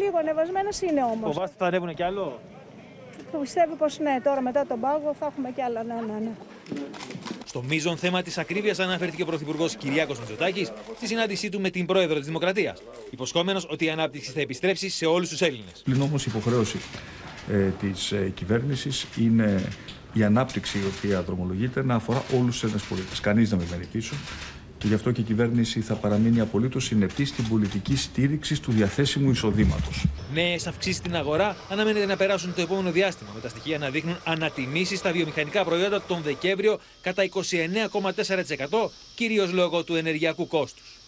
Λίγο 0.00 0.18
ανεβασμένο 0.18 0.68
είναι 0.90 1.02
όμως. 1.02 1.34
Φοβάστε 1.34 1.56
θα 1.58 1.66
ανέβουν 1.66 1.94
κι 1.94 2.02
άλλο; 2.02 2.40
Πιστεύω 3.40 3.74
πως 3.74 3.98
ναι, 3.98 4.20
τώρα 4.24 4.40
μετά 4.40 4.66
τον 4.66 4.80
πάγο 4.80 5.14
θα 5.18 5.26
έχουμε 5.26 5.50
κι 5.50 5.62
άλλα. 5.62 5.82
Ναι, 5.82 5.94
ναι, 5.94 6.18
ναι. 6.18 6.30
Στο 7.44 7.62
μείζον 7.62 7.96
θέμα 7.96 8.22
της 8.22 8.38
ακρίβειας 8.38 8.78
αναφέρθηκε 8.78 9.22
ο 9.22 9.26
Πρωθυπουργός 9.26 9.76
Κυριάκος 9.76 10.18
Μητσοτάκης 10.18 10.72
στη 10.96 11.06
συνάντησή 11.06 11.48
του 11.48 11.60
με 11.60 11.70
την 11.70 11.86
Πρόεδρο 11.86 12.16
της 12.16 12.26
Δημοκρατίας, 12.26 12.82
υποσχόμενος 13.10 13.66
ότι 13.70 13.84
η 13.84 13.90
ανάπτυξη 13.90 14.30
θα 14.30 14.40
επιστρέψει 14.40 14.88
σε 14.88 15.06
όλους 15.06 15.28
τους 15.28 15.40
Έλληνες. 15.42 15.82
Πλην 15.84 16.00
όμως 16.00 16.26
η 16.26 16.30
υποχρέωση 16.30 16.78
ε, 17.50 17.68
της 17.80 18.12
ε, 18.12 18.32
κυβέρνησης 18.34 19.06
είναι 19.18 19.62
η 20.12 20.24
ανάπτυξη 20.24 20.78
η 20.78 20.82
οποία 20.96 21.22
δρομολογείται 21.22 21.82
να 21.84 21.94
αφορά 21.94 22.22
όλους 22.38 22.52
τους 22.52 22.62
Έλληνες 22.62 22.82
πολίτες. 22.82 23.20
Κανείς 23.20 23.50
να 23.50 23.56
μην 23.56 23.66
μένει 23.70 23.86
πίσω. 23.86 24.14
Και 24.84 24.90
γι' 24.90 24.96
αυτό 24.96 25.12
και 25.12 25.20
η 25.20 25.24
κυβέρνηση 25.24 25.80
θα 25.80 25.94
παραμείνει 25.94 26.40
απολύτως 26.40 26.84
συνεπτή 26.84 27.24
στην 27.24 27.48
πολιτική 27.48 27.96
στήριξη 27.96 28.62
του 28.62 28.72
διαθέσιμου 28.72 29.30
εισοδήματος. 29.30 30.04
Νέες 30.32 30.66
αυξήσεις 30.66 30.96
στην 30.96 31.16
αγορά 31.16 31.56
αναμένεται 31.70 32.06
να 32.06 32.16
περάσουν 32.16 32.54
το 32.54 32.60
επόμενο 32.60 32.90
διάστημα, 32.90 33.30
με 33.34 33.40
τα 33.40 33.48
στοιχεία 33.48 33.78
να 33.78 33.90
δείχνουν 33.90 34.16
ανατιμήσεις 34.24 34.98
στα 34.98 35.12
βιομηχανικά 35.12 35.64
προϊόντα 35.64 36.02
τον 36.02 36.22
Δεκέμβριο 36.22 36.78
κατά 37.00 37.22
29,4%, 37.22 38.90
κυρίως 39.14 39.52
λόγω 39.52 39.84
του 39.84 39.94
ενεργειακού 39.94 40.46
κόστους. 40.46 41.03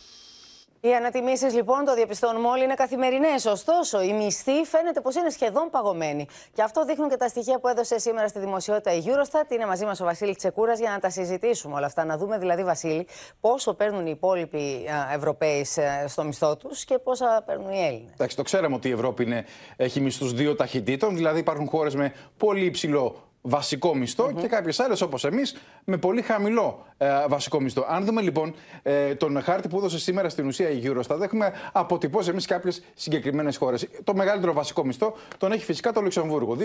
Οι 0.87 0.95
ανατιμήσεις 0.95 1.55
λοιπόν, 1.55 1.85
το 1.85 1.95
διαπιστώνουμε 1.95 2.49
όλοι, 2.49 2.65
είναι 2.65 2.75
καθημερινές. 2.75 3.45
Ωστόσο, 3.45 4.03
η 4.03 4.13
μισθή 4.13 4.65
φαίνεται 4.65 5.01
πως 5.01 5.15
είναι 5.15 5.31
σχεδόν 5.31 5.71
παγωμένη. 5.71 6.27
Και 6.53 6.63
αυτό 6.63 6.85
δείχνουν 6.85 7.09
και 7.09 7.17
τα 7.17 7.29
στοιχεία 7.29 7.59
που 7.59 7.69
έδωσε 7.69 7.99
σήμερα 7.99 8.29
στη 8.29 8.39
δημοσιότητα 8.39 8.93
η 8.93 9.03
Eurostat. 9.07 9.53
Είναι 9.53 9.67
μαζί 9.67 9.85
μας 9.85 10.01
ο 10.01 10.05
Βασίλης 10.05 10.37
Τσεκούρας 10.37 10.79
για 10.79 10.91
να 10.91 10.99
τα 10.99 11.11
συζητήσουμε 11.11 11.75
όλα 11.75 11.87
αυτά. 11.87 12.05
Να 12.05 12.17
δούμε 12.17 12.39
δηλαδή, 12.39 12.65
Βασίλη, 12.65 13.07
πόσο 13.41 13.75
παίρνουν 13.75 14.07
οι 14.07 14.11
υπόλοιποι 14.15 14.87
Ευρωπαίοι 15.15 15.67
στο 16.07 16.25
μισθό 16.25 16.57
τους 16.57 16.85
και 16.85 16.99
πόσα 16.99 17.43
παίρνουν 17.47 17.71
οι 17.71 17.85
Έλληνες. 17.87 18.13
Εντάξει, 18.13 18.37
το 18.37 18.43
ξέραμε 18.43 18.75
ότι 18.75 18.89
η 18.89 18.93
Ευρώπη 18.93 19.23
είναι, 19.23 19.45
έχει 19.77 20.01
μισθούς 20.01 20.33
δύο 20.33 20.55
ταχυτήτων. 20.55 21.17
Δηλαδή, 21.17 21.39
υπάρχουν 21.39 21.67
χώρες 21.69 21.95
με 21.95 22.13
πολύ 22.37 22.65
υψηλό 22.65 23.26
βασικό 23.47 23.95
μισθό 23.95 24.33
και 24.33 24.47
κάποιες 24.47 24.81
άλλες 24.81 25.01
όπως 25.01 25.25
εμείς 25.25 25.57
με 25.85 25.97
πολύ 25.97 26.23
χαμηλό 26.23 26.85
ε, 26.99 27.07
βασικό 27.29 27.61
μισθό. 27.61 27.87
Αν 27.89 28.05
δούμε 28.05 28.21
λοιπόν 28.21 28.55
ε, 28.83 29.15
τον 29.15 29.43
χάρτη 29.43 29.69
που 29.69 29.77
έδωσε 29.77 29.99
σήμερα 29.99 30.29
στην 30.29 30.47
ουσία 30.47 30.71
η 30.71 30.81
Eurostat, 30.85 31.21
έχουμε 31.21 31.53
αποτυπώσει 31.73 32.31
εμείς 32.31 32.47
κάποιες 32.47 32.83
συγκεκριμένες 32.95 33.57
χώρες. 33.57 33.89
Το 34.05 34.15
μεγαλύτερο 34.15 34.53
βασικό 34.53 34.85
μισθό 34.85 35.17
τον 35.39 35.53
έχει 35.53 35.65
φυσικά 35.65 35.93
το 35.93 36.01
Λουξεμβούργο, 36.01 36.57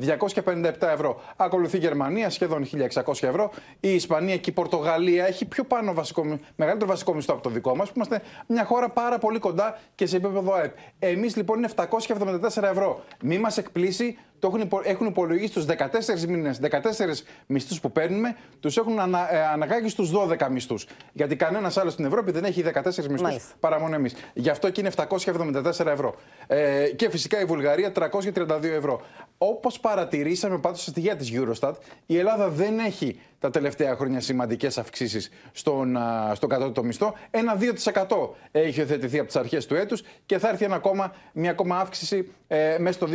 2.257 0.00 0.72
ευρώ. 0.80 1.20
Ακολουθεί 1.36 1.76
η 1.76 1.80
Γερμανία, 1.80 2.30
σχεδόν 2.30 2.68
1.600 2.72 3.12
ευρώ. 3.20 3.50
Η 3.80 3.94
Ισπανία 3.94 4.36
και 4.36 4.50
η 4.50 4.52
Πορτογαλία 4.52 5.26
έχει 5.26 5.44
πιο 5.44 5.64
πάνω 5.64 5.94
βασικό, 5.94 6.38
μεγαλύτερο 6.56 6.90
βασικό 6.90 7.14
μισθό 7.14 7.32
από 7.34 7.42
το 7.42 7.50
δικό 7.50 7.76
μας, 7.76 7.88
που 7.88 7.94
είμαστε 7.96 8.22
μια 8.46 8.64
χώρα 8.64 8.88
πάρα 8.88 9.18
πολύ 9.18 9.38
κοντά 9.38 9.78
και 9.94 10.06
σε 10.06 10.16
επίπεδο 10.16 10.52
ΑΕΠ. 10.52 10.76
Εμείς 10.98 11.36
λοιπόν 11.36 11.58
είναι 11.58 11.68
774 11.76 12.62
ευρώ. 12.62 13.04
Μη 13.22 13.38
μας 13.38 13.58
εκπλήσει 13.58 14.18
το 14.38 14.52
έχουν, 14.54 14.70
έχουν 14.82 15.06
υπολογίσει 15.06 15.46
στου 15.46 15.64
14 15.64 16.26
μήνες, 16.28 16.58
14 16.58 17.22
μισθούς 17.46 17.80
που 17.80 17.92
παίρνουμε, 17.92 18.36
τους 18.60 18.76
έχουν 18.76 18.98
ανα, 18.98 19.34
ε, 19.34 19.46
αναγάγει 19.46 19.88
στους 19.88 20.10
12 20.10 20.48
μισθούς. 20.50 20.86
Γιατί 21.12 21.36
κανένας 21.36 21.76
άλλος 21.76 21.92
στην 21.92 22.04
Ευρώπη 22.04 22.30
δεν 22.32 22.44
έχει 22.44 22.62
14 22.62 23.08
μισθούς 23.08 23.54
παρά 23.60 23.80
μόνο 23.80 23.94
εμείς. 23.94 24.14
Γι' 24.34 24.50
αυτό 24.50 24.70
και 24.70 24.80
είναι 24.80 24.88
774 24.88 25.90
ευρώ. 25.90 26.14
Ε, 26.46 26.88
και 26.96 27.10
φυσικά 27.10 27.40
η 27.40 27.44
Βουλγαρία 27.44 27.92
332 27.92 28.72
ευρώ. 28.76 29.00
Όπως 29.38 29.80
παρατηρήσαμε 29.80 30.58
πάντως 30.58 30.82
στα 30.82 30.90
στοιχεία 30.90 31.16
της 31.16 31.32
Eurostat, 31.34 31.72
η 32.06 32.18
Ελλάδα 32.18 32.48
δεν 32.48 32.78
έχει 32.78 33.20
τα 33.46 33.52
τελευταία 33.52 33.96
χρόνια 33.96 34.20
σημαντικές 34.20 34.78
αυξήσεις 34.78 35.30
στον, 35.52 35.98
στον 36.32 36.48
κατώτατο 36.48 36.82
μισθό. 36.82 37.14
Ένα 37.30 37.58
2% 37.60 38.28
έχει 38.50 38.80
υιοθετηθεί 38.80 39.18
από 39.18 39.26
τις 39.26 39.36
αρχές 39.36 39.66
του 39.66 39.74
έτους 39.74 40.02
και 40.26 40.38
θα 40.38 40.48
έρθει 40.48 40.64
ένα 40.64 40.74
ακόμα, 40.74 41.12
μια 41.32 41.50
ακόμα 41.50 41.78
αύξηση 41.78 42.30
ε, 42.48 42.76
μέσα 42.78 42.92
στο 42.92 43.08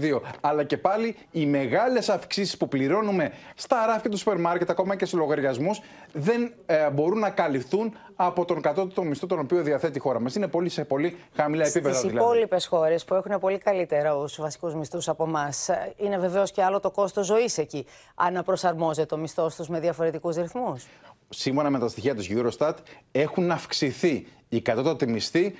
2022. 0.00 0.20
Αλλά 0.40 0.64
και 0.64 0.76
πάλι 0.76 1.16
οι 1.30 1.46
μεγάλες 1.46 2.08
αυξήσεις 2.08 2.56
που 2.56 2.68
πληρώνουμε 2.68 3.32
στα 3.54 3.86
ράφια 3.86 4.10
του 4.10 4.18
σούπερ 4.18 4.38
μάρκετ, 4.38 4.70
ακόμα 4.70 4.96
και 4.96 5.04
στου 5.04 5.16
λογαριασμούς, 5.16 5.80
δεν 6.12 6.52
ε, 6.66 6.90
μπορούν 6.90 7.18
να 7.18 7.30
καλυφθούν 7.30 7.94
από 8.16 8.44
τον 8.44 8.60
κατώτατο 8.60 9.02
μισθό 9.02 9.26
τον 9.26 9.38
οποίο 9.38 9.62
διαθέτει 9.62 9.98
η 9.98 10.00
χώρα 10.00 10.20
μας. 10.20 10.34
Είναι 10.34 10.48
πολύ 10.48 10.68
σε 10.68 10.84
πολύ 10.84 11.16
χαμηλά 11.34 11.66
επίπεδα. 11.66 11.94
Στι 11.94 12.08
δηλαδή. 12.08 12.26
υπόλοιπες 12.26 12.66
χώρες 12.66 13.04
που 13.04 13.14
έχουν 13.14 13.38
πολύ 13.40 13.58
καλύτερα 13.58 14.14
τους 14.14 14.40
βασικούς 14.40 14.74
μισθούς 14.74 15.08
από 15.08 15.24
εμάς, 15.24 15.70
είναι 15.96 16.18
βεβαίως 16.18 16.50
και 16.50 16.62
άλλο 16.62 16.80
το 16.80 16.90
κόστος 16.90 17.26
ζωής 17.26 17.58
εκεί. 17.58 17.86
Αναπροσαρμόζεται 18.14 19.14
ο 19.14 19.18
μισθός 19.18 19.54
τους 19.54 19.68
με 19.68 19.80
διαφορετικούς 19.80 20.36
ρυθμούς. 20.36 20.86
Σύμφωνα 21.28 21.70
με 21.70 21.78
τα 21.78 21.88
στοιχεία 21.88 22.14
της 22.14 22.30
Eurostat, 22.30 22.74
έχουν 23.12 23.50
αυξηθεί 23.50 24.26
οι 24.48 24.60
κατώτατοι 24.60 25.06
μισθοί 25.06 25.54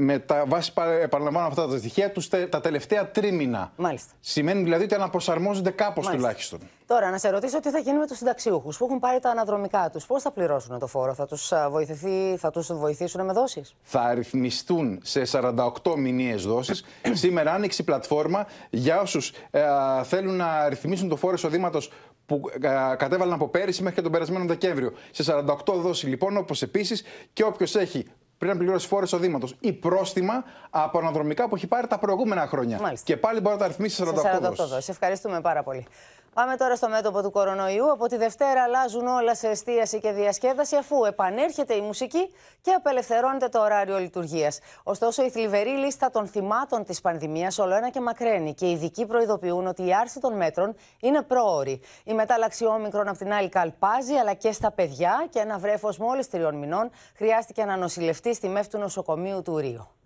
με 0.00 0.18
τα 0.18 0.44
βάση, 0.48 0.72
επαναλαμβάνω 1.02 1.46
αυτά 1.46 1.68
τα 1.68 1.78
στοιχεία, 1.78 2.10
τους 2.12 2.28
τα 2.28 2.60
τελευταία 2.60 3.10
τρίμηνα. 3.10 3.72
Μάλιστα. 3.76 4.12
Σημαίνει 4.20 4.62
δηλαδή 4.62 4.84
ότι 4.84 4.94
αναπροσαρμόζονται 4.94 5.70
κάπως 5.70 6.06
τουλάχιστον. 6.06 6.60
Τώρα, 6.86 7.10
να 7.10 7.18
σε 7.18 7.30
ρωτήσω 7.30 7.60
τι 7.60 7.70
θα 7.70 7.78
γίνει 7.78 7.98
με 7.98 8.06
τους 8.06 8.16
συνταξιούχους 8.16 8.76
που 8.76 8.84
έχουν 8.84 8.98
πάρει 8.98 9.20
τα 9.20 9.30
αναδρομικά 9.30 9.90
τους. 9.92 10.06
Πώς 10.06 10.22
θα 10.22 10.30
πληρώσουν 10.30 10.78
το 10.78 10.86
φόρο, 10.86 11.14
θα 11.14 11.26
τους 11.26 11.52
θα 12.36 12.50
τους 12.52 12.72
βοηθήσουν 12.72 13.24
με 13.24 13.32
δόσεις; 13.32 13.74
Θα 13.82 14.00
αριθμιστούν 14.00 15.00
σε 15.02 15.22
48 15.24 15.94
μηνύε 15.96 16.34
δόσεις. 16.34 16.84
Σήμερα 17.12 17.52
άνοιξε 17.52 17.82
η 17.82 17.84
πλατφόρμα 17.84 18.46
για 18.70 19.00
όσους 19.00 19.32
ε, 19.50 19.62
θέλουν 20.02 20.36
να 20.36 20.68
ρυθμίσουν 20.68 21.08
το 21.08 21.16
φόρο 21.16 21.34
εισοδήματος 21.34 21.92
που 22.26 22.40
ε, 22.60 22.96
κατέβαλαν 22.96 23.34
από 23.34 23.48
πέρυσι 23.48 23.82
μέχρι 23.82 23.96
και 23.96 24.02
τον 24.02 24.12
περασμένο 24.12 24.44
Δεκέμβριο. 24.44 24.92
Σε 25.10 25.44
48 25.66 25.74
δόσεις 25.74 26.08
λοιπόν, 26.08 26.36
όπως 26.36 26.62
επίσης 26.62 27.02
και 27.32 27.44
όποιος 27.44 27.76
έχει 27.76 28.06
πρέπει 28.38 28.52
να 28.52 28.58
πληρώσει 28.64 28.86
φόρο 28.86 29.02
εισοδήματο 29.02 29.48
ή 29.60 29.72
πρόστιμα 29.72 30.44
από 30.70 30.98
αναδρομικά 30.98 31.48
που 31.48 31.54
έχει 31.54 31.66
πάρει 31.66 31.86
τα 31.86 31.98
προηγούμενα 31.98 32.46
χρόνια. 32.46 32.78
Μάλιστα. 32.80 33.04
Και 33.04 33.16
πάλι 33.16 33.40
μπορεί 33.40 33.54
να 33.54 33.60
τα 33.60 33.66
ρυθμίσει 33.66 33.94
σε 33.94 34.04
48, 34.04 34.48
48 34.50 34.54
δόσει. 34.54 34.90
Ευχαριστούμε 34.90 35.40
πάρα 35.40 35.62
πολύ. 35.62 35.86
Πάμε 36.38 36.56
τώρα 36.56 36.76
στο 36.76 36.88
μέτωπο 36.88 37.22
του 37.22 37.30
κορονοϊού. 37.30 37.90
Από 37.92 38.06
τη 38.06 38.16
Δευτέρα 38.16 38.62
αλλάζουν 38.62 39.06
όλα 39.06 39.34
σε 39.34 39.48
εστίαση 39.48 39.98
και 39.98 40.12
διασκέδαση, 40.12 40.76
αφού 40.76 41.04
επανέρχεται 41.04 41.74
η 41.74 41.80
μουσική 41.80 42.34
και 42.60 42.70
απελευθερώνεται 42.70 43.48
το 43.48 43.60
ωράριο 43.60 43.98
λειτουργίας. 43.98 44.58
Ωστόσο, 44.82 45.24
η 45.24 45.30
θλιβερή 45.30 45.70
λίστα 45.70 46.10
των 46.10 46.26
θυμάτων 46.26 46.84
της 46.84 47.00
πανδημίας 47.00 47.58
όλο 47.58 47.74
ένα 47.74 47.90
και 47.90 48.00
μακραίνει 48.00 48.54
και 48.54 48.66
οι 48.66 48.70
ειδικοί 48.70 49.06
προειδοποιούν 49.06 49.66
ότι 49.66 49.86
η 49.86 49.94
άρση 49.94 50.20
των 50.20 50.36
μέτρων 50.36 50.74
είναι 51.00 51.22
πρόορη. 51.22 51.80
Η 52.04 52.14
μετάλλαξη 52.14 52.66
όμικρον 52.66 53.08
απ' 53.08 53.16
την 53.16 53.32
άλλη 53.32 53.48
καλπάζει, 53.48 54.14
αλλά 54.14 54.34
και 54.34 54.52
στα 54.52 54.72
παιδιά 54.72 55.26
και 55.30 55.38
ένα 55.38 55.58
βρέφος 55.58 55.98
μόλις 55.98 56.28
τριών 56.28 56.54
μηνών 56.54 56.90
χρειάστηκε 57.16 57.64
να 57.64 57.76
νοσηλευτεί 57.76 58.34
στη 58.34 58.48
μεύτη 58.48 58.70
του 58.70 58.78
νοσοκομείου 58.78 59.42
του 59.42 59.58
Ρίου. 59.58 59.97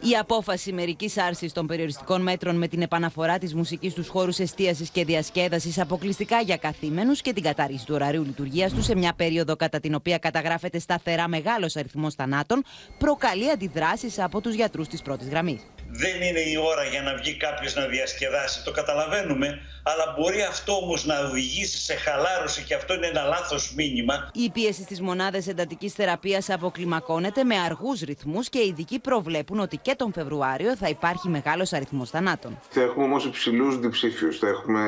Η 0.00 0.16
απόφαση 0.16 0.72
μερικής 0.72 1.18
άρσης 1.18 1.52
των 1.52 1.66
περιοριστικών 1.66 2.22
μέτρων 2.22 2.56
με 2.56 2.68
την 2.68 2.82
επαναφορά 2.82 3.38
της 3.38 3.54
μουσικής 3.54 3.92
στους 3.92 4.08
χώρους 4.08 4.38
εστίασης 4.38 4.90
και 4.90 5.04
διασκέδασης 5.04 5.78
αποκλειστικά 5.78 6.40
για 6.40 6.56
καθήμενους 6.56 7.20
και 7.20 7.32
την 7.32 7.42
κατάργηση 7.42 7.86
του 7.86 7.94
ωραρίου 7.94 8.22
λειτουργίας 8.24 8.72
τους 8.72 8.84
σε 8.84 8.96
μια 8.96 9.12
περίοδο 9.16 9.56
κατά 9.56 9.80
την 9.80 9.94
οποία 9.94 10.18
καταγράφεται 10.18 10.78
σταθερά 10.78 11.28
μεγάλος 11.28 11.76
αριθμός 11.76 12.14
θανάτων 12.14 12.62
προκαλεί 12.98 13.50
αντιδράσεις 13.50 14.18
από 14.18 14.40
τους 14.40 14.54
γιατρούς 14.54 14.88
της 14.88 15.02
πρώτης 15.02 15.28
γραμμής. 15.28 15.60
Δεν 15.96 16.22
είναι 16.22 16.40
η 16.40 16.56
ώρα 16.70 16.84
για 16.84 17.02
να 17.02 17.14
βγει 17.14 17.36
κάποιος 17.36 17.74
να 17.74 17.86
διασκεδάσει. 17.86 18.64
Το 18.64 18.70
καταλαβαίνουμε, 18.70 19.60
αλλά 19.82 20.14
μπορεί 20.18 20.42
αυτό 20.42 20.72
όμως 20.72 21.04
να 21.04 21.18
οδηγήσει 21.18 21.78
σε 21.78 21.94
χαλάρωση 21.94 22.62
και 22.62 22.74
αυτό 22.74 22.94
είναι 22.94 23.06
ένα 23.06 23.22
λάθος 23.22 23.74
μήνυμα. 23.76 24.30
Η 24.32 24.50
πίεση 24.50 24.82
στις 24.82 25.00
μονάδες 25.00 25.46
εντατικής 25.48 25.92
θεραπείας 25.92 26.50
αποκλιμακώνεται 26.50 27.44
με 27.44 27.58
αργούς 27.58 28.00
ρυθμούς 28.00 28.48
και 28.48 28.58
οι 28.58 28.68
ειδικοί 28.68 28.98
προβλέπουν 28.98 29.58
ότι 29.60 29.76
και 29.76 29.94
τον 29.94 30.12
Φεβρουάριο 30.12 30.76
θα 30.76 30.88
υπάρχει 30.88 31.28
μεγάλος 31.28 31.72
αριθμός 31.72 32.10
θανάτων. 32.10 32.58
Θα 32.70 32.80
έχουμε 32.82 33.04
όμως 33.04 33.24
υψηλούς 33.24 33.78
διψήφιους. 33.78 34.38
Θα 34.38 34.48
έχουμε. 34.48 34.82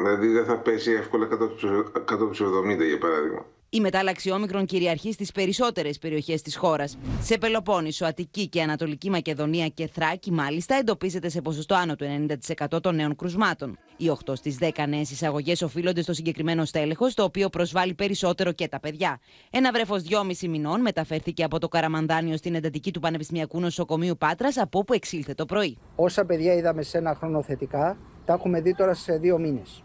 Δηλαδή 0.00 0.26
δεν 0.26 0.44
θα 0.44 0.58
πέσει 0.58 0.92
εύκολα 0.92 1.26
κάτω 1.26 1.44
από 1.44 2.26
τους 2.26 2.40
70 2.40 2.86
για 2.86 2.98
παράδειγμα. 2.98 3.44
Η 3.70 3.80
μετάλλαξη 3.80 4.30
όμικρον 4.30 4.66
κυριαρχεί 4.66 5.12
στις 5.12 5.32
περισσότερες 5.32 5.98
περιοχές 5.98 6.42
της 6.42 6.56
χώρας. 6.56 6.98
Σε 7.20 7.38
Πελοπόννησο, 7.38 8.06
Αττική 8.06 8.48
και 8.48 8.62
Ανατολική 8.62 9.10
Μακεδονία 9.10 9.68
και 9.68 9.86
Θράκη, 9.86 10.32
μάλιστα, 10.32 10.74
εντοπίζεται 10.74 11.28
σε 11.28 11.40
ποσοστό 11.40 11.74
άνω 11.74 11.96
του 11.96 12.04
90% 12.04 12.82
των 12.82 12.94
νέων 12.94 13.16
κρουσμάτων. 13.16 13.78
Οι 13.96 14.08
8 14.08 14.34
στις 14.36 14.58
10 14.60 14.86
νέες 14.88 15.10
εισαγωγές 15.10 15.62
οφείλονται 15.62 16.02
στο 16.02 16.12
συγκεκριμένο 16.12 16.64
στέλεχος, 16.64 17.14
το 17.14 17.22
οποίο 17.22 17.48
προσβάλλει 17.48 17.94
περισσότερο 17.94 18.52
και 18.52 18.68
τα 18.68 18.80
παιδιά. 18.80 19.20
Ένα 19.50 19.72
βρέφος 19.72 20.02
2,5 20.02 20.48
μηνών 20.48 20.80
μεταφέρθηκε 20.80 21.44
από 21.44 21.58
το 21.58 21.68
Καραμανδάνιο 21.68 22.36
στην 22.36 22.54
εντατική 22.54 22.90
του 22.90 23.00
Πανεπιστημιακού 23.00 23.60
Νοσοκομείου 23.60 24.16
Πάτρας, 24.16 24.56
από 24.56 24.78
όπου 24.78 24.92
εξήλθε 24.92 25.34
το 25.34 25.44
πρωί. 25.44 25.78
Όσα 25.96 26.24
παιδιά 26.24 26.54
είδαμε 26.54 26.82
σε 26.82 26.98
ένα 26.98 27.14
χρόνο 27.14 27.42
θετικά, 27.42 27.98
τα 28.24 28.32
έχουμε 28.32 28.60
δει 28.60 28.74
τώρα 28.74 28.94
σε 28.94 29.16
δύο 29.16 29.38
μήνες. 29.38 29.82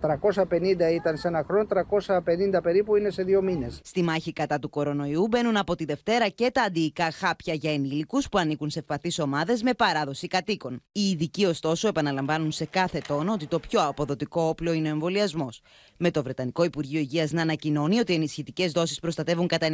350 0.00 0.92
ήταν 0.94 1.16
σε 1.16 1.28
ένα 1.28 1.44
χρόνο, 1.46 1.66
350 2.54 2.62
περίπου 2.62 2.96
είναι 2.96 3.10
σε 3.10 3.22
δύο 3.22 3.42
μήνες. 3.42 3.80
Στη 3.84 4.02
μάχη 4.02 4.32
κατά 4.32 4.58
του 4.58 4.70
κορονοϊού 4.70 5.26
μπαίνουν 5.26 5.56
από 5.56 5.76
τη 5.76 5.84
Δευτέρα 5.84 6.28
και 6.28 6.50
τα 6.54 6.62
αντιϊκά 6.62 7.10
χάπια 7.10 7.54
για 7.54 7.72
ενήλικους 7.72 8.28
που 8.28 8.38
ανήκουν 8.38 8.70
σε 8.70 8.78
ευπαθείς 8.78 9.18
ομάδες 9.18 9.62
με 9.62 9.74
παράδοση 9.74 10.26
κατοίκων. 10.26 10.82
Οι 10.92 11.00
ειδικοί, 11.00 11.44
ωστόσο, 11.44 11.88
επαναλαμβάνουν 11.88 12.52
σε 12.52 12.64
κάθε 12.64 13.00
τόνο 13.08 13.32
ότι 13.32 13.46
το 13.46 13.58
πιο 13.58 13.88
αποδοτικό 13.88 14.42
όπλο 14.42 14.72
είναι 14.72 14.88
ο 14.88 14.90
εμβολιασμός. 14.90 15.60
Με 15.96 16.10
το 16.10 16.22
Βρετανικό 16.22 16.64
Υπουργείο 16.64 17.00
Υγείας 17.00 17.32
να 17.32 17.42
ανακοινώνει 17.42 17.98
ότι 17.98 18.12
οι 18.12 18.14
ενισχυτικές 18.14 18.72
δόσεις 18.72 19.00
προστατεύουν 19.00 19.46
κατά 19.46 19.68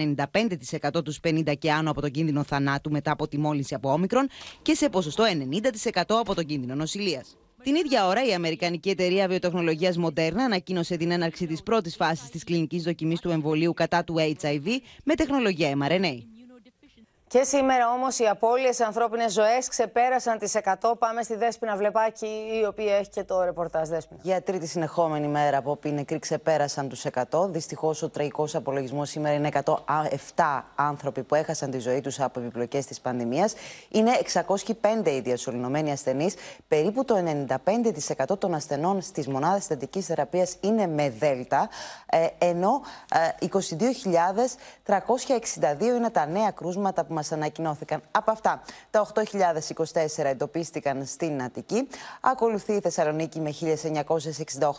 95% 0.92 1.04
τους 1.04 1.20
50 1.22 1.54
και 1.58 1.72
άνω 1.72 1.90
από 1.90 2.00
τον 2.00 2.10
κίνδυνο 2.10 2.42
θανάτου 2.42 2.90
μετά 2.90 3.10
από 3.10 3.28
τη 3.28 3.38
μόλυνση 3.38 3.74
από 3.74 3.92
όμικρον 3.92 4.28
και 4.62 4.74
σε 4.74 4.88
ποσοστό 4.88 5.24
90% 5.94 6.02
από 6.08 6.34
τον 6.34 6.44
κίνδυνο 6.44 6.74
νοσηλείας. 6.74 7.36
Την 7.66 7.74
ίδια 7.74 8.06
ώρα, 8.06 8.24
η 8.24 8.34
Αμερικανική 8.34 8.90
εταιρεία 8.90 9.28
βιοτεχνολογίας 9.28 9.96
Moderna 10.04 10.38
ανακοίνωσε 10.44 10.96
την 10.96 11.10
έναρξη 11.10 11.46
της 11.46 11.62
πρώτης 11.62 11.96
φάσης 11.96 12.30
της 12.30 12.44
κλινικής 12.44 12.82
δοκιμής 12.82 13.20
του 13.20 13.30
εμβολίου 13.30 13.72
κατά 13.72 14.04
του 14.04 14.14
HIV 14.18 14.66
με 15.04 15.14
τεχνολογία 15.14 15.72
mRNA. 15.82 16.35
Και 17.28 17.42
σήμερα 17.42 17.92
όμως 17.92 18.18
οι 18.18 18.26
απώλειες 18.26 18.76
σε 18.76 18.84
ανθρώπινες 18.84 19.32
ζωές 19.32 19.68
ξεπέρασαν 19.68 20.38
τις 20.38 20.54
100. 20.54 20.98
Πάμε 20.98 21.22
στη 21.22 21.36
Δέσπινα 21.36 21.76
Βλεπάκη, 21.76 22.26
η 22.60 22.64
οποία 22.66 22.96
έχει 22.96 23.10
και 23.10 23.24
το 23.24 23.44
ρεπορτάζ 23.44 23.88
Δέσπινα. 23.88 24.20
Για 24.22 24.42
τρίτη 24.42 24.66
συνεχόμενη 24.66 25.26
μέρα 25.26 25.58
από 25.58 25.70
όπου 25.70 25.88
οι 25.88 25.92
νεκροί 25.92 26.18
ξεπέρασαν 26.18 26.88
τους 26.88 27.04
100. 27.30 27.48
Δυστυχώς 27.48 28.02
ο 28.02 28.08
τραγικός 28.08 28.54
απολογισμός 28.54 29.08
σήμερα 29.08 29.34
είναι 29.34 29.48
107 29.64 30.62
άνθρωποι 30.74 31.22
που 31.22 31.34
έχασαν 31.34 31.70
τη 31.70 31.78
ζωή 31.78 32.00
τους 32.00 32.20
από 32.20 32.40
επιπλοκές 32.40 32.86
της 32.86 33.00
πανδημίας. 33.00 33.54
Είναι 33.88 34.10
605 34.10 35.10
οι 35.10 35.20
διασωληνωμένοι 35.20 35.92
ασθενείς. 35.92 36.34
Περίπου 36.68 37.04
το 37.04 37.16
95% 37.16 38.38
των 38.38 38.54
ασθενών 38.54 39.00
στις 39.00 39.28
μονάδες 39.28 39.66
θετικής 39.66 40.06
θεραπείας 40.06 40.56
είναι 40.60 40.86
με 40.86 41.10
Δέλτα. 41.10 41.68
Ε, 42.06 42.26
ενώ 42.38 42.82
22.362 43.40 45.96
είναι 45.96 46.10
τα 46.10 46.26
νέα 46.26 46.50
κρούσματα 46.50 47.04
που 47.04 47.14
μας 47.16 47.32
ανακοινώθηκαν. 47.32 48.00
Από 48.10 48.30
αυτά, 48.30 48.62
τα 48.90 49.00
8.024 49.00 50.24
εντοπίστηκαν 50.24 51.04
στην 51.06 51.42
Αττική. 51.42 51.88
Ακολουθεί 52.20 52.72
η 52.72 52.80
Θεσσαλονίκη 52.80 53.40
με 53.40 53.54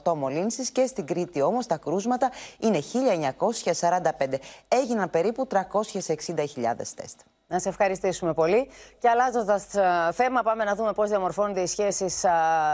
1.968 0.03 0.13
μολύνσεις 0.15 0.69
και 0.69 0.85
στην 0.85 1.05
Κρήτη 1.05 1.41
όμως 1.41 1.65
τα 1.65 1.77
κρούσματα 1.77 2.31
είναι 2.59 2.79
1.945. 2.79 4.33
Έγιναν 4.67 5.09
περίπου 5.09 5.47
360.000 5.51 6.93
τεστ. 6.95 7.19
Να 7.49 7.59
σε 7.59 7.69
ευχαριστήσουμε 7.69 8.33
πολύ. 8.33 8.69
Και 8.99 9.09
αλλάζοντας 9.09 9.65
θέμα, 10.11 10.41
πάμε 10.41 10.63
να 10.63 10.75
δούμε 10.75 10.93
πώς 10.93 11.09
διαμορφώνονται 11.09 11.61
οι 11.61 11.65
σχέσεις 11.65 12.25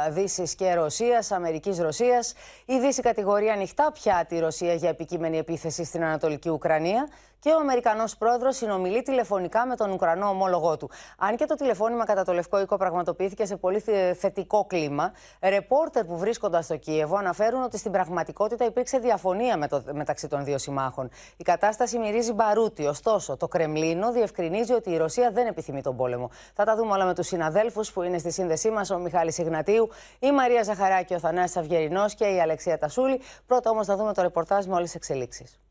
Δύσης 0.10 0.56
και 0.56 0.74
Ρωσίας, 0.74 1.32
Αμερική-Ρωσία. 1.32 2.20
Η 2.66 2.80
Δύση 2.80 3.02
κατηγορεί 3.02 3.50
ανοιχτά 3.50 3.92
πια 3.92 4.26
τη 4.28 4.40
Ρωσία 4.40 4.74
για 4.74 4.90
επικείμενη 4.90 5.38
επίθεση 5.38 5.84
στην 5.84 6.04
Ανατολική 6.04 6.50
Ουκρανία 6.50 7.08
και 7.44 7.50
ο 7.50 7.60
Αμερικανός 7.60 8.18
πρόεδρος 8.18 8.56
συνομιλεί 8.56 9.02
τηλεφωνικά 9.02 9.66
με 9.66 9.76
τον 9.76 9.92
Ουκρανό 9.92 10.28
ομόλογό 10.28 10.78
του. 10.78 10.90
Αν 11.18 11.36
και 11.36 11.46
το 11.46 11.56
τηλεφώνημα 11.56 12.06
κατά 12.06 12.24
το 12.24 12.34
Λευκό 12.34 12.60
Οίκο 12.60 12.78
πραγματοποιήθηκε 12.78 13.46
σε 13.46 13.58
πολύ 13.58 13.84
θετικό 14.18 14.66
κλίμα, 14.66 15.12
ρεπόρτερ 15.42 16.06
που 16.06 16.18
βρίσκονταν 16.18 16.64
στο 16.64 16.78
Κίεβο 16.78 17.16
αναφέρουν 17.16 17.64
ότι 17.64 17.78
στην 17.78 17.92
πραγματικότητα 17.92 18.66
υπήρξε 18.66 18.98
διαφωνία 18.98 19.58
με 19.58 19.68
το, 19.68 19.84
μεταξύ 19.92 20.28
των 20.28 20.44
δύο 20.44 20.58
συμμάχων. 20.58 21.10
Η 21.38 21.44
κατάσταση 21.44 21.98
μυρίζει 21.98 22.34
μπαρούτι. 22.34 22.86
Ωστόσο, 22.86 23.38
το 23.38 23.48
Κρεμλίνο 23.48 24.12
διευκρινίζει 24.12 24.74
ότι 24.74 24.92
η 24.92 24.98
Ρωσία 24.98 25.32
δεν 25.32 25.48
επιθυμεί 25.48 25.82
τον 25.82 25.98
πόλεμο. 25.98 26.30
Θα 26.54 26.64
τα 26.64 26.76
δούμε 26.76 26.94
όλα 26.94 27.06
με 27.06 27.14
τους 27.14 27.28
συναδέλφους 27.28 27.92
που 27.92 28.02
είναι 28.02 28.18
στη 28.18 28.32
σύνδεσή 28.32 28.70
μας, 28.70 28.90
ο 28.90 28.98
Μιχάλης 28.98 29.38
Ιγνατίου, 29.38 29.90
η 30.20 30.32
Μαρία 30.32 30.64
Ζαχαράκη, 30.64 31.14
ο 31.14 31.20
Θανάσης 31.20 31.58
Αυγερινός 31.58 32.16
και 32.16 32.26
η 32.26 32.42
Αλεξία 32.42 32.78
Τασούλη. 32.78 33.22
Πρώτα 33.46 33.70
όμως 33.70 33.86
θα 33.86 33.96
δούμε 33.96 34.14
το 34.14 34.22
ρεπορτάζ 34.22 34.66
με 34.66 34.74
όλες 34.74 34.86
τις 34.86 34.96
εξελίξεις. 34.96 35.63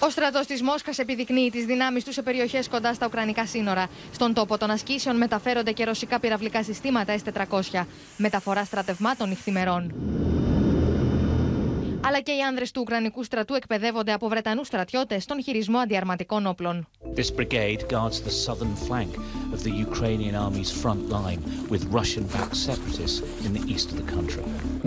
Ο 0.00 0.10
στρατός 0.10 0.46
της 0.46 0.62
Μόσχας 0.62 0.98
επιδεικνύει 0.98 1.50
τις 1.50 1.64
δυνάμεις 1.64 2.04
του 2.04 2.12
σε 2.12 2.22
περιοχές 2.22 2.68
κοντά 2.68 2.94
στα 2.94 3.06
Ουκρανικά 3.06 3.46
σύνορα. 3.46 3.86
Στον 4.12 4.34
τόπο 4.34 4.58
των 4.58 4.70
ασκήσεων 4.70 5.16
μεταφέρονται 5.16 5.72
και 5.72 5.84
ρωσικά 5.84 6.20
πυραυλικά 6.20 6.62
συστήματα 6.62 7.14
S-400. 7.24 7.84
Μεταφορά 8.16 8.64
στρατευμάτων 8.64 9.28
νυχθημερών 9.28 9.92
αλλά 12.08 12.20
και 12.20 12.32
οι 12.32 12.40
άνδρες 12.40 12.70
του 12.70 12.80
Ουκρανικού 12.80 13.22
στρατού 13.24 13.54
εκπαιδεύονται 13.54 14.12
από 14.12 14.28
Βρετανούς 14.28 14.66
στρατιώτες 14.66 15.22
στον 15.22 15.42
χειρισμό 15.42 15.78
αντιαρματικών 15.78 16.46
όπλων. 16.46 16.88
This 17.14 17.30
brigade 17.36 17.80
guards 17.94 18.16
the 18.28 18.34
southern 18.46 18.74
flank 18.88 19.10
of 19.54 19.60
the 19.66 19.72
Ukrainian 19.88 20.34
army's 20.46 20.70
front 20.82 21.02
line 21.16 21.40
with 21.72 21.82
Russian-backed 21.98 22.58
separatists 22.68 23.18
in 23.46 23.50
the 23.56 23.64
east 23.72 23.86
of 23.92 23.96
the 24.00 24.08
country. 24.16 24.42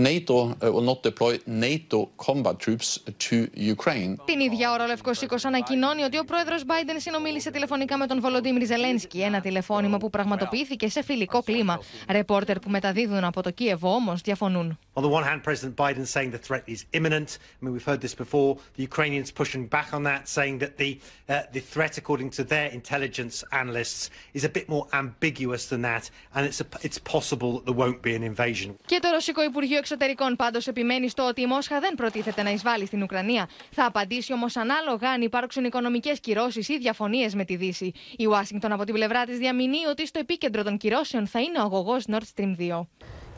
NATO 0.10 0.36
will 0.76 0.88
not 0.92 1.00
deploy 1.10 1.34
NATO 1.68 1.98
combat 2.26 2.56
troops 2.66 2.88
to 3.26 3.36
Ukraine. 3.76 4.16
Την 4.26 4.40
ίδια 4.40 4.72
ώρα 4.72 4.84
ο 4.84 4.88
Λευκός 4.88 5.22
Οίκος 5.22 5.46
ανακοινώνει 5.46 6.04
ότι 6.04 6.18
ο 6.18 6.24
πρόεδρος 6.24 6.64
Biden 6.68 6.96
συνομίλησε 6.98 7.52
τηλεφωνικά 7.52 7.98
με 7.98 8.08
τον 8.08 8.20
Βολοντίμιρ 8.20 8.66
Ζελένσκι, 8.66 9.22
ένα 9.22 9.40
τηλεφώνημα 9.42 9.98
που 9.98 10.10
πραγματοποιήθηκε 10.10 10.90
σε 10.90 11.04
φιλικό 11.04 11.42
κλίμα. 11.44 11.80
Ρεπόρτερ 12.10 12.60
που 12.60 12.70
μεταδίδουν 12.70 13.24
από 13.24 13.42
το 13.42 13.52
Κίεβο 13.52 13.94
όμως 13.94 14.22
διαφωνούν. 14.22 14.80
On 14.94 15.02
the 15.04 15.10
one 15.10 15.24
hand, 15.24 15.40
President 15.50 15.76
Biden 15.76 16.06
saying 16.16 16.32
the 16.32 16.44
threat 16.48 16.64
is 16.68 16.80
imminent. 16.98 17.10
I 17.14 17.60
mean, 17.62 17.74
we've 17.74 17.84
heard 17.92 18.02
this 18.02 18.16
before. 18.16 18.58
The 18.76 18.84
Ukrainians 18.84 19.30
pushing 19.32 19.68
back 19.68 19.94
on 19.94 20.04
that, 20.04 20.28
saying 20.28 20.60
that 20.60 20.78
the 20.78 20.92
uh, 21.30 21.42
the 21.52 21.60
threat, 21.74 21.98
according 21.98 22.30
to 22.38 22.44
their 22.44 22.68
intelligence 22.80 23.44
analysts, 23.52 24.10
is 24.34 24.44
a 24.44 24.50
bit 24.50 24.66
more 24.70 24.86
ambiguous 24.94 25.64
than 25.72 25.82
that, 25.82 26.04
and 26.36 26.42
it's 26.46 26.62
a, 26.62 26.68
it's 26.88 27.00
possible 27.16 27.52
that 27.56 27.66
there 27.68 27.80
won't 27.84 28.02
be 28.02 28.14
an 28.16 28.24
invasion. 28.24 28.76
Και 28.86 29.00
το 29.02 29.10
Ρωσικό 29.10 29.44
Υπουργείο 29.44 29.78
Εξωτερικών 29.78 30.36
πάντως 30.36 30.68
επιμένει 30.68 31.10
στο 31.10 31.28
ότι 31.28 31.42
η 31.42 31.46
Μόσχα 31.46 31.80
δεν 31.80 31.96
προτίθεται 31.96 32.44
να 32.44 32.52
εισβάλλει 32.52 32.86
στην 32.86 33.02
Ουκρανία. 33.02 33.50
Θα 33.72 33.86
απαντήσει 33.86 34.34
όμως 34.34 34.56
ανάλογα 34.56 35.10
αν 35.10 35.22
υπάρξουν 35.22 35.64
οικονομικές 35.64 36.20
κυρώσεις 36.20 36.70
ή 36.70 36.78
διαφωνίες 36.78 37.36
με 37.36 37.46
τη 37.46 37.56
Δύση. 37.56 37.92
Η 38.18 38.26
Ουάσιγκτον 38.26 38.72
από 38.72 38.84
την 38.84 38.94
πλευρά 38.94 39.26
της 39.26 39.38
διαμηνεί 39.38 39.86
ότι 39.86 40.08
στο 40.08 40.20
επίκεντρο 40.20 40.64
των 40.64 40.78
κυρώσεων 40.78 41.28
θα 41.28 41.40
είναι 41.40 41.60
ο 41.60 41.62
αγωγός 41.62 42.06
Nord 42.08 42.24
Stream 42.36 42.56
2. 42.60 42.88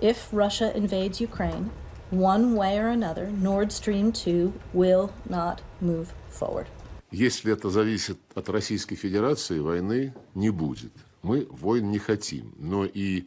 If 0.02 0.34
Russia 0.34 0.68
invades 0.76 1.18
Ukraine, 1.22 1.66
one 2.14 2.56
way 2.56 2.78
or 2.78 2.90
another, 2.90 3.28
Nord 3.42 3.72
Stream 3.72 4.12
2 4.12 4.54
will 4.74 5.10
not 5.30 5.62
move 5.82 6.08
forward. 6.30 6.68
Если 7.12 7.54
это 7.54 7.70
зависит 7.70 8.18
от 8.34 8.50
Российской 8.50 8.96
Федерации, 8.96 9.60
войны 9.60 10.14
не 10.34 10.50
будет. 10.50 10.92
Мы 11.22 11.48
войн 11.50 11.92
не 11.92 12.00
хотим, 12.00 12.54
но 12.58 12.86
и 12.86 13.26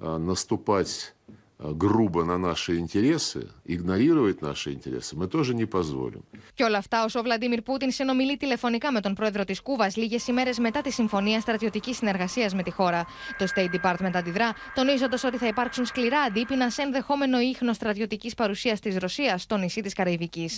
а, 0.00 0.18
наступать 0.18 1.14
грубо 1.59 2.23
на 2.23 2.37
наши 2.37 2.77
интересы, 2.77 3.47
игнорировать 3.65 4.41
наши 4.41 4.73
интересы, 4.73 5.15
мы 5.15 5.27
тоже 5.27 5.53
не 5.53 5.65
позволим. 5.65 6.23
Και 6.53 6.63
όλα 6.63 6.77
αυτά 6.77 7.03
όσο 7.03 7.19
ο 7.19 7.23
Βλαντίμιρ 7.23 7.61
Πούτιν 7.61 7.91
συνομιλεί 7.91 8.37
τηλεφωνικά 8.37 8.91
με 8.91 9.01
τον 9.01 9.13
πρόεδρο 9.13 9.43
τη 9.43 9.61
Κούβα 9.61 9.91
λίγε 9.95 10.17
ημέρε 10.27 10.49
μετά 10.59 10.81
τη 10.81 10.91
συμφωνία 10.91 11.39
στρατιωτική 11.39 11.93
συνεργασία 11.93 12.51
με 12.55 12.63
τη 12.63 12.71
χώρα. 12.71 13.05
Το 13.37 13.47
State 13.55 13.75
Department 13.75 14.11
αντιδρά, 14.13 14.53
τονίζοντα 14.75 15.17
ότι 15.25 15.37
θα 15.37 15.47
υπάρξουν 15.47 15.85
σκληρά 15.85 16.19
αντίπεινα 16.19 16.69
σε 16.69 16.81
ενδεχόμενο 16.81 17.39
ίχνο 17.39 17.73
στρατιωτική 17.73 18.31
παρουσία 18.37 18.77
τη 18.77 18.99
Ρωσία 18.99 19.37
στο 19.37 19.57
νησί 19.57 19.81
τη 19.81 19.93
Καραϊβική. 19.93 20.49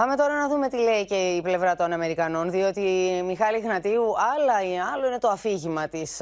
Πάμε 0.00 0.16
τώρα 0.16 0.34
να 0.38 0.48
δούμε 0.48 0.68
τι 0.68 0.76
λέει 0.76 1.04
και 1.04 1.14
η 1.14 1.42
πλευρά 1.42 1.74
των 1.76 1.92
Αμερικανών, 1.92 2.50
διότι 2.50 2.80
Μιχάλη 3.24 3.58
Γνατίου, 3.58 4.02
άλλα, 4.02 4.86
άλλο 4.94 5.06
είναι 5.06 5.18
το 5.18 5.28
αφήγημα 5.28 5.88
της 5.88 6.20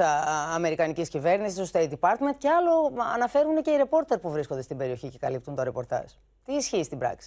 Αμερικανικής 0.53 1.09
κυβέρνησης, 1.09 1.57
του 1.57 1.77
State 1.77 1.89
Department, 1.89 2.35
και 2.37 2.49
άλλο 2.49 2.93
αναφέρουν 3.13 3.61
και 3.61 3.71
οι 3.71 3.75
ρεπόρτερ 3.75 4.19
που 4.19 4.31
βρίσκονται 4.31 4.61
στην 4.61 4.77
περιοχή 4.77 5.09
και 5.09 5.17
καλύπτουν 5.17 5.55
το 5.55 5.63
ρεπορτάζ. 5.63 6.11
Τι 6.45 6.53
ισχύει 6.53 6.83
στην 6.83 6.97
πράξη; 6.97 7.25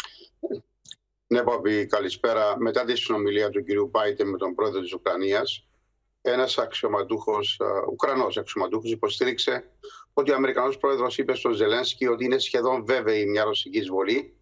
Ναι, 1.27 1.43
Παπή, 1.43 1.87
καλησπέρα. 1.87 2.59
Μετά 2.59 2.85
τη 2.85 2.97
συνομιλία 2.97 3.51
του 3.51 3.65
κυρίου 3.65 3.91
Πάιτε 3.91 4.25
με 4.25 4.37
τον 4.37 4.55
πρόεδρο 4.55 4.81
της 4.81 4.93
Ουκρανίας, 4.93 5.67
ένας 6.23 6.59
αξιωματούχος, 6.59 7.61
Ουκρανός 7.91 8.37
αξιωματούχος, 8.37 8.91
υποστήριξε 8.91 9.71
ότι 10.13 10.31
ο 10.31 10.35
Αμερικανός 10.35 10.79
πρόεδρος 10.79 11.19
είπε 11.19 11.35
στον 11.35 11.53
Ζελένσκι 11.53 12.07
ότι 12.07 12.25
είναι 12.25 12.39
σχεδόν 12.39 12.85
βέβαιη 12.87 13.27
μια 13.27 13.45
ρωσική 13.45 13.79
εισβολή 13.79 14.38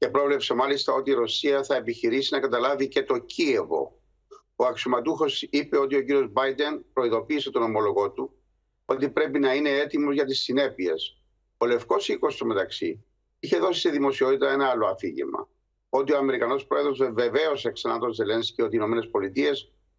και 0.00 0.08
πρόβλεψε 0.08 0.54
μάλιστα 0.54 0.92
ότι 0.92 1.10
η 1.10 1.14
Ρωσία 1.14 1.62
θα 1.62 1.76
επιχειρήσει 1.76 2.34
να 2.34 2.40
καταλάβει 2.40 2.88
και 2.88 3.02
το 3.02 3.18
Κίεβο. 3.18 4.00
Ο 4.56 4.64
αξιωματούχος 4.64 5.42
είπε 5.42 5.78
ότι 5.78 5.96
ο 5.96 6.02
κύριος 6.02 6.32
Biden 6.34 6.80
προειδοποίησε 6.92 7.50
τον 7.50 7.62
ομολογό 7.62 8.10
του 8.10 8.34
ότι 8.84 9.10
πρέπει 9.10 9.38
να 9.38 9.54
είναι 9.54 9.70
έτοιμος 9.70 10.14
για 10.14 10.24
τις 10.24 10.40
συνέπειες. 10.40 11.22
Ο 11.56 11.66
Λευκός 11.66 12.08
Οίκος, 12.08 12.34
στο 12.34 12.44
μεταξύ, 12.44 13.04
είχε 13.40 13.58
δώσει 13.58 13.80
σε 13.80 13.90
δημοσιότητα 13.90 14.52
ένα 14.52 14.66
άλλο 14.68 14.86
αφήγημα. 14.86 15.48
ότι 15.88 16.12
ο 16.12 16.16
Αμερικανός 16.16 16.66
πρόεδρος 16.66 16.98
βεβαίωσε 17.12 17.70
ξανά 17.70 17.98
τον 17.98 18.12
Ζελένσκι 18.12 18.62
ότι 18.62 18.76
οι 18.76 18.80
ΗΠΑ 18.80 19.50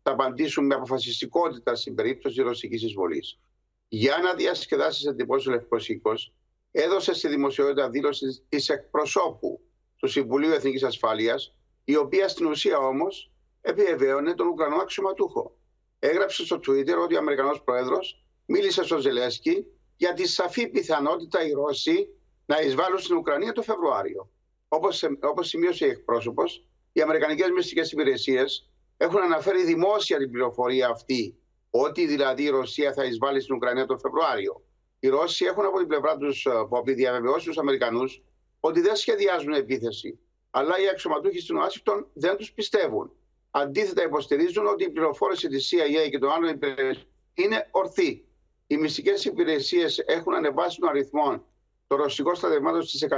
θα 0.03 0.11
απαντήσουν 0.11 0.65
με 0.65 0.75
αποφασιστικότητα 0.75 1.75
στην 1.75 1.95
περίπτωση 1.95 2.41
ρωσικής 2.41 2.83
εισβολής. 2.83 3.39
Για 3.87 4.17
να 4.23 4.33
διασκεδάσεις 4.33 5.05
εντυπώσεις 5.05 5.47
ο 5.47 5.51
Λευκός 5.51 5.89
Οίκος, 5.89 6.33
έδωσε 6.71 7.13
στη 7.13 7.27
δημοσιότητα 7.27 7.89
δήλωση 7.89 8.43
της 8.49 8.69
εκπροσώπου 8.69 9.61
του 10.01 10.07
Συμβουλίου 10.07 10.51
Εθνικής 10.51 10.83
Ασφάλειας, 10.83 11.55
η 11.83 11.95
οποία 11.95 12.27
στην 12.27 12.45
ουσία 12.45 12.77
όμως 12.77 13.31
επιβεβαίωνε 13.61 14.33
τον 14.33 14.47
Ουκρανό 14.47 14.75
αξιωματούχο. 14.75 15.57
Έγραψε 15.99 16.45
στο 16.45 16.55
Twitter 16.55 16.95
ότι 17.03 17.15
ο 17.15 17.17
Αμερικανός 17.17 17.61
πρόεδρος 17.63 18.25
μίλησε 18.45 18.83
στον 18.83 18.99
Ζελένσκι 18.99 19.65
για 19.97 20.13
τη 20.13 20.27
σαφή 20.27 20.67
πιθανότητα 20.67 21.45
οι 21.45 21.51
Ρώσοι 21.51 22.07
να 22.45 22.61
εισβάλλουν 22.61 22.99
στην 22.99 23.15
Ουκρανία 23.15 23.51
το 23.51 23.61
Φεβρουάριο. 23.61 24.29
Όπως 24.67 25.47
σημείωσε 25.47 25.85
η 25.85 25.89
εκπρόσωπος, 25.89 26.65
οι 26.91 27.01
Αμερικανικές 27.01 27.49
μυστικές 27.49 27.91
υπηρεσίες 27.91 28.69
έχουν 28.97 29.21
αναφέρει 29.21 29.63
δημόσια 29.63 30.17
την 30.17 30.31
πληροφορία 30.31 30.89
αυτή, 30.89 31.37
ότι 31.69 32.05
δηλαδή 32.07 32.43
η 32.43 32.49
Ρωσία 32.49 32.93
θα 32.93 33.03
εισβάλλει 33.03 33.41
στην 33.41 33.55
Ουκρανία 33.55 33.85
το 33.85 33.97
Φεβρουάριο. 33.97 34.63
Οι 34.99 35.07
Ρώσοι 35.07 35.45
έχουν 35.45 35.65
από 35.65 35.77
την 35.77 35.87
πλευρά 35.87 36.17
τους 36.17 36.45
ε, 36.45 36.93
διαβεβαιώσει 36.93 37.45
τους 37.47 37.57
Αμερικανούς 37.57 38.21
ότι 38.61 38.81
δεν 38.81 38.95
σχεδιάζουν 38.95 39.53
επίθεση. 39.53 40.19
Αλλά 40.49 40.79
οι 40.79 40.89
αξιωματούχοι 40.89 41.39
στην 41.39 41.55
Ουάσιγκτον 41.55 42.07
δεν 42.13 42.37
τους 42.37 42.51
πιστεύουν. 42.51 43.11
Αντίθετα, 43.51 44.03
υποστηρίζουν 44.03 44.67
ότι 44.67 44.83
η 44.83 44.89
πληροφόρηση 44.89 45.47
της 45.47 45.73
CIA 45.73 46.09
και 46.09 46.19
των 46.19 46.31
άλλων 46.31 46.49
υπηρεσιών 46.49 47.05
είναι 47.33 47.67
ορθή. 47.71 48.25
Οι 48.67 48.77
μυστικές 48.77 49.25
υπηρεσίες 49.25 49.99
έχουν 49.99 50.33
ανεβάσει 50.33 50.79
τον 50.79 50.89
αριθμό 50.89 51.45
των 51.87 51.97
ρωσικών 51.97 52.35
στρατευμάτων 52.35 52.83
στις 52.83 53.07
127.000 53.09 53.15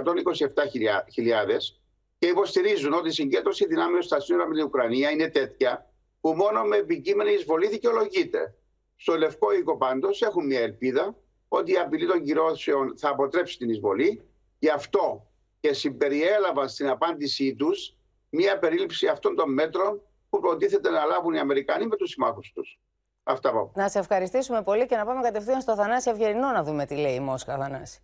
και 2.17 2.27
υποστηρίζουν 2.27 2.93
ότι 2.93 3.07
η 3.07 3.11
συγκέντρωση 3.11 3.67
δυνάμεων 3.67 4.01
στα 4.01 4.19
σύνορα 4.19 4.47
με 4.47 4.55
την 4.55 4.63
Ουκρανία 4.63 5.09
είναι 5.11 5.29
τέτοια 5.29 5.93
που 6.21 6.33
μόνο 6.33 6.63
με 6.63 6.77
επικείμενη 6.77 7.31
εισβολή 7.31 7.67
δικαιολογείται. 7.67 8.55
Στο 8.95 9.17
Λευκό 9.17 9.51
Οίκο 9.51 9.77
πάντως 9.77 10.21
έχουν 10.21 10.45
μια 10.45 10.59
ελπίδα 10.59 11.15
ότι 11.47 11.71
η 11.71 11.77
απειλή 11.77 12.07
των 12.07 12.23
κυρώσεων 12.23 12.97
θα 12.97 13.09
αποτρέψει 13.09 13.57
την 13.57 13.69
εισβολή. 13.69 14.23
Γι' 14.59 14.69
αυτό 14.69 15.32
και 15.63 15.73
συμπεριέλαβαν 15.73 16.69
στην 16.69 16.89
απάντησή 16.89 17.55
τους 17.55 17.95
μια 18.29 18.59
περίληψη 18.59 19.07
αυτών 19.07 19.35
των 19.35 19.53
μέτρων 19.53 20.01
που 20.29 20.39
προτίθεται 20.39 20.89
να 20.89 21.05
λάβουν 21.05 21.33
οι 21.33 21.39
Αμερικανοί 21.39 21.87
με 21.87 21.95
τους 21.95 22.09
συμμάχους 22.09 22.51
τους. 22.53 22.79
Αυτά 23.23 23.51
πάω. 23.51 23.71
Να 23.75 23.89
σε 23.89 23.99
ευχαριστήσουμε 23.99 24.63
πολύ 24.63 24.85
και 24.85 24.95
να 24.95 25.05
πάμε 25.05 25.21
κατευθείαν 25.21 25.61
στο 25.61 25.75
Θανάση 25.75 26.09
Αυγερινό 26.09 26.51
να 26.51 26.63
δούμε 26.63 26.85
τι 26.85 26.95
λέει 26.95 27.13
η 27.13 27.19
Μόσχα, 27.19 27.57
Θανάση. 27.57 27.99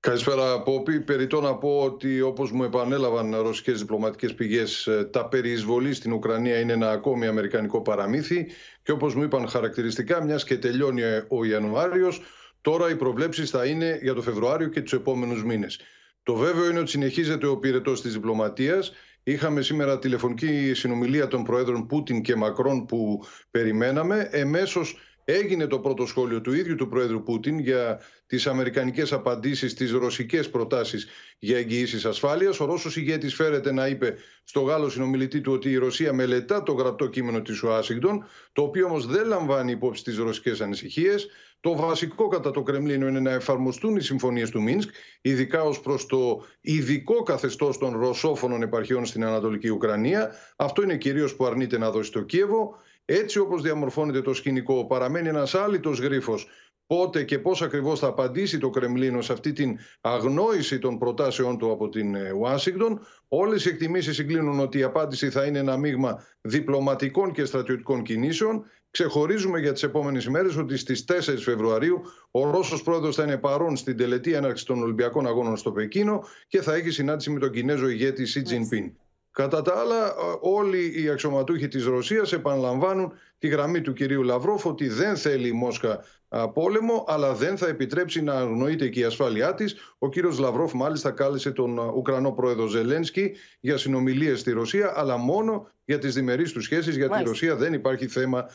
Καλησπέρα, 0.00 0.62
Πόπη. 0.62 1.00
Περιτώ 1.00 1.40
να 1.40 1.56
πω 1.56 1.80
ότι 1.82 2.20
όπως 2.20 2.52
μου 2.52 2.64
επανέλαβαν 2.64 3.36
ρωσικές 3.36 3.78
διπλωματικές 3.78 4.34
πηγές, 4.34 4.86
ε, 4.86 5.04
τα 5.04 5.28
περί 5.28 5.50
εισβολής 5.50 5.96
στην 5.96 6.12
Ουκρανία 6.12 6.60
είναι 6.60 6.72
ένα 6.72 6.90
ακόμη 6.90 7.26
αμερικανικό 7.26 7.82
παραμύθι. 7.82 8.46
Και 8.82 8.92
όπως 8.92 9.14
μου 9.14 9.22
είπαν 9.22 9.48
χαρακτηριστικά, 9.48 10.22
μιας 10.22 10.44
και 10.44 10.58
τελειώνει 10.58 11.02
ο 11.28 11.44
Ιανουάριος, 11.44 12.22
τώρα 12.60 12.90
οι 12.90 12.96
προβλέψεις 12.96 13.50
θα 13.50 13.66
είναι 13.66 13.98
για 14.02 14.14
το 14.14 14.22
Φεβρουάριο 14.22 14.68
και 14.68 14.80
τους 14.80 14.92
επόμενους 14.92 15.44
μήνες. 15.44 15.80
Το 16.26 16.34
βέβαιο 16.34 16.70
είναι 16.70 16.78
ότι 16.78 16.90
συνεχίζεται 16.90 17.46
ο 17.46 17.56
πυρετό 17.56 17.92
της 17.92 18.12
διπλωματίας. 18.12 18.92
Είχαμε 19.22 19.62
σήμερα 19.62 19.98
τηλεφωνική 19.98 20.74
συνομιλία 20.74 21.28
των 21.28 21.44
Προέδρων 21.44 21.86
Πούτιν 21.86 22.22
και 22.22 22.36
Μακρόν 22.36 22.86
που 22.86 23.24
περιμέναμε. 23.50 24.28
Εμέσως 24.30 24.98
Έγινε 25.28 25.66
το 25.66 25.78
πρώτο 25.78 26.06
σχόλιο 26.06 26.40
του 26.40 26.52
ίδιου 26.52 26.74
του 26.74 26.88
Πρόεδρου 26.88 27.22
Πούτιν 27.22 27.58
για 27.58 28.00
τις 28.26 28.46
αμερικανικές 28.46 29.12
απαντήσεις 29.12 29.70
στις 29.70 29.92
ρωσικές 29.92 30.50
προτάσεις 30.50 31.06
για 31.38 31.58
εγγυήσεις 31.58 32.04
ασφάλειας. 32.04 32.60
Ο 32.60 32.64
Ρώσος 32.64 32.96
ηγέτης 32.96 33.34
φέρεται 33.34 33.72
να 33.72 33.86
είπε 33.86 34.14
στο 34.44 34.60
Γάλλο 34.60 34.88
συνομιλητή 34.88 35.40
του 35.40 35.52
ότι 35.52 35.70
η 35.70 35.76
Ρωσία 35.76 36.12
μελετά 36.12 36.62
το 36.62 36.72
γραπτό 36.72 37.06
κείμενο 37.06 37.42
της 37.42 37.62
Ουάσιγκτον, 37.62 38.24
το 38.52 38.62
οποίο 38.62 38.86
όμως 38.86 39.06
δεν 39.06 39.26
λαμβάνει 39.26 39.72
υπόψη 39.72 40.04
τις 40.04 40.16
ρωσικές 40.16 40.60
ανησυχίες. 40.60 41.28
Το 41.66 41.76
βασικό 41.76 42.28
κατά 42.28 42.50
το 42.50 42.62
Κρεμλίνο 42.62 43.08
είναι 43.08 43.20
να 43.20 43.30
εφαρμοστούν 43.30 43.96
οι 43.96 44.00
συμφωνίες 44.00 44.50
του 44.50 44.62
Μίνσκ, 44.62 44.90
ειδικά 45.20 45.62
ως 45.62 45.80
προς 45.80 46.06
το 46.06 46.44
ειδικό 46.60 47.22
καθεστώς 47.22 47.78
των 47.78 47.98
ρωσόφωνων 47.98 48.62
επαρχιών 48.62 49.06
στην 49.06 49.24
Ανατολική 49.24 49.68
Ουκρανία. 49.68 50.30
Αυτό 50.56 50.82
είναι 50.82 50.96
κυρίως 50.96 51.36
που 51.36 51.46
αρνείται 51.46 51.78
να 51.78 51.90
δώσει 51.90 52.12
το 52.12 52.22
Κίεβο. 52.22 52.74
Έτσι 53.04 53.38
όπως 53.38 53.62
διαμορφώνεται 53.62 54.22
το 54.22 54.34
σκηνικό 54.34 54.86
παραμένει 54.86 55.28
ένας 55.28 55.54
άλυτος 55.54 55.98
γρίφος 55.98 56.48
πότε 56.86 57.22
και 57.22 57.38
πώς 57.38 57.62
ακριβώς 57.62 57.98
θα 57.98 58.06
απαντήσει 58.06 58.58
το 58.58 58.70
Κρεμλίνο 58.70 59.20
σε 59.20 59.32
αυτή 59.32 59.52
την 59.52 59.78
αγνόηση 60.00 60.78
των 60.78 60.98
προτάσεών 60.98 61.58
του 61.58 61.70
από 61.70 61.88
την 61.88 62.14
ε, 62.14 62.32
Ουάσιγκτον. 62.32 63.00
Όλες 63.28 63.64
οι 63.64 63.68
εκτιμήσεις 63.68 64.14
συγκλίνουν 64.14 64.60
ότι 64.60 64.78
η 64.78 64.82
απάντηση 64.82 65.30
θα 65.30 65.44
είναι 65.44 65.58
ένα 65.58 65.76
μείγμα 65.76 66.24
διπλωματικών 66.40 67.32
και 67.32 67.44
στρατιωτικών 67.44 68.02
κινήσεων. 68.02 68.64
Ξεχωρίζουμε 68.96 69.60
για 69.60 69.72
τις 69.72 69.82
επόμενες 69.82 70.24
ημέρες 70.24 70.56
ότι 70.56 70.76
στις 70.76 71.04
4 71.04 71.36
Φεβρουαρίου 71.38 72.02
ο 72.30 72.50
Ρώσος 72.50 72.82
πρόεδρος 72.82 73.14
θα 73.14 73.22
είναι 73.22 73.36
παρόν 73.36 73.76
στην 73.76 73.96
τελετή 73.96 74.32
έναρξης 74.32 74.66
των 74.66 74.82
Ολυμπιακών 74.82 75.26
Αγώνων 75.26 75.56
στο 75.56 75.72
Πεκίνο 75.72 76.24
και 76.48 76.62
θα 76.62 76.74
έχει 76.74 76.90
συνάντηση 76.90 77.30
με 77.30 77.38
τον 77.38 77.50
Κινέζο 77.50 77.88
ηγέτη 77.88 78.26
Σι 78.26 78.42
Τζινπίν. 78.42 78.92
Κατά 79.30 79.62
τα 79.62 79.78
άλλα, 79.78 80.14
όλοι 80.40 81.02
οι 81.02 81.08
αξιωματούχοι 81.08 81.68
της 81.68 81.84
Ρωσίας 81.84 82.32
επαναλαμβάνουν 82.32 83.12
τη 83.38 83.48
γραμμή 83.48 83.80
του 83.80 83.92
κυρίου 83.92 84.22
Λαυρόφ 84.22 84.66
ότι 84.66 84.88
δεν 84.88 85.16
θέλει 85.16 85.48
η 85.48 85.52
Μόσχα 85.52 86.04
πόλεμο, 86.52 87.04
αλλά 87.08 87.34
δεν 87.34 87.56
θα 87.56 87.68
επιτρέψει 87.68 88.22
να 88.22 88.34
αγνοείται 88.34 88.88
και 88.88 89.00
η 89.00 89.04
ασφάλειά 89.04 89.54
της. 89.54 89.76
Ο 89.98 90.08
κύριος 90.08 90.38
Λαυρόφ 90.38 90.72
μάλιστα 90.72 91.10
κάλεσε 91.10 91.50
τον 91.50 91.78
Ουκρανό 91.78 92.32
πρόεδρο 92.32 92.66
Ζελένσκι 92.66 93.32
για 93.60 93.76
συνομιλίες 93.76 94.40
στη 94.40 94.52
Ρωσία, 94.52 94.92
αλλά 94.96 95.16
μόνο 95.16 95.70
για 95.84 95.98
τις 95.98 96.14
διμερείς 96.14 96.52
του 96.52 96.60
σχέσεις. 96.60 96.96
Για 96.96 97.08
τη 97.08 97.22
Ρωσία 97.22 97.56
δεν 97.56 97.72
υπάρχει 97.72 98.06
θέμα 98.06 98.38
ε, 98.38 98.44
ε, 98.44 98.48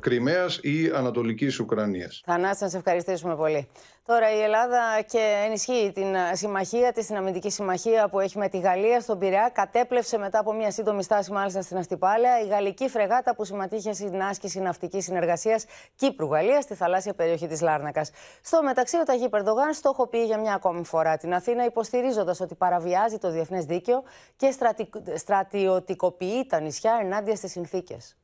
Κρυμαίας 0.00 0.58
ή 0.62 0.90
Ανατολικής 0.94 1.58
Ουκρανίας. 1.60 2.22
Θανάση, 2.24 2.62
να 2.62 2.68
σε 2.68 2.76
ευχαριστήσουμε 2.76 3.36
πολύ. 3.36 3.68
Τώρα 4.06 4.34
η 4.34 4.40
Ελλάδα 4.40 5.02
και 5.06 5.42
ενισχύει 5.46 5.92
την 5.94 6.14
ε, 6.14 6.34
συμμαχία 6.34 6.92
της, 6.92 7.06
την 7.06 7.16
αμυντική 7.16 7.50
συμμαχία 7.50 8.08
που 8.08 8.20
έχει 8.20 8.38
με 8.38 8.48
τη 8.48 8.58
Γαλλία 8.58 9.00
στον 9.00 9.18
Πειραιά. 9.18 9.50
Κατέπλευσε 9.54 10.18
μετά 10.18 10.38
από 10.38 10.52
μια 10.52 10.70
σύντομη 10.70 11.02
στάση, 11.02 11.32
μάλιστα 11.32 11.62
στην 11.62 11.76
Αστυπάλαια, 11.76 12.40
η 12.40 12.46
γαλλική 12.46 12.88
φρεγάτα 12.88 13.34
που 13.34 13.44
συμμετείχε 13.44 13.92
στην 13.92 14.22
άσκηση 14.22 14.60
ναυτικής 14.60 15.04
συνεργασίας 15.04 15.64
Κύπρου-Γαλλίας 15.96 16.64
στη 16.64 16.74
θαλάσσια 16.74 17.14
περιοχή 17.14 17.46
της 17.46 17.60
Λάρνακας. 17.60 18.10
Στο 18.42 18.62
μεταξύ, 18.62 18.96
ο 18.96 19.02
Ταγί 19.02 19.28
Περδογάν 19.28 19.72
στοχοποιεί 19.72 20.22
για 20.26 20.38
μια 20.38 20.54
ακόμη 20.54 20.84
φορά 20.84 21.16
την 21.16 21.34
Αθήνα, 21.34 21.64
υποστηρίζοντας 21.64 22.40
ότι 22.40 22.54
παραβιάζει 22.54 23.18
το 23.18 23.30
διεθνές 23.30 23.64
δίκαιο 23.64 24.02
και 24.36 24.50
στρατι... 24.50 24.90
στρατιωτικοποιεί 25.14 26.46
τα 26.46 26.60
νησιά 26.60 26.98
ενάντια 27.02 27.36
στις 27.36 27.50
συνθήκες. 27.50 28.16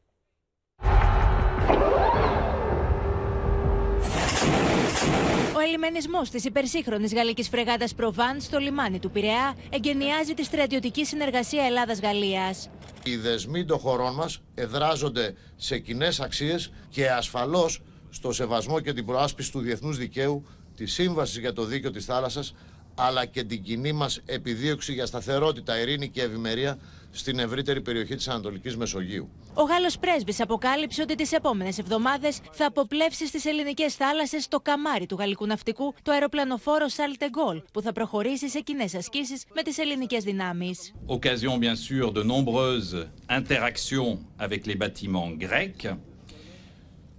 Ο 5.61 5.63
ελιμενισμός 5.63 6.31
της 6.31 6.45
υπερσύγχρονης 6.45 7.15
γαλλικής 7.15 7.49
φρεγάτας 7.49 7.95
Προβάν 7.95 8.41
στο 8.41 8.59
λιμάνι 8.59 8.99
του 8.99 9.11
Πειραιά 9.11 9.57
εγκαινιάζει 9.71 10.35
τη 10.35 10.45
στρατιωτική 10.45 11.05
συνεργασία 11.05 11.65
Ελλάδα-Γαλλία. 11.65 12.55
Οι 13.05 13.17
δεσμοί 13.17 13.65
των 13.65 13.79
χωρών 13.79 14.15
μας 14.15 14.43
εδράζονται 14.55 15.35
σε 15.57 15.79
κοινές 15.79 16.21
αξίες 16.21 16.73
και 16.89 17.11
ασφαλώς 17.11 17.83
στο 18.11 18.33
σεβασμό 18.33 18.81
και 18.81 18.93
την 18.93 19.07
προάσπιση 19.07 19.53
του 19.53 19.61
διεθνούς 19.61 19.97
δικαίου, 19.97 20.47
της 20.77 20.93
σύμβασης 20.93 21.39
για 21.39 21.53
το 21.53 21.65
δίκαιο 21.65 21.91
της 21.91 22.05
θάλασσας, 22.05 22.55
αλλά 23.01 23.27
και 23.27 23.45
την 23.45 23.63
κοινή 23.63 23.93
μας 23.93 24.21
επιδίωξη 24.27 24.93
για 24.93 25.07
σταθερότητα, 25.07 25.81
ειρήνη 25.81 26.09
και 26.09 26.23
ευημερία 26.23 26.79
στην 27.11 27.39
ευρύτερη 27.39 27.81
περιοχή 27.81 28.15
της 28.15 28.29
Ανατολικής 28.29 28.77
Μεσογείου. 28.77 29.29
Ο 29.55 29.63
Γάλλος 29.63 29.99
πρέσβης 29.99 30.41
αποκάλυψε 30.41 31.03
ότι 31.03 31.15
τις 31.15 31.33
επόμενες 31.33 31.79
εβδομάδες 31.79 32.41
θα 32.53 32.67
αποπλέψει 32.67 33.27
στις 33.27 33.45
ελληνικές 33.45 33.95
θάλασσες 33.95 34.49
το 34.49 34.61
καμάρι 34.61 35.07
του 35.07 35.17
γαλλικού 35.19 35.47
ναυτικού, 35.47 35.95
το 36.03 36.13
αεροπλανοφόρο 36.13 36.87
Saltegol, 36.87 37.63
που 37.73 37.81
θα 37.83 37.93
προχωρήσει 37.93 38.49
σε 38.49 38.61
κοινές 38.61 38.95
ασκήσεις 38.95 39.45
με 39.55 39.63
τις 39.63 39.79
ελληνικές 39.79 40.25
δυνάμεις. 40.25 40.93
Occasion 41.07 41.59
bien 41.59 41.77
sûr 41.89 42.13
de 42.13 42.23
nombreuses 42.23 43.09
interactions 43.29 44.19
avec 44.39 44.67
les 44.67 44.77
bâtiments 44.77 45.31
grecs. 45.47 45.97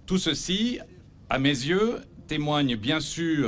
Tout 0.05 0.21
ceci, 0.29 0.79
à 1.27 1.37
mes 1.39 1.57
yeux, 1.71 1.89
témoigne 2.33 2.75
bien 2.87 3.01
sûr 3.15 3.47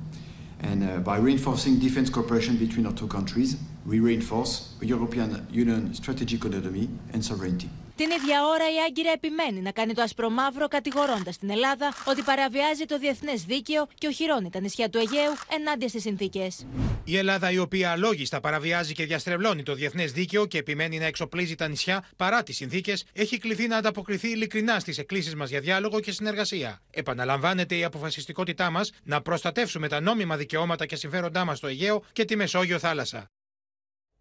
And 0.61 0.83
uh, 0.83 0.97
by 0.99 1.17
reinforcing 1.17 1.79
defense 1.79 2.09
cooperation 2.09 2.57
between 2.57 2.85
our 2.85 2.93
two 2.93 3.07
countries, 3.07 3.57
we 3.85 3.99
reinforce 3.99 4.75
European 4.81 5.47
Union 5.51 5.93
strategic 5.93 6.45
autonomy 6.45 6.87
and 7.13 7.25
sovereignty. 7.25 7.69
Την 7.95 8.09
ίδια 8.11 8.45
ώρα 8.45 8.63
η 8.63 8.77
Άγκυρα 8.87 9.11
επιμένει 9.11 9.61
να 9.61 9.71
κάνει 9.71 9.93
το 9.93 10.01
ασπρομαύρο 10.01 10.67
κατηγορώντας 10.67 11.37
την 11.37 11.49
Ελλάδα 11.49 11.93
ότι 12.05 12.21
παραβιάζει 12.21 12.85
το 12.85 12.97
διεθνές 12.99 13.43
δίκαιο 13.43 13.87
και 13.97 14.07
οχυρώνει 14.07 14.49
τα 14.49 14.59
νησιά 14.59 14.89
του 14.89 14.97
Αιγαίου 14.97 15.33
ενάντια 15.59 15.87
στις 15.87 16.01
συνθήκες. 16.01 16.65
Η 17.03 17.17
Ελλάδα, 17.17 17.51
η 17.51 17.57
οποία 17.57 17.91
αλόγιστα 17.91 18.39
παραβιάζει 18.39 18.93
και 18.93 19.05
διαστρεβλώνει 19.05 19.63
το 19.63 19.73
διεθνές 19.73 20.11
δίκαιο 20.11 20.45
και 20.45 20.57
επιμένει 20.57 20.97
να 20.97 21.05
εξοπλίζει 21.05 21.55
τα 21.55 21.67
νησιά 21.67 22.03
παρά 22.15 22.43
τις 22.43 22.55
συνθήκες, 22.55 23.05
έχει 23.13 23.37
κληθεί 23.37 23.67
να 23.67 23.77
ανταποκριθεί 23.77 24.29
ειλικρινά 24.29 24.79
στις 24.79 24.97
εκκλήσεις 24.97 25.35
μας 25.35 25.49
για 25.49 25.59
διάλογο 25.59 25.99
και 25.99 26.11
συνεργασία. 26.11 26.81
Επαναλαμβάνεται 26.91 27.75
η 27.75 27.83
αποφασιστικότητά 27.83 28.69
μας 28.69 28.91
να 29.03 29.21
προστατεύσουμε 29.21 29.87
τα 29.87 29.99
νόμιμα 30.01 30.37
δικαιώματα 30.37 30.85
και 30.85 30.95
συμφέροντά 30.95 31.45
μας 31.45 31.57
στο 31.57 31.67
Αιγαίο 31.67 32.03
και 32.11 32.25
τη 32.25 32.35
Μεσόγειο 32.35 32.79
θάλασσα. 32.79 33.29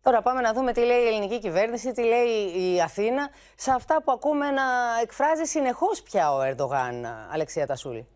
Τώρα 0.03 0.23
πάμε 0.23 0.41
να 0.41 0.53
δούμε 0.53 0.73
τι 0.73 0.81
λέει 0.81 1.03
η 1.03 1.07
ελληνική 1.07 1.39
κυβέρνηση, 1.39 1.93
τι 1.93 2.03
λέει 2.03 2.29
η 2.75 2.81
Αθήνα, 2.81 3.31
σε 3.57 3.71
αυτά 3.71 4.03
που 4.03 4.13
ακούμε 4.13 4.51
να 4.51 4.63
εκφράζει 5.03 5.45
συνεχώς 5.45 6.03
πια 6.03 6.33
ο 6.33 6.41
Ερντογάν, 6.43 7.07
Αλεξία 7.33 7.67
Τασούλη 7.67 8.09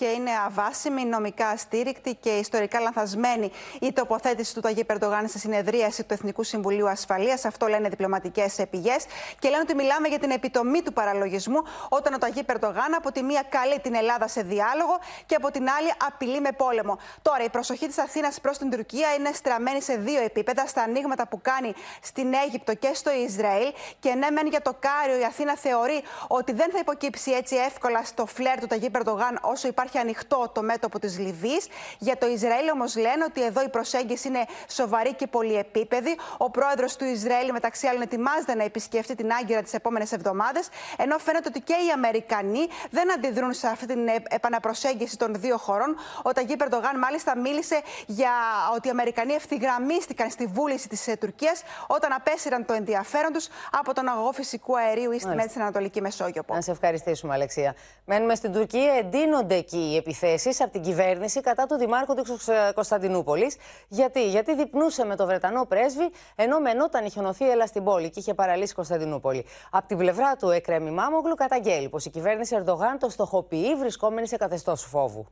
και 0.00 0.06
είναι 0.06 0.30
αβάσιμη, 0.46 1.04
νομικά 1.04 1.48
αστήρικτη 1.48 2.14
και 2.14 2.30
ιστορικά 2.30 2.80
λανθασμένη 2.80 3.50
η 3.80 3.92
τοποθέτηση 3.92 4.54
του 4.54 4.60
Ταγί 4.60 4.84
Περντογάν 4.84 5.28
σε 5.28 5.38
συνεδρίαση 5.38 6.04
του 6.04 6.14
Εθνικού 6.14 6.42
Συμβουλίου 6.42 6.88
Ασφαλείας. 6.88 7.44
Αυτό 7.44 7.66
λένε 7.66 7.88
διπλωματικές 7.88 8.56
πηγέ. 8.70 8.96
Και 9.38 9.48
λένε 9.48 9.62
ότι 9.62 9.74
μιλάμε 9.74 10.08
για 10.08 10.18
την 10.18 10.30
επιτομή 10.30 10.82
του 10.82 10.92
παραλογισμού 10.92 11.58
όταν 11.88 12.14
ο 12.14 12.18
Ταγί 12.18 12.42
Περντογάν 12.42 12.94
από 12.94 13.12
τη 13.12 13.22
μία 13.22 13.42
καλεί 13.48 13.80
την 13.80 13.94
Ελλάδα 13.94 14.28
σε 14.28 14.42
διάλογο 14.42 14.98
και 15.26 15.34
από 15.34 15.50
την 15.50 15.68
άλλη 15.78 15.92
απειλεί 16.06 16.40
με 16.40 16.52
πόλεμο. 16.52 16.98
Τώρα, 17.22 17.44
η 17.44 17.48
προσοχή 17.48 17.86
της 17.86 17.98
Αθήνας 17.98 18.40
προς 18.40 18.58
την 18.58 18.70
Τουρκία 18.70 19.14
είναι 19.18 19.30
στραμμένη 19.32 19.82
σε 19.82 19.94
δύο 19.96 20.22
επίπεδα, 20.22 20.66
στα 20.66 20.82
ανοίγματα 20.82 21.28
που 21.28 21.40
κάνει 21.42 21.72
στην 22.02 22.34
Αίγυπτο 22.44 22.74
και 22.74 22.90
στο 22.94 23.10
Ισραήλ. 23.12 23.72
Και 23.98 24.14
ναι, 24.14 24.30
μεν 24.30 24.46
για 24.46 24.62
το 24.62 24.76
Κάριο 24.78 25.18
η 25.18 25.24
Αθήνα 25.24 25.56
θεωρεί 25.56 26.02
ότι 26.26 26.52
δεν 26.52 26.70
θα 26.70 26.78
υποκύψει 26.78 27.30
έτσι 27.30 27.56
εύκολα 27.56 28.04
στο 28.04 28.26
φλερ 28.26 28.60
του 28.60 28.66
Ταγί 28.66 28.90
Περντογάν 28.90 29.38
όσο 29.42 29.68
υπάρχει 29.68 29.89
υπάρχει 29.90 30.08
ανοιχτό 30.08 30.50
το 30.54 30.62
μέτωπο 30.62 30.98
της 30.98 31.18
Λιβύης. 31.18 31.66
Για 31.98 32.18
το 32.18 32.26
Ισραήλ 32.26 32.68
όμως 32.68 32.96
λένε 32.96 33.24
ότι 33.24 33.44
εδώ 33.44 33.62
η 33.62 33.68
προσέγγιση 33.68 34.28
είναι 34.28 34.44
σοβαρή 34.68 35.14
και 35.14 35.26
πολυεπίπεδη. 35.26 36.16
Ο 36.36 36.50
πρόεδρος 36.50 36.96
του 36.96 37.04
Ισραήλ, 37.04 37.52
μεταξύ 37.52 37.86
άλλων, 37.86 38.02
ετοιμάζεται 38.02 38.54
να 38.54 38.64
επισκεφτεί 38.64 39.14
την 39.14 39.32
Άγκυρα 39.32 39.62
τις 39.62 39.74
επόμενες 39.74 40.12
εβδομάδες. 40.12 40.68
Ενώ 40.96 41.18
φαίνεται 41.18 41.48
ότι 41.48 41.60
και 41.60 41.72
οι 41.72 41.90
Αμερικανοί 41.94 42.66
δεν 42.90 43.12
αντιδρούν 43.12 43.52
σε 43.52 43.66
αυτή 43.66 43.86
την 43.86 44.08
επαναπροσέγγιση 44.28 45.16
των 45.16 45.34
δύο 45.34 45.56
χωρών. 45.56 45.96
Ο 46.22 46.32
Ταγί 46.32 46.56
Περντογάν, 46.56 46.98
μάλιστα, 46.98 47.38
μίλησε 47.38 47.80
για 48.06 48.32
ότι 48.74 48.88
οι 48.88 48.90
Αμερικανοί 48.90 49.32
ευθυγραμμίστηκαν 49.32 50.30
στη 50.30 50.46
βούληση 50.46 50.88
της 50.88 51.08
ε, 51.08 51.16
Τουρκίας 51.16 51.62
όταν 51.86 52.12
απέσυραν 52.12 52.64
το 52.64 52.72
ενδιαφέρον 52.72 53.32
τους 53.32 53.48
από 53.70 53.94
τον 53.94 54.08
αγωγό 54.08 54.32
φυσικού 54.32 54.78
αερίου 54.78 55.10
ή 55.12 55.18
στην 55.18 55.60
Ανατολική 55.60 56.00
Μεσόγειο. 56.00 56.42
Να 56.48 56.60
σε 56.60 56.70
ευχαριστήσουμε, 56.70 57.34
Αλεξία. 57.34 57.74
Μένουμε 58.04 58.34
στην 58.34 58.52
Τουρκία. 58.52 58.92
Εντείνονται 58.92 59.54
εκεί 59.72 59.90
οι 59.92 59.96
επιθέσεις 59.96 60.60
από 60.60 60.70
την 60.70 60.82
κυβέρνηση 60.82 61.40
κατά 61.40 61.66
του 61.66 61.76
Δημάρχου 61.76 62.14
τη 62.14 62.22
Κωνσταντινούπολης. 62.74 63.56
Γιατί; 63.88 64.28
Γιατί 64.28 64.54
διπνούσε 64.54 65.04
με 65.04 65.16
το 65.16 65.26
Βρετανό 65.26 65.64
πρέσβη, 65.64 66.10
ενώ 66.34 66.60
μενόταν 66.60 67.04
η 67.04 67.10
χιονοθύελα 67.10 67.66
στην 67.66 67.84
πόλη 67.84 68.10
και 68.10 68.20
είχε 68.20 68.34
παραλύσει 68.34 68.74
Κωνσταντινούπολη. 68.74 69.44
Από 69.70 69.86
την 69.86 69.96
πλευρά 69.96 70.36
του, 70.36 70.50
Εκρέμι 70.50 70.90
Μάμογλου 70.90 71.34
καταγγέλει 71.34 71.88
πως 71.88 72.04
η 72.04 72.10
κυβέρνηση 72.10 72.56
Ερντογάν 72.58 72.98
το 72.98 73.08
στοχοποιεί, 73.08 73.74
βρισκόμενη 73.74 74.28
σε 74.28 74.36
καθεστώς 74.36 74.82
φόβου. 74.82 75.26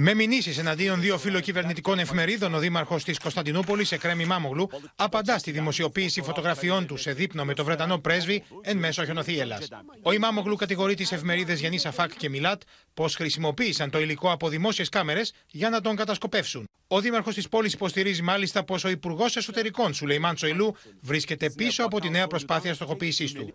Με 0.00 0.14
μηνύσεις 0.14 0.58
εναντίον 0.58 1.00
δύο 1.00 1.18
φιλοκυβερνητικών 1.18 1.98
εφημερίδων, 1.98 2.54
ο 2.54 2.58
Δήμαρχος 2.58 3.04
της 3.04 3.18
Κωνσταντινούπολης, 3.18 3.92
Εκρέμι 3.92 4.24
Μάμογλου, 4.24 4.68
απαντά 4.96 5.38
στη 5.38 5.50
δημοσιοποίηση 5.50 6.22
φωτογραφιών 6.22 6.86
του 6.86 6.96
σε 6.96 7.12
δείπνο 7.12 7.44
με 7.44 7.54
το 7.54 7.64
Βρετανό 7.64 7.98
πρέσβη 7.98 8.44
εν 8.62 8.76
μέσω 8.76 9.04
χιονοθύελας. 9.04 9.68
Ο 10.02 10.12
Ημάμογλου 10.12 10.56
κατηγορεί 10.56 10.94
τις 10.94 11.12
εφημερίδες 11.12 11.60
Γενή 11.60 11.78
Αφάκ 11.84 12.16
και 12.16 12.28
Μιλάτ 12.28 12.62
πως 12.94 13.14
χρησιμοποίησαν 13.14 13.90
το 13.90 14.00
υλικό 14.00 14.32
από 14.32 14.48
δημόσιες 14.48 14.88
κάμερες 14.88 15.32
για 15.46 15.68
να 15.68 15.80
τον 15.80 15.96
κατασκοπεύσουν. 15.96 16.68
Ο 16.90 17.00
Δήμαρχος 17.00 17.34
της 17.34 17.48
πόλης 17.48 17.72
υποστηρίζει 17.72 18.22
μάλιστα 18.22 18.64
πως 18.64 18.84
ο 18.84 18.88
Υπουργός 18.88 19.36
Εσωτερικών 19.36 19.94
Σουλεϊμάν 19.94 20.34
Τσοϊλού 20.34 20.74
βρίσκεται 21.00 21.50
πίσω 21.50 21.84
από 21.84 22.00
τη 22.00 22.10
νέα 22.10 22.26
προσπάθεια 22.26 22.74
στοχοποίησής 22.74 23.32
του. 23.32 23.52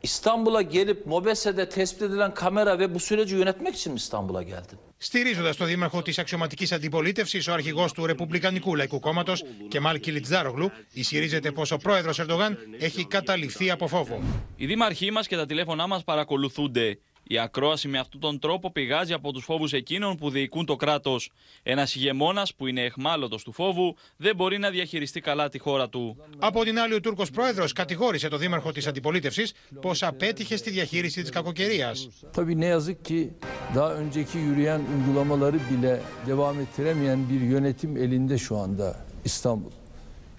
Στηρίζοντας 4.97 5.57
το 5.57 5.65
δήμαρχο 5.65 6.01
της 6.01 6.19
αξιωματικής 6.19 6.71
αντιπολίτευσης, 6.71 7.47
ο 7.47 7.53
αρχηγός 7.53 7.91
του 7.91 8.05
Ρεπουμπλικανικού 8.05 8.75
Λαϊκού 8.75 8.99
Κόμματος, 8.99 9.43
Κεμάλ 9.67 9.99
Κιλιτζάρογλου, 9.99 10.71
ισχυρίζεται 10.91 11.51
πως 11.51 11.71
ο 11.71 11.77
πρόεδρος 11.77 12.19
Ερντογάν 12.19 12.57
έχει 12.79 13.05
καταληφθεί 13.05 13.71
από 13.71 13.87
φόβο. 13.87 14.21
Οι 14.55 14.65
δήμαρχοί 14.65 15.11
μας 15.11 15.27
και 15.27 15.35
τα 15.35 15.45
τηλέφωνά 15.45 15.87
μας 15.87 16.03
παρακολουθούνται. 16.03 16.97
Η 17.23 17.39
ακρόαση 17.39 17.87
με 17.87 17.99
αυτόν 17.99 18.19
τον 18.19 18.39
τρόπο 18.39 18.71
πηγάζει 18.71 19.13
από 19.13 19.31
τους 19.31 19.43
φόβους 19.43 19.73
εκείνων 19.73 20.15
που 20.15 20.29
διοικούν 20.29 20.65
το 20.65 20.75
κράτος. 20.75 21.31
Ένας 21.63 21.95
ηγεμόνας 21.95 22.55
που 22.55 22.67
είναι 22.67 22.81
εχμάλωτος 22.81 23.43
του 23.43 23.51
φόβου 23.51 23.95
δεν 24.17 24.35
μπορεί 24.35 24.57
να 24.57 24.69
διαχειριστεί 24.69 25.19
καλά 25.21 25.49
τη 25.49 25.59
χώρα 25.59 25.89
του. 25.89 26.17
Από 26.39 26.63
την 26.63 26.79
άλλη, 26.79 26.93
ο 26.93 26.99
Τούρκος 26.99 27.29
πρόεδρος 27.29 27.73
κατηγόρησε 27.73 28.27
το 28.27 28.37
δήμαρχο 28.37 28.71
της 28.71 28.87
αντιπολίτευσης 28.87 29.53
πως 29.81 30.03
απέτυχε 30.03 30.55
στη 30.57 30.69
διαχείριση 30.69 31.21
της 31.21 31.29
κακοκαιρίας. 31.29 32.07
Tabii 32.33 32.59
ne 32.59 32.65
yazık 32.65 33.05
ki 33.05 33.33
daha 33.75 33.93
önceki 33.93 34.37
yürüyen 34.37 34.81
uygulamaları 34.95 35.59
bile 35.71 36.01
devam 36.27 36.59
ettiremeyen 36.59 37.29
bir 37.29 37.41
yönetim 37.41 37.97
elinde 37.97 38.37
şu 38.37 38.57
anda 38.57 39.05
İstanbul. 39.23 39.71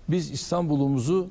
Biz 0.08 0.30
İstanbul'umuzu 0.30 1.30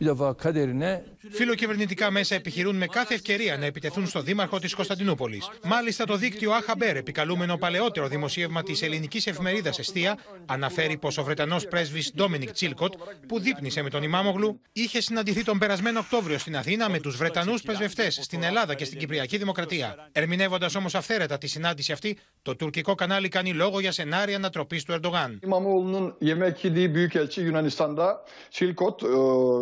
bir 0.00 0.06
defa 0.06 0.34
kaderine 0.34 1.04
Φιλοκυβερνητικά 1.30 2.10
μέσα 2.10 2.34
επιχειρούν 2.34 2.76
με 2.76 2.86
κάθε 2.86 3.14
ευκαιρία 3.14 3.56
να 3.56 3.66
επιτεθούν 3.66 4.06
στο 4.06 4.20
Δήμαρχο 4.20 4.58
της 4.58 4.74
Κωνσταντινούπολης. 4.74 5.50
Μάλιστα, 5.64 6.04
το 6.04 6.16
δίκτυο 6.16 6.52
Αχαμπέρ, 6.52 6.96
επικαλούμενο 6.96 7.56
παλαιότερο 7.56 8.08
δημοσίευμα 8.08 8.62
της 8.62 8.82
ελληνικής 8.82 9.26
εφημερίδας 9.26 9.78
Εστία, 9.78 10.18
αναφέρει 10.46 10.96
πως 10.96 11.18
ο 11.18 11.24
Βρετανός 11.24 11.66
πρέσβης 11.66 12.12
Ντόμινικ 12.14 12.52
Τσίλκοτ, 12.52 12.94
που 13.28 13.40
δείπνησε 13.40 13.82
με 13.82 13.90
τον 13.90 14.02
Ιμάμογλου, 14.02 14.60
είχε 14.72 15.00
συναντηθεί 15.00 15.44
τον 15.44 15.58
περασμένο 15.58 15.98
Οκτώβριο 15.98 16.38
στην 16.38 16.56
Αθήνα 16.56 16.88
με 16.88 17.00
τους 17.00 17.16
Βρετανούς 17.16 17.62
πρεσβευτές 17.62 18.18
στην 18.22 18.42
Ελλάδα 18.42 18.74
και 18.74 18.84
στην 18.84 18.98
Κυπριακή 18.98 19.36
Δημοκρατία. 19.36 20.08
Ερμηνεύοντας 20.12 20.74
όμως 20.74 20.94
αυθαίρετα 20.94 21.38
τη 21.38 21.46
συνάντηση 21.46 21.92
αυτή, 21.92 22.18
το 22.42 22.56
τουρκικό 22.56 22.94
κανάλι 22.94 23.28
κάνει 23.28 23.52
λόγο 23.52 23.80
για 23.80 23.92
σενάρια 23.92 24.36
ανατροπής 24.36 24.84
του 24.84 24.92
Ερντογάν. 24.92 25.40
İmamoğlu'nun 25.42 26.14
yemek 26.20 26.64
yediği 26.64 26.94
büyükelçi 26.94 27.40
Yunanistan'da 27.40 28.24
Çilkot 28.50 29.02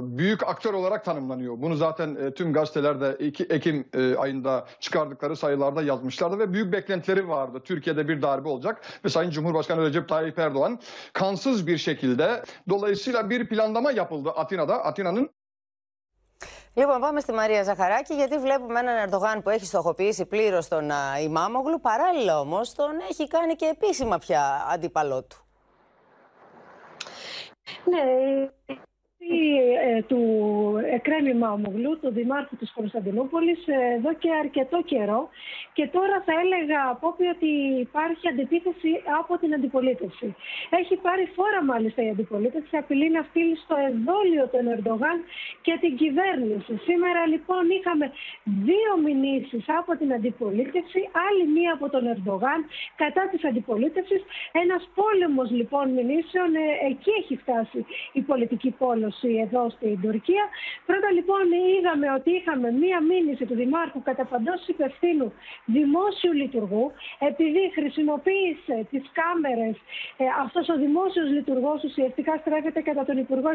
büyük 0.02 0.42
aktör 0.42 0.72
olarak 0.72 1.04
tanımlanıyor. 1.04 1.51
Bunu 1.58 1.76
zaten 1.76 2.14
e, 2.14 2.34
tüm 2.34 2.52
gazetelerde 2.52 3.16
2 3.18 3.44
Ekim 3.44 3.88
e, 3.94 4.16
ayında 4.16 4.66
çıkardıkları 4.80 5.36
sayılarda 5.36 5.82
yazmışlardı 5.82 6.38
ve 6.38 6.52
büyük 6.52 6.72
beklentileri 6.72 7.28
vardı. 7.28 7.60
Türkiye'de 7.64 8.08
bir 8.08 8.22
darbe 8.22 8.48
olacak 8.48 8.80
ve 9.04 9.08
Sayın 9.08 9.30
Cumhurbaşkanı 9.30 9.84
Recep 9.84 10.08
Tayyip 10.08 10.38
Erdoğan 10.38 10.80
kansız 11.12 11.66
bir 11.66 11.78
şekilde 11.78 12.42
dolayısıyla 12.68 13.30
bir 13.30 13.48
planlama 13.48 13.92
yapıldı 13.92 14.30
Atina'da. 14.30 14.84
Atina'nın 14.84 15.30
Λοιπόν, 16.76 17.00
πάμε 17.00 17.20
στη 17.20 17.32
Μαρία 17.32 17.62
Ζαχαράκη, 17.62 18.14
γιατί 18.14 18.38
βλέπουμε 18.38 18.80
έναν 18.80 18.96
Ερντογάν 18.96 19.42
που 19.42 19.50
έχει 19.50 19.66
στοχοποιήσει 19.66 20.26
πλήρω 20.26 20.62
τον 20.68 20.90
Ιμάμογλου. 21.22 21.80
Παράλληλα 21.80 22.40
όμω, 22.40 22.60
τον 22.76 22.90
έχει 23.10 23.28
κάνει 23.28 23.54
και 23.54 23.66
επίσημα 23.66 24.18
πια 24.18 24.66
αντίπαλό 24.72 25.22
του. 25.22 25.36
Ναι, 27.84 28.00
ε, 28.00 28.74
του 30.08 30.22
Εκρέμη 30.98 31.34
Μάμογλου, 31.34 31.98
του 32.00 32.10
Δημάρχου 32.12 32.56
της 32.56 32.72
Κωνσταντινούπολης, 32.72 33.66
ε, 33.66 33.94
εδώ 33.96 34.12
και 34.14 34.30
αρκετό 34.42 34.82
καιρό. 34.84 35.28
Και 35.72 35.86
τώρα 35.86 36.22
θα 36.26 36.32
έλεγα 36.42 36.80
από 36.90 37.06
ότι 37.34 37.50
υπάρχει 37.86 38.28
αντιπίθεση 38.28 38.90
από 39.20 39.38
την 39.38 39.54
αντιπολίτευση. 39.54 40.34
Έχει 40.80 40.96
πάρει 40.96 41.24
φόρα 41.36 41.64
μάλιστα 41.64 42.02
η 42.02 42.08
αντιπολίτευση, 42.08 42.76
απειλεί 42.76 43.10
να 43.10 43.22
στείλει 43.28 43.56
στο 43.64 43.76
εδόλιο 43.88 44.44
τον 44.54 44.64
Ερντογάν 44.74 45.18
και 45.66 45.74
την 45.80 45.96
κυβέρνηση. 45.96 46.72
Σήμερα 46.88 47.26
λοιπόν 47.32 47.64
είχαμε 47.76 48.06
δύο 48.68 48.92
μηνύσεις 49.04 49.64
από 49.78 49.96
την 50.00 50.12
αντιπολίτευση, 50.12 51.00
άλλη 51.26 51.44
μία 51.56 51.72
από 51.72 51.86
τον 51.94 52.04
Ερντογάν 52.12 52.60
κατά 52.96 53.22
της 53.30 53.44
αντιπολίτευσης. 53.44 54.22
Ένας 54.62 54.82
πόλεμος 54.98 55.50
λοιπόν 55.50 55.86
μηνύσεων, 55.96 56.50
ε, 56.54 56.66
εκεί 56.90 57.12
έχει 57.20 57.36
φτάσει 57.42 57.80
η 58.12 58.20
πολιτική 58.20 58.70
πόλωση 59.12 59.40
εδώ 59.46 59.70
στην 59.70 60.00
Τουρκία. 60.00 60.44
Πρώτα 60.86 61.10
λοιπόν 61.10 61.44
είδαμε 61.76 62.06
ότι 62.18 62.30
είχαμε 62.38 62.70
μία 62.82 63.00
μήνυση 63.00 63.44
του 63.46 63.54
Δημάρχου 63.54 64.02
κατά 64.02 64.24
παντός 64.24 64.60
υπευθύνου 64.66 65.32
δημόσιου 65.64 66.32
λειτουργού, 66.32 66.92
επειδή 67.18 67.62
χρησιμοποίησε 67.76 68.76
τις 68.90 69.04
κάμερες, 69.18 69.76
ε, 70.16 70.24
αυτός 70.44 70.68
ο 70.68 70.76
δημόσιος 70.84 71.28
λειτουργός 71.30 71.78
ουσιαστικά 71.84 72.32
στρέφεται 72.42 72.80
κατά 72.80 73.04
τον 73.04 73.16
Υπουργό, 73.24 73.50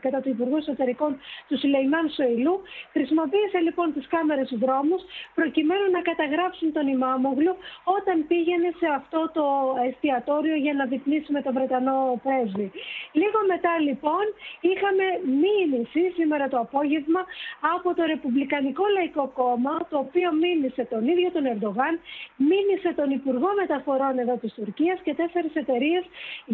κατά 0.00 0.20
τον 0.22 0.32
Υπουργό 0.32 0.56
Εσωτερικών 0.56 1.10
του 1.48 1.56
Σιλεϊμάν 1.58 2.06
Σοηλού, 2.16 2.54
χρησιμοποίησε 2.92 3.58
λοιπόν 3.66 3.92
τις 3.94 4.06
κάμερες 4.14 4.46
στους 4.46 4.58
δρόμους 4.58 5.02
προκειμένου 5.34 5.86
να 5.96 6.00
καταγράψουν 6.10 6.72
τον 6.72 6.86
Ιμάμογλου 6.94 7.54
όταν 7.98 8.16
πήγαινε 8.30 8.68
σε 8.80 8.86
αυτό 8.98 9.20
το 9.36 9.44
εστιατόριο 9.88 10.56
για 10.64 10.74
να 10.74 10.84
δειπνήσει 10.92 11.32
με 11.32 11.42
τον 11.42 11.52
Βρετανό 11.56 12.20
πρέσβη. 12.24 12.68
Λίγο 13.20 13.38
μετά 13.52 13.72
λοιπόν 13.86 14.24
είχαμε 14.80 15.06
μήνυση 15.46 16.02
σήμερα 16.18 16.48
το 16.48 16.58
απόγευμα 16.58 17.22
από 17.76 17.88
το 17.94 18.02
Ρεπουμπλικανικό 18.12 18.84
Λαϊκό 18.96 19.26
Κόμμα, 19.40 19.74
το 19.90 19.96
οποίο 19.98 20.28
μήνυσε 20.42 20.82
τον 20.92 21.02
ίδιο 21.12 21.30
τον 21.36 21.44
Ερντογάν, 21.52 21.94
μήνυσε 22.50 22.90
τον 22.98 23.08
Υπουργό 23.18 23.50
Μεταφορών 23.60 24.18
εδώ 24.18 24.36
της 24.42 24.52
Τουρκίας 24.54 24.98
και 25.04 25.14
τέσσερις 25.14 25.54
εταιρείες 25.54 26.04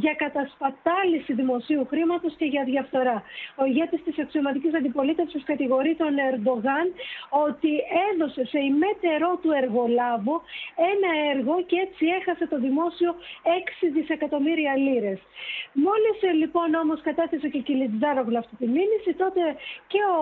για 0.03 0.15
κατασπατάληση 0.23 1.33
δημοσίου 1.41 1.87
χρήματος 1.91 2.33
και 2.39 2.45
για 2.45 2.65
διαφθορά. 2.65 3.23
Ο 3.61 3.65
ηγέτης 3.65 4.03
της 4.07 4.19
αξιωματικής 4.19 4.75
αντιπολίτευσης 4.75 5.43
κατηγορεί 5.45 5.95
τον 6.03 6.15
Ερντογάν 6.29 6.87
ότι 7.47 7.73
έδωσε 8.09 8.43
σε 8.53 8.59
ημέτερό 8.71 9.31
του 9.43 9.51
εργολάβο 9.63 10.35
ένα 10.93 11.11
έργο 11.33 11.55
και 11.69 11.77
έτσι 11.87 12.05
έχασε 12.19 12.47
το 12.47 12.59
δημόσιο 12.67 13.11
6 13.43 13.87
δισεκατομμύρια 13.95 14.73
λίρες. 14.77 15.21
Μόλις 15.73 16.17
ε, 16.29 16.31
λοιπόν 16.43 16.75
όμως 16.75 17.01
κατέθεσε 17.09 17.49
και 17.49 17.59
η 17.59 17.65
Κιλιτζάρογλου 18.17 18.39
αυτή 18.39 18.57
τη 18.57 18.67
μήνυση, 18.77 19.11
τότε 19.23 19.43
και 19.93 20.01
ο 20.17 20.21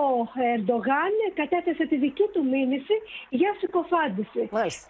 Ερντογάν 0.53 1.13
κατέθεσε 1.35 1.85
τη 1.87 1.97
δική 1.97 2.27
του 2.33 2.43
μήνυση 2.53 2.97
για 3.29 3.51
συκοφάντηση. 3.61 4.43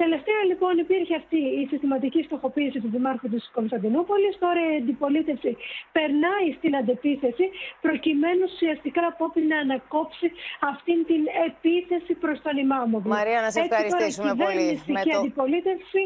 Τελευταία 0.05 0.41
λοιπόν 0.51 0.79
υπήρχε 0.79 1.15
αυτή 1.23 1.39
η 1.63 1.67
συστηματική 1.71 2.23
στοχοποίηση 2.23 2.79
του 2.81 2.91
Δημάρχου 2.95 3.29
της 3.29 3.51
Κωνσταντινούπολης. 3.55 4.39
Τώρα 4.39 4.61
η 4.73 4.77
αντιπολίτευση 4.77 5.57
περνάει 5.93 6.49
στην 6.59 6.77
αντεπίθεση 6.77 7.47
προκειμένου 7.81 8.45
ουσιαστικά 8.53 9.03
απόπει 9.07 9.41
να 9.41 9.59
ανακόψει 9.59 10.27
αυτήν 10.61 10.99
την 11.11 11.23
επίθεση 11.49 12.13
προς 12.15 12.37
τον 12.43 12.57
Ιμάμο. 12.57 13.03
Μαρία, 13.05 13.41
να 13.41 13.51
σε 13.51 13.61
ευχαριστήσουμε 13.61 14.35
πολύ. 14.45 14.83
Με 14.87 15.03
το... 15.03 15.19
αντιπολίτευση 15.19 16.03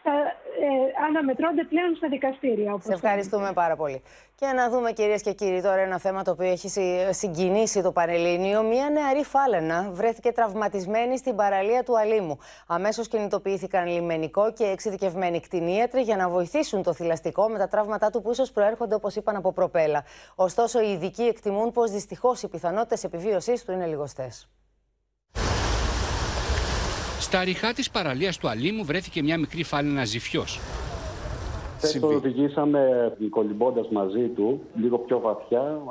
στα, 0.00 0.12
ε, 0.12 1.04
αναμετρώνται 1.06 1.64
πλέον 1.64 1.94
στα 1.96 2.08
δικαστήρια. 2.08 2.72
Όπως 2.72 2.84
Σε 2.84 2.92
ευχαριστούμε 2.92 3.52
πάρα 3.52 3.76
πολύ. 3.76 4.02
Και 4.34 4.46
να 4.46 4.70
δούμε 4.70 4.92
κυρίες 4.92 5.22
και 5.22 5.32
κύριοι 5.32 5.62
τώρα 5.62 5.80
ένα 5.80 5.98
θέμα 5.98 6.22
το 6.22 6.30
οποίο 6.30 6.46
έχει 6.46 6.68
συγκινήσει 7.10 7.82
το 7.82 7.92
Πανελλήνιο. 7.92 8.62
Μία 8.62 8.90
νεαρή 8.90 9.24
φάλαινα 9.24 9.90
βρέθηκε 9.92 10.32
τραυματισμένη 10.32 11.18
στην 11.18 11.36
παραλία 11.36 11.82
του 11.82 11.98
Αλήμου. 11.98 12.38
Αμέσως 12.66 13.08
κινητοποιήθηκαν 13.08 13.86
λιμενικό 13.86 14.52
και 14.52 14.64
εξειδικευμένοι 14.64 15.40
κτηνίατροι 15.40 16.00
για 16.00 16.16
να 16.16 16.28
βοηθήσουν 16.28 16.82
το 16.82 16.92
θηλαστικό 16.92 17.48
με 17.48 17.58
τα 17.58 17.68
τραύματά 17.68 18.10
του 18.10 18.22
που 18.22 18.30
ίσως 18.30 18.52
προέρχονται, 18.52 18.94
όπως 18.94 19.16
είπαν, 19.16 19.36
από 19.36 19.52
προπέλα. 19.52 20.04
Ωστόσο, 20.34 20.80
οι 20.80 20.90
ειδικοί 20.90 21.22
εκτιμούν 21.22 21.72
πως 21.72 21.90
δυστυχώς 21.90 22.42
οι 22.42 22.48
πιθανότητες 22.48 23.04
επιβίωσή 23.04 23.64
του 23.66 23.72
είναι 23.72 23.86
λιγοστές. 23.86 24.48
Στα 27.30 27.44
ριχά 27.44 27.72
της 27.72 27.90
παραλίας 27.90 28.38
του 28.38 28.48
Αλήμου 28.48 28.84
βρέθηκε 28.84 29.22
μια 29.22 29.38
μικρή 29.38 29.62
φάλαινα 29.62 30.04
ζυφιό. 30.04 30.44
το 32.00 32.06
οδηγήσαμε 32.06 33.12
κολυμπώντας 33.30 33.88
μαζί 33.88 34.28
του 34.28 34.62
λίγο 34.80 34.98
πιο 34.98 35.20
βαθιά, 35.20 35.82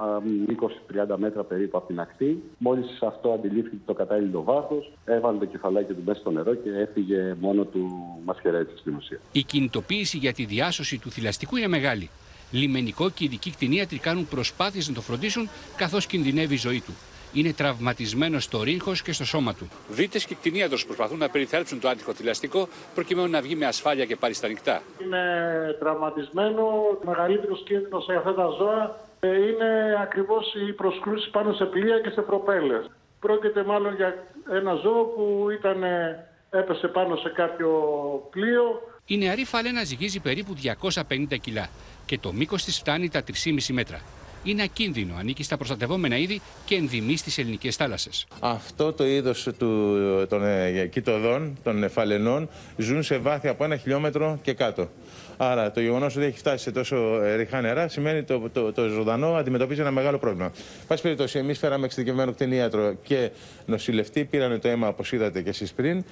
20-30 1.14 1.16
μέτρα 1.18 1.44
περίπου 1.44 1.78
από 1.78 1.88
την 1.88 2.00
ακτή. 2.00 2.44
Μόλις 2.58 3.02
αυτό 3.02 3.32
αντιλήφθηκε 3.32 3.76
το 3.86 3.94
κατάλληλο 3.94 4.44
βάθος, 4.44 4.92
έβαλε 5.06 5.38
το 5.38 5.46
κεφαλάκι 5.46 5.94
του 5.94 6.02
μέσα 6.06 6.20
στο 6.20 6.32
νερό 6.32 6.54
και 6.54 6.70
έφυγε 6.70 7.36
μόνο 7.40 7.64
του 7.64 7.90
μα 8.26 8.36
χαιρέτησε 8.42 8.78
στην 8.78 8.96
ουσία. 8.96 9.20
Η 9.32 9.44
κινητοποίηση 9.44 10.18
για 10.18 10.34
τη 10.34 10.46
διάσωση 10.46 10.98
του 10.98 11.12
θηλαστικού 11.12 11.56
είναι 11.56 11.68
μεγάλη. 11.68 12.10
Λιμενικό 12.52 13.10
και 13.10 13.24
ειδικοί 13.24 13.52
κτηνίατροι 13.52 13.98
κάνουν 13.98 14.28
προσπάθειες 14.28 14.88
να 14.88 14.94
το 14.94 15.02
φροντίσουν 15.02 15.50
καθώς 15.76 16.06
κινδυνεύει 16.06 16.54
η 16.54 16.58
ζωή 16.58 16.82
του 16.82 16.94
είναι 17.34 17.54
τραυματισμένος 17.54 18.44
στο 18.44 18.64
ρίγχο 18.64 18.94
και 19.04 19.12
στο 19.12 19.26
σώμα 19.26 19.54
του. 19.54 19.70
Δίτε 19.90 20.20
και 20.20 20.36
κτηνίατρο 20.36 20.78
προσπαθούν 20.86 21.18
να 21.18 21.30
περιθάλψουν 21.30 21.80
το 21.80 21.90
άτυχο 21.90 22.14
θηλαστικό 22.14 22.68
προκειμένου 22.96 23.30
να 23.30 23.42
βγει 23.42 23.56
με 23.56 23.66
ασφάλεια 23.66 24.06
και 24.06 24.16
πάρει 24.16 24.34
στα 24.34 24.48
νυχτά. 24.48 24.82
Είναι 25.04 25.24
τραυματισμένο. 25.80 26.62
Ο 26.62 27.06
μεγαλύτερος 27.06 27.64
κίνδυνος 27.66 28.04
σε 28.04 28.14
αυτά 28.14 28.34
τα 28.34 28.48
ζώα 28.58 29.00
ε, 29.20 29.28
είναι 29.28 29.98
ακριβώς 30.02 30.54
η 30.70 30.74
προσκρούση 30.74 31.30
πάνω 31.30 31.54
σε 31.54 31.66
πλοία 31.66 32.00
και 32.00 32.10
σε 32.10 32.22
προπέλες. 32.22 32.90
Πρόκειται 33.20 33.64
μάλλον 33.64 33.96
για 33.96 34.26
ένα 34.52 34.74
ζώο 34.74 35.04
που 35.04 35.48
ήταν, 35.52 35.84
έπεσε 36.50 36.88
πάνω 36.88 37.16
σε 37.16 37.30
κάποιο 37.30 37.70
πλοίο. 38.30 38.82
Η 39.06 39.18
νεαρή 39.18 39.46
φαλένα 39.46 39.84
ζυγίζει 39.84 40.20
περίπου 40.20 40.56
250 41.10 41.40
κιλά 41.42 41.70
και 42.06 42.18
το 42.18 42.34
μήκος 42.34 42.64
της 42.64 42.78
φτάνει 42.80 43.10
τα 43.10 43.24
3,5 43.46 43.74
μέτρα 43.74 44.02
είναι 44.44 44.64
ακίνδυνο, 44.64 45.14
ανήκει 45.20 45.44
στα 45.44 45.58
προστατευόμενα 45.58 46.18
είδη 46.18 46.42
και 46.66 46.76
ενδυμεί 46.76 47.18
στις 47.18 47.38
ελληνικές 47.38 47.76
θάλασσες. 47.76 48.28
Αυτό 48.40 48.94
το 48.94 49.06
είδος 49.06 49.48
των 50.30 50.44
ε, 50.44 50.88
κοιτοδών, 50.92 51.58
των 51.64 51.84
εφαλενών, 51.84 52.50
ζουν 52.78 53.04
σε 53.04 53.18
βάθη 53.18 53.48
από 53.48 53.64
ένα 53.64 53.78
χιλιόμετρο 53.78 54.40
και 54.42 54.54
κάτω. 54.54 54.90
Άρα 55.38 55.72
το 55.72 55.82
γεγονός 55.82 56.16
ότι 56.16 56.26
έχει 56.26 56.38
φτάσει 56.38 56.64
σε 56.64 56.72
τόσο 56.72 57.22
ε, 57.22 57.36
ρηχά 57.36 57.62
νερά 57.62 57.88
σημαίνει 57.88 58.18
ότι 58.18 58.28
το, 58.28 58.50
το, 58.54 58.72
το 58.72 58.88
ζωντανό 58.88 59.34
αντιμετωπίζει 59.34 59.82
ένα 59.82 59.92
μεγάλο 59.92 60.18
πρόβλημα. 60.18 60.52
Πάση 60.88 61.02
περιπτώσει, 61.02 61.38
εμείς 61.38 61.58
φέραμε 61.58 61.86
εξειδικευμένο 61.86 62.32
κτηνίατρο 62.32 62.94
και 63.04 63.30
νοσηλευτή, 63.66 64.26
πήρανε 64.26 64.58
το 64.58 64.68
αίμα 64.68 64.88
όπως 64.88 65.12
είδατε 65.12 65.42
και 65.42 65.50
εσείς 65.50 65.74
πριν 65.74 66.04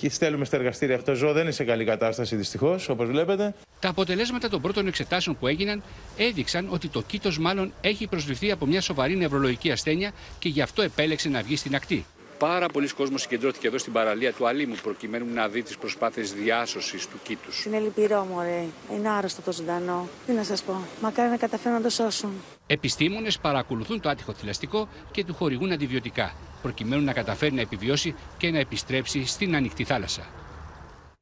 και 0.00 0.10
στέλνουμε 0.10 0.44
στα 0.44 0.56
εργαστήρια. 0.56 0.96
Αυτό 0.96 1.14
ζώο 1.14 1.32
δεν 1.32 1.42
είναι 1.42 1.50
σε 1.50 1.64
καλή 1.64 1.84
κατάσταση 1.84 2.36
δυστυχώς, 2.36 2.88
όπως 2.88 3.08
βλέπετε. 3.08 3.54
Τα 3.80 3.88
αποτελέσματα 3.88 4.48
των 4.48 4.60
πρώτων 4.60 4.86
εξετάσεων 4.86 5.36
που 5.38 5.46
έγιναν 5.46 5.82
έδειξαν 6.16 6.66
ότι 6.70 6.88
το 6.88 7.02
κήτος 7.02 7.38
μάλλον 7.38 7.72
έχει 7.80 8.06
προσβληθεί 8.06 8.50
από 8.50 8.66
μια 8.66 8.80
σοβαρή 8.80 9.16
νευρολογική 9.16 9.70
ασθένεια 9.70 10.12
και 10.38 10.48
γι' 10.48 10.62
αυτό 10.62 10.82
επέλεξε 10.82 11.28
να 11.28 11.42
βγει 11.42 11.56
στην 11.56 11.74
ακτή. 11.74 12.04
Πάρα 12.38 12.68
πολλοί 12.68 12.88
κόσμοι 12.88 13.18
συγκεντρώθηκε 13.18 13.66
εδώ 13.66 13.78
στην 13.78 13.92
παραλία 13.92 14.32
του 14.32 14.46
Αλήμου 14.46 14.74
προκειμένου 14.82 15.26
να 15.34 15.48
δει 15.48 15.62
τις 15.62 15.78
προσπάθειες 15.78 16.32
διάσωσης 16.32 17.06
του 17.06 17.18
κήτους. 17.22 17.64
Είναι 17.64 17.78
λυπηρό, 17.78 18.26
μωρέ. 18.32 18.64
Είναι 18.96 19.08
άρρωστο 19.08 19.42
το 19.42 19.52
ζωντανό. 19.52 20.08
Τι 20.26 20.32
να 20.32 20.42
σας 20.42 20.62
πω. 20.62 20.74
Μακάρι 21.02 21.30
να 21.30 21.36
καταφέρουν 21.36 21.76
να 21.76 21.82
το 21.82 21.90
σώσουν. 21.90 22.30
Επιστήμονες 22.66 23.38
παρακολουθούν 23.38 24.00
το 24.00 24.08
άτυχο 24.08 24.32
θηλαστικό 24.32 24.88
και 25.10 25.24
του 25.24 25.34
χορηγούν 25.34 25.72
αντιβιωτικά 25.72 26.34
προκειμένου 26.62 27.04
να 27.04 27.12
καταφέρει 27.12 27.54
να 27.54 27.60
επιβιώσει 27.60 28.14
και 28.36 28.50
να 28.50 28.58
επιστρέψει 28.58 29.26
στην 29.26 29.54
ανοιχτή 29.54 29.84
θάλασσα. 29.84 30.22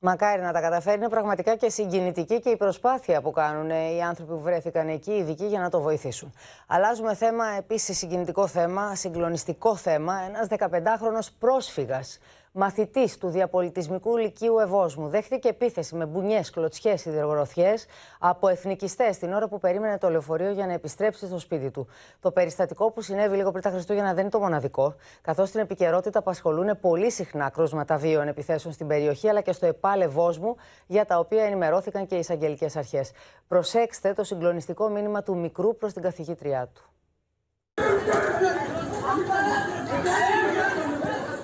Μακάρι 0.00 0.42
να 0.42 0.52
τα 0.52 0.60
καταφέρει. 0.60 0.96
Είναι 0.96 1.08
πραγματικά 1.08 1.56
και 1.56 1.70
συγκινητική 1.70 2.40
και 2.40 2.48
η 2.48 2.56
προσπάθεια 2.56 3.20
που 3.20 3.30
κάνουν 3.30 3.70
οι 3.70 4.02
άνθρωποι 4.02 4.32
που 4.32 4.40
βρέθηκαν 4.40 4.88
εκεί, 4.88 5.10
οι 5.10 5.16
ειδικοί, 5.16 5.44
για 5.44 5.60
να 5.60 5.70
το 5.70 5.80
βοηθήσουν. 5.80 6.32
Αλλάζουμε 6.66 7.14
θέμα, 7.14 7.44
επίσης 7.58 7.98
συγκινητικό 7.98 8.46
θέμα, 8.46 8.94
συγκλονιστικό 8.94 9.76
θέμα. 9.76 10.14
Ένας 10.28 10.46
15χρονο 10.48 11.28
πρόσφυγας 11.38 12.18
μαθητής 12.58 13.18
του 13.18 13.28
διαπολιτισμικού 13.28 14.16
λυκείου 14.16 14.58
Ευόσμου 14.58 15.08
δέχτηκε 15.08 15.48
επίθεση 15.48 15.94
με 15.94 16.06
μπουνιές, 16.06 16.50
κλωτσιές, 16.50 17.00
σιδηρογροθιέ 17.00 17.74
από 18.18 18.48
εθνικιστές 18.48 19.18
την 19.18 19.32
ώρα 19.32 19.48
που 19.48 19.58
περίμενε 19.58 19.98
το 19.98 20.10
λεωφορείο 20.10 20.50
για 20.50 20.66
να 20.66 20.72
επιστρέψει 20.72 21.26
στο 21.26 21.38
σπίτι 21.38 21.70
του. 21.70 21.86
Το 22.20 22.30
περιστατικό 22.30 22.90
που 22.90 23.00
συνέβη 23.00 23.36
λίγο 23.36 23.50
πριν 23.50 23.62
τα 23.62 23.70
Χριστούγεννα 23.70 24.12
δεν 24.12 24.20
είναι 24.20 24.30
το 24.30 24.38
μοναδικό, 24.38 24.94
καθώς 25.22 25.48
στην 25.48 25.60
επικαιρότητα 25.60 26.18
απασχολούν 26.18 26.80
πολύ 26.80 27.10
συχνά 27.10 27.50
κρούσματα 27.50 27.96
βίων 27.96 28.28
επιθέσεων 28.28 28.74
στην 28.74 28.86
περιοχή 28.86 29.28
αλλά 29.28 29.40
και 29.40 29.52
στο 29.52 29.66
ΕΠΑΛ 29.66 30.00
Ευόσμου, 30.00 30.56
για 30.86 31.04
τα 31.04 31.18
οποία 31.18 31.44
ενημερώθηκαν 31.44 32.06
και 32.06 32.14
οι 32.14 32.18
εισαγγελικές 32.18 32.76
αρχές. 32.76 33.10
Προσέξτε 33.48 34.12
το 34.12 34.24
συγκλονιστικό 34.24 34.88
μήνυμα 34.88 35.22
του 35.22 35.36
μικρού 35.36 35.76
προς 35.76 35.92
την 35.92 36.02
καθηγήτριά 36.02 36.70
του 36.74 36.82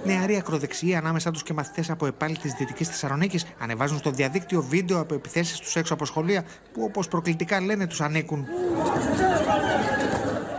νεαρή 0.04 0.36
ακροδεξιοί 0.36 0.94
ανάμεσά 0.94 1.30
τους 1.30 1.42
και 1.42 1.52
μαθητές 1.52 1.90
από 1.90 2.06
επάλι 2.06 2.36
της 2.36 2.52
Δυτικής 2.52 2.88
Θεσσαλονίκης 2.88 3.46
ανεβάζουν 3.58 3.98
στο 3.98 4.10
διαδίκτυο 4.10 4.62
βίντεο 4.62 5.00
από 5.00 5.14
επιθέσεις 5.14 5.58
τους 5.58 5.76
έξω 5.76 5.94
από 5.94 6.04
σχολεία 6.04 6.44
που, 6.72 6.82
όπως 6.82 7.08
προκλητικά 7.08 7.60
λένε, 7.60 7.86
τους 7.86 8.00
ανήκουν. 8.00 8.46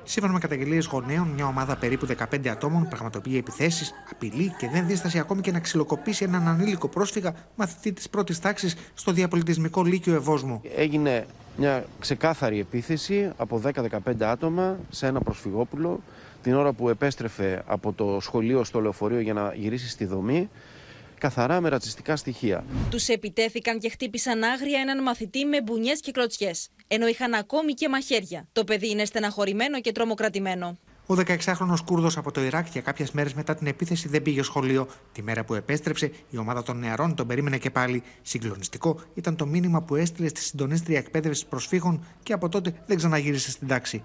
Σύμφωνα 0.04 0.34
με 0.34 0.40
καταγγελίες 0.40 0.86
γονέων, 0.86 1.28
μια 1.28 1.46
ομάδα 1.46 1.76
περίπου 1.76 2.08
15 2.34 2.48
ατόμων 2.48 2.88
πραγματοποιεί 2.88 3.36
επιθέσεις, 3.38 3.94
απειλεί 4.12 4.54
και 4.58 4.70
δεν 4.70 4.88
δίστασε 4.88 5.20
ακόμη 5.20 5.42
και 5.42 5.52
να 5.52 5.60
ξυλοκοπήσει 5.60 6.24
έναν 6.24 6.48
ανήλικο 6.48 6.88
πρόσφυγα 6.88 7.34
μαθητή 7.56 7.94
της 7.94 8.10
πρώτης 8.10 8.40
τάξης 8.40 8.76
στο 8.94 9.12
διαπολιτισμικό 9.12 9.84
Λύκειο 9.84 10.16
Ευόσμου. 10.16 10.62
Έγινε 10.76 11.26
μια 11.58 11.86
ξεκάθαρη 12.00 12.60
επίθεση 12.60 13.32
από 13.38 13.62
10-15 13.64 14.24
άτομα 14.24 14.78
σε 14.90 15.08
ένα 15.08 15.22
προσφυγόπουλο 15.22 16.00
την 16.46 16.56
ώρα 16.56 16.74
που 16.74 16.90
επέστρεφε 16.90 17.64
από 17.66 17.94
το 17.94 18.18
σχολείο 18.22 18.64
στο 18.64 18.80
λεωφορείο 18.80 19.20
για 19.20 19.34
να 19.34 19.54
γυρίσει 19.56 19.90
στη 19.90 20.06
δομή, 20.06 20.50
καθαρά 21.18 21.62
με 21.62 21.70
ρατσιστικά 21.70 22.16
στοιχεία. 22.16 22.64
Τους 22.90 23.08
επιτέθηκαν 23.08 23.80
και 23.80 23.90
χτύπησαν 23.90 24.44
άγρια 24.44 24.80
έναν 24.80 25.04
μαθητή 25.04 25.46
με 25.46 25.62
μπουνιές 25.62 26.00
και 26.00 26.12
κλωτσιές, 26.12 26.70
ενώ 26.88 27.08
είχαν 27.08 27.34
ακόμη 27.34 27.74
και 27.74 27.90
μαχαίρια. 27.90 28.48
Το 28.52 28.64
παιδί 28.64 28.90
είναι 28.90 29.06
στεναχωρημένο 29.06 29.82
και 29.82 29.92
τρομοκρατημένο. 29.92 30.78
Ο 31.06 31.16
16χρονο 31.16 31.76
Κούρδος 31.86 32.18
από 32.18 32.32
το 32.32 32.42
Ιράκ 32.42 32.68
για 32.72 32.82
κάποιες 32.82 33.12
μέρες 33.12 33.34
μετά 33.34 33.56
την 33.56 33.68
επίθεση 33.68 34.08
δεν 34.08 34.22
πήγε 34.22 34.42
σχολείο. 34.42 34.88
Τη 35.12 35.22
μέρα 35.22 35.44
που 35.44 35.54
επέστρεψε, 35.54 36.12
η 36.30 36.38
ομάδα 36.38 36.64
των 36.64 36.80
νεαρών 36.80 37.16
τον 37.16 37.28
περίμενε 37.28 37.58
και 37.58 37.70
πάλι. 37.70 38.04
Συγκλονιστικό 38.22 39.00
ήταν 39.14 39.36
το 39.36 39.46
μήνυμα 39.46 39.82
που 39.82 39.96
έστειλε 39.96 40.28
στη 40.28 40.42
συντονίστρια 40.42 40.98
εκπαίδευσης 40.98 41.46
προσφύγων 41.46 42.06
και 42.24 42.34
από 42.34 42.50
τότε 42.50 42.74
δεν 42.86 42.98
ξαναγύρισε 42.98 43.52
στην 43.52 43.68
τάξη. 43.68 44.04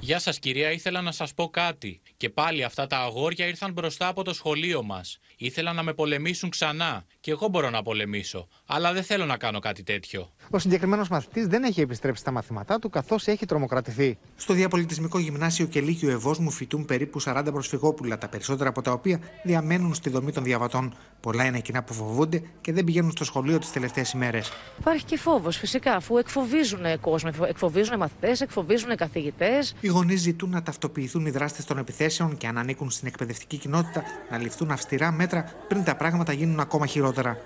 Γεια 0.00 0.18
σας, 0.18 0.38
κυρία, 0.38 0.72
ήθελα 0.72 1.00
να 1.00 1.12
σας 1.12 1.34
πω 1.34 1.48
κάτι. 1.48 2.00
Και 2.16 2.30
πάλι 2.30 2.64
αυτά 2.64 2.86
τα 2.86 2.98
αγόρια 2.98 3.46
ήρθαν 3.46 3.72
μπροστά 3.72 4.08
από 4.08 4.22
το 4.22 4.34
σχολείο 4.34 4.82
μας. 4.82 5.18
Ήθελαν 5.36 5.76
να 5.76 5.82
με 5.82 5.92
πολεμήσουν 5.92 6.50
ξανά. 6.50 7.04
Και 7.20 7.30
εγώ 7.30 7.48
μπορώ 7.48 7.70
να 7.70 7.82
πολεμήσω. 7.82 8.48
Αλλά 8.66 8.92
δεν 8.92 9.02
θέλω 9.02 9.24
να 9.24 9.36
κάνω 9.36 9.58
κάτι 9.58 9.82
τέτοιο. 9.82 10.32
Ο 10.50 10.58
συγκεκριμένος 10.58 11.08
μαθητής 11.08 11.46
δεν 11.46 11.62
έχει 11.62 11.80
επιστρέψει 11.80 12.20
στα 12.20 12.30
μαθήματά 12.30 12.78
του 12.78 12.90
καθώς 12.90 13.26
έχει 13.26 13.46
τρομοκρατηθεί. 13.46 14.18
Στο 14.36 14.54
Διαπολιτισμικό 14.54 15.18
Γυμνάσιο 15.18 15.66
και 15.66 15.80
Λύκειο 15.80 16.10
Ευόσμου 16.10 16.50
φοιτούν 16.50 16.84
περίπου 16.84 17.20
40 17.22 17.44
προσφυγόπουλα, 17.52 18.18
τα 18.18 18.28
περισσότερα 18.28 18.68
από 18.68 18.82
τα 18.82 18.92
οποία 18.92 19.20
διαμένουν 19.42 19.94
στη 19.94 20.10
δομή 20.10 20.32
των 20.32 20.44
διαβατών. 20.44 20.96
Πολλά 21.20 21.44
είναι 21.44 21.58
εκείνα 21.58 21.82
που 21.82 21.94
φοβούνται 21.94 22.42
και 22.60 22.72
δεν 22.72 22.84
πηγαίνουν 22.84 23.10
στο 23.10 23.24
σχολείο 23.24 23.58
τις 23.58 23.72
τελευταίες 23.72 24.12
ημέρες. 24.12 24.52
Υπάρχει 24.78 25.04
και 25.04 25.18
φόβος 25.18 25.56
φυσικά, 25.56 25.94
αφού 25.94 26.16
εκφοβίζουν 26.16 27.00
κόσμο, 27.00 27.30
εκφοβίζουν 27.48 27.96
μαθητές, 27.96 28.40
εκφοβίζουν 28.40 28.96
καθηγητές. 28.96 29.45
Οι 29.80 29.88
γονείς 29.88 30.20
ζητούν 30.20 30.50
να 30.50 30.62
ταυτοποιηθούν 30.62 31.26
οι 31.26 31.30
δράστες 31.30 31.64
των 31.64 31.78
επιθέσεων 31.78 32.36
και 32.36 32.46
αν 32.46 32.58
ανήκουν 32.58 32.90
στην 32.90 33.08
εκπαιδευτική 33.08 33.56
κοινότητα 33.56 34.02
να 34.30 34.38
ληφθούν 34.38 34.70
αυστηρά 34.70 35.10
μέτρα 35.12 35.52
πριν 35.68 35.84
τα 35.84 35.96
πράγματα 35.96 36.32
γίνουν 36.32 36.60
ακόμα 36.60 36.86
χειρότερα. 36.86 37.38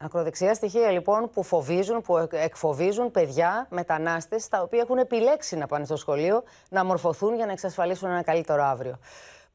Ακροδεξιά 0.00 0.54
στοιχεία 0.54 0.90
λοιπόν 0.90 1.30
που 1.32 1.42
φοβίζουν, 1.42 2.00
που 2.00 2.28
εκφοβίζουν 2.30 3.10
παιδιά, 3.10 3.66
μετανάστες, 3.70 4.48
τα 4.48 4.62
οποία 4.62 4.80
έχουν 4.80 4.98
επιλέξει 4.98 5.56
να 5.56 5.66
πάνε 5.66 5.84
στο 5.84 5.96
σχολείο, 5.96 6.42
να 6.70 6.84
μορφωθούν 6.84 7.34
για 7.34 7.46
να 7.46 7.52
εξασφαλίσουν 7.52 8.10
ένα 8.10 8.22
καλύτερο 8.22 8.64
αύριο. 8.64 8.98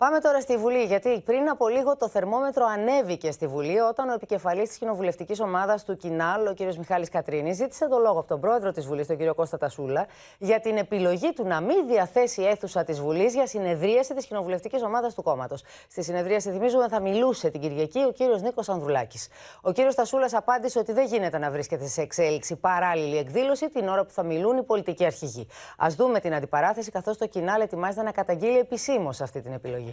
Πάμε 0.04 0.20
τώρα 0.20 0.42
στη 0.42 0.58
Βουλή, 0.58 0.84
γιατί 0.84 1.22
πριν 1.26 1.50
από 1.50 1.68
λίγο 1.68 1.98
το 1.98 2.10
θερμόμετρο 2.10 2.66
ανέβηκε 2.66 3.32
στη 3.32 3.48
Βουλή 3.48 3.80
όταν 3.80 4.10
ο 4.10 4.14
επικεφαλής 4.14 4.70
της 4.70 4.78
κοινοβουλευτικής 4.78 5.40
ομάδας 5.40 5.84
του 5.84 5.98
Κινάλ, 5.98 6.48
ο 6.48 6.54
κ. 6.54 6.60
Μιχάλης 6.60 7.10
Κατρίνη, 7.10 7.54
ζήτησε 7.54 7.88
το 7.88 7.98
λόγο 7.98 8.20
από 8.20 8.28
τον 8.28 8.40
πρόεδρο 8.40 8.72
της 8.72 8.86
Βουλής, 8.86 9.08
τον 9.08 9.18
κ. 9.18 9.34
Κώστα 9.36 9.58
Τασούλα, 9.58 10.06
για 10.38 10.60
την 10.60 10.78
επιλογή 10.78 11.34
του 11.34 11.48
να 11.48 11.62
μην 11.62 11.88
διαθέσει 11.88 12.42
αίθουσα 12.42 12.84
της 12.84 13.02
Βουλής 13.02 13.34
για 13.34 13.48
συνεδρίαση 13.48 14.14
της 14.14 14.26
κοινοβουλευτικής 14.26 14.84
ομάδας 14.84 15.14
του 15.14 15.24
κόμματος. 15.24 15.64
Στη 15.90 16.04
συνεδρίαση, 16.04 16.52
θυμίζουμε, 16.52 16.88
θα 16.88 17.00
μιλούσε 17.00 17.50
την 17.50 17.62
Κυριακή 17.62 18.00
ο 18.00 18.12
κ. 18.12 18.42
Νίκος 18.42 18.70
Ανδρουλάκης. 18.70 19.28
Ο 19.62 19.72
κ. 19.72 19.76
Τασούλας 19.96 20.34
απάντησε 20.34 20.80
ότι 20.80 20.94
δεν 20.94 21.06
γίνεται 21.06 21.38
να 21.38 21.52
βρίσκεται 21.52 21.88
σε 21.88 22.02
εξέλιξη 22.02 22.56
παράλληλη 22.56 23.18
εκδήλωση 23.18 23.70
την 23.70 23.88
ώρα 23.88 24.04
που 24.04 24.12
θα 24.12 24.24
μιλούν 24.24 24.58
οι 24.58 24.64
πολιτικοί 24.64 25.06
αρχηγοί. 25.06 25.48
Α 25.78 25.88
δούμε 25.90 26.20
την 26.20 26.34
αντιπαράθεση, 26.34 26.92
καθώς 26.92 27.18
το 27.18 27.28
Κινάλ 27.28 27.62
ετοιμάζεται 27.62 28.04
να 28.04 28.12
καταγγείλει 28.12 28.58
επισήμως 28.58 29.22
αυτή 29.22 29.42
την 29.42 29.54
επιλογή. 29.54 29.93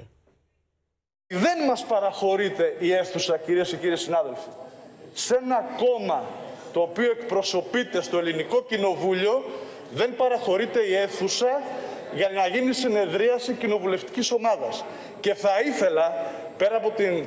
Δεν 1.26 1.64
μας 1.68 1.84
παραχωρείται 1.84 2.76
η 2.78 2.92
αίθουσα, 2.92 3.38
κυρίες 3.38 3.68
και 3.68 3.76
κύριοι 3.76 3.96
συνάδελφοι, 3.96 4.48
σε 5.12 5.36
ένα 5.36 5.64
κόμμα 5.76 6.24
το 6.72 6.80
οποίο 6.80 7.10
εκπροσωπείται 7.10 8.02
στο 8.02 8.18
ελληνικό 8.18 8.62
κοινοβούλιο, 8.62 9.44
δεν 9.92 10.16
παραχωρείται 10.16 10.80
η 10.80 10.94
αίθουσα 10.94 11.62
για 12.14 12.30
να 12.34 12.46
γίνει 12.46 12.72
συνεδρίαση 12.72 13.52
κοινοβουλευτικής 13.52 14.30
ομάδας. 14.30 14.84
Και 15.20 15.34
θα 15.34 15.60
ήθελα, 15.66 16.32
πέρα 16.56 16.76
από 16.76 16.90
την 16.90 17.26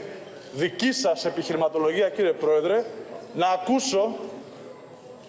δική 0.54 0.92
σας 0.92 1.26
επιχειρηματολογία, 1.26 2.10
κύριε 2.10 2.34
Πρόεδρε, 2.34 2.86
να 3.34 3.48
ακούσω 3.48 4.16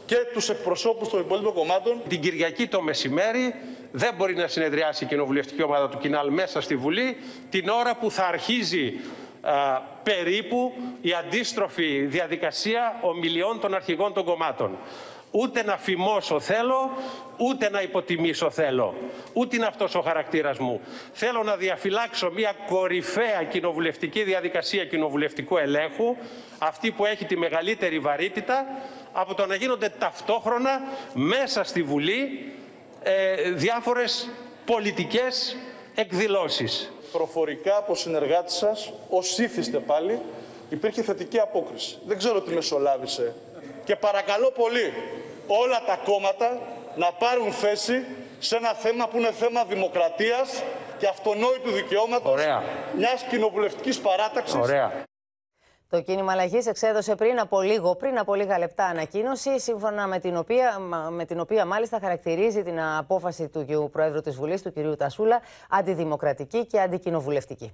και 0.06 0.16
τους 0.32 0.48
εκπροσώπους 0.48 1.08
των 1.08 1.20
υπόλοιπων 1.20 1.54
κομμάτων. 1.54 2.00
Την 2.08 2.20
Κυριακή 2.20 2.66
το 2.66 2.80
μεσημέρι 2.80 3.54
δεν 3.96 4.14
μπορεί 4.16 4.34
να 4.34 4.46
συνεδριάσει 4.46 5.04
η 5.04 5.06
κοινοβουλευτική 5.06 5.62
ομάδα 5.62 5.88
του 5.88 5.98
Κινάλ 5.98 6.30
μέσα 6.30 6.60
στη 6.60 6.76
Βουλή 6.76 7.16
την 7.50 7.68
ώρα 7.68 7.94
που 7.94 8.10
θα 8.10 8.26
αρχίζει 8.26 9.00
περίπου 10.02 10.72
η 11.00 11.12
αντίστροφη 11.12 12.06
διαδικασία 12.06 12.98
ομιλιών 13.00 13.60
των 13.60 13.74
αρχηγών 13.74 14.12
των 14.12 14.24
κομμάτων. 14.24 14.78
Ούτε 15.30 15.62
να 15.62 15.76
φημώσω 15.76 16.40
θέλω, 16.40 16.90
ούτε 17.36 17.70
να 17.70 17.82
υποτιμήσω 17.82 18.50
θέλω. 18.50 18.94
Ούτε 19.32 19.56
είναι 19.56 19.66
αυτός 19.66 19.94
ο 19.94 20.00
χαρακτήρας 20.00 20.58
μου. 20.58 20.80
Θέλω 21.12 21.42
να 21.42 21.56
διαφυλάξω 21.56 22.30
μια 22.30 22.52
κορυφαία 22.66 23.42
κοινοβουλευτική 23.42 24.22
διαδικασία 24.22 24.84
κοινοβουλευτικού 24.84 25.56
ελέγχου, 25.56 26.16
αυτή 26.58 26.90
που 26.90 27.04
έχει 27.04 27.24
τη 27.24 27.36
μεγαλύτερη 27.36 27.98
βαρύτητα, 27.98 28.66
από 29.12 29.34
το 29.34 29.46
να 29.46 29.54
γίνονται 29.54 29.88
ταυτόχρονα 29.98 30.82
μέσα 31.14 31.64
στη 31.64 31.82
Βουλή 31.82 32.52
ε, 33.06 33.50
διάφορες 33.50 34.28
πολιτικές 34.64 35.56
εκδηλώσεις. 35.94 36.92
Προφορικά 37.12 37.76
από 37.76 37.94
συνεργάτη 37.94 38.52
σας, 38.52 38.92
ως 39.08 39.38
ήθιστε 39.38 39.78
πάλι, 39.78 40.20
υπήρχε 40.68 41.02
θετική 41.02 41.38
απόκριση. 41.38 41.98
Δεν 42.06 42.18
ξέρω 42.18 42.40
τι 42.40 42.54
μεσολάβησε. 42.54 43.34
Και 43.84 43.96
παρακαλώ 43.96 44.50
πολύ 44.50 44.92
όλα 45.46 45.82
τα 45.86 46.00
κόμματα 46.04 46.60
να 46.96 47.12
πάρουν 47.12 47.52
θέση 47.52 48.04
σε 48.38 48.56
ένα 48.56 48.72
θέμα 48.72 49.08
που 49.08 49.18
είναι 49.18 49.32
θέμα 49.32 49.64
δημοκρατίας 49.64 50.62
και 50.98 51.06
αυτονόητου 51.06 51.70
δικαιώματος 51.70 52.32
Ωραία. 52.32 52.62
μιας 52.96 53.22
κοινοβουλευτικής 53.30 53.98
παράταξης. 54.00 54.54
Ωραία. 54.54 55.04
Το 55.94 56.00
κίνημα 56.00 56.32
αλλαγής 56.32 56.66
εξέδωσε 56.66 57.14
πριν 57.14 57.40
από 57.40 57.60
λίγο, 57.60 57.94
πριν 57.94 58.18
από 58.18 58.34
λίγα 58.34 58.58
λεπτά 58.58 58.84
ανακοίνωση, 58.84 59.60
σύμφωνα 59.60 60.06
με 60.06 60.18
την 60.18 60.36
οποία, 60.36 60.78
με 61.10 61.24
την 61.24 61.40
οποία 61.40 61.64
μάλιστα 61.64 61.98
χαρακτηρίζει 62.00 62.62
την 62.62 62.80
απόφαση 62.80 63.48
του 63.48 63.88
Προέδρου 63.92 64.20
της 64.20 64.36
Βουλής, 64.36 64.62
του 64.62 64.72
κ. 64.72 64.96
Τασούλα, 64.96 65.40
αντιδημοκρατική 65.70 66.66
και 66.66 66.80
αντικοινοβουλευτική. 66.80 67.72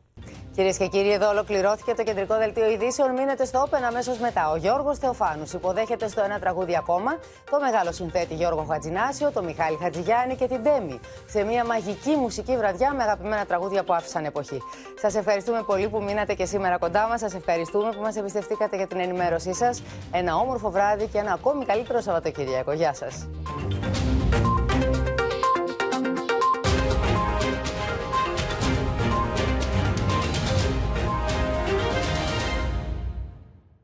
Κυρίες 0.55 0.77
και 0.77 0.87
κύριοι, 0.87 1.13
εδώ 1.13 1.29
ολοκληρώθηκε 1.29 1.95
το 1.95 2.03
κεντρικό 2.03 2.37
δελτίο 2.37 2.71
ειδήσεων. 2.71 3.13
Μείνετε 3.13 3.45
στο 3.45 3.69
Open 3.71 3.83
αμέσως 3.89 4.19
μετά. 4.19 4.51
Ο 4.51 4.57
Γιώργος 4.57 4.99
Θεοφάνους 4.99 5.53
υποδέχεται 5.53 6.09
στο 6.09 6.23
ένα 6.23 6.39
τραγούδι 6.39 6.77
ακόμα 6.77 7.19
το 7.51 7.61
μεγάλο 7.61 7.93
συνθέτη 7.93 8.35
Γιώργο 8.35 8.63
Χατζινάσιο, 8.63 9.31
το 9.33 9.43
Μιχάλη 9.43 9.79
Χατζηγιάννη 9.83 10.37
και 10.37 10.47
την 10.47 10.63
Τέμι. 10.63 11.01
Σε 11.27 11.43
μια 11.45 11.65
μαγική 11.65 12.11
μουσική 12.11 12.57
βραδιά 12.57 12.93
με 12.95 13.03
αγαπημένα 13.03 13.45
τραγούδια 13.45 13.85
που 13.85 13.93
άφησαν 13.93 14.25
εποχή. 14.25 14.59
Σας 15.01 15.15
ευχαριστούμε 15.15 15.63
πολύ 15.63 15.89
που 15.89 16.03
μείνατε 16.03 16.35
και 16.35 16.45
σήμερα 16.45 16.79
κοντά 16.79 17.07
μας. 17.09 17.21
Σας 17.21 17.35
ευχαριστούμε 17.35 17.91
που 17.91 18.03
μας 18.11 18.19
εμπιστευτήκατε 18.19 18.77
για 18.77 18.87
την 18.87 19.01
ενημέρωσή 19.01 19.55
σας. 19.55 19.83
Ένα 20.13 20.37
όμορφο 20.37 20.71
βράδυ 20.71 21.07
και 21.07 21.19
ένα 21.19 21.33
ακόμη 21.33 21.65
καλύτερο 21.65 22.01
Σαββατοκύριακο. 22.01 22.73
Γεια 22.73 22.95
σας. 22.95 23.29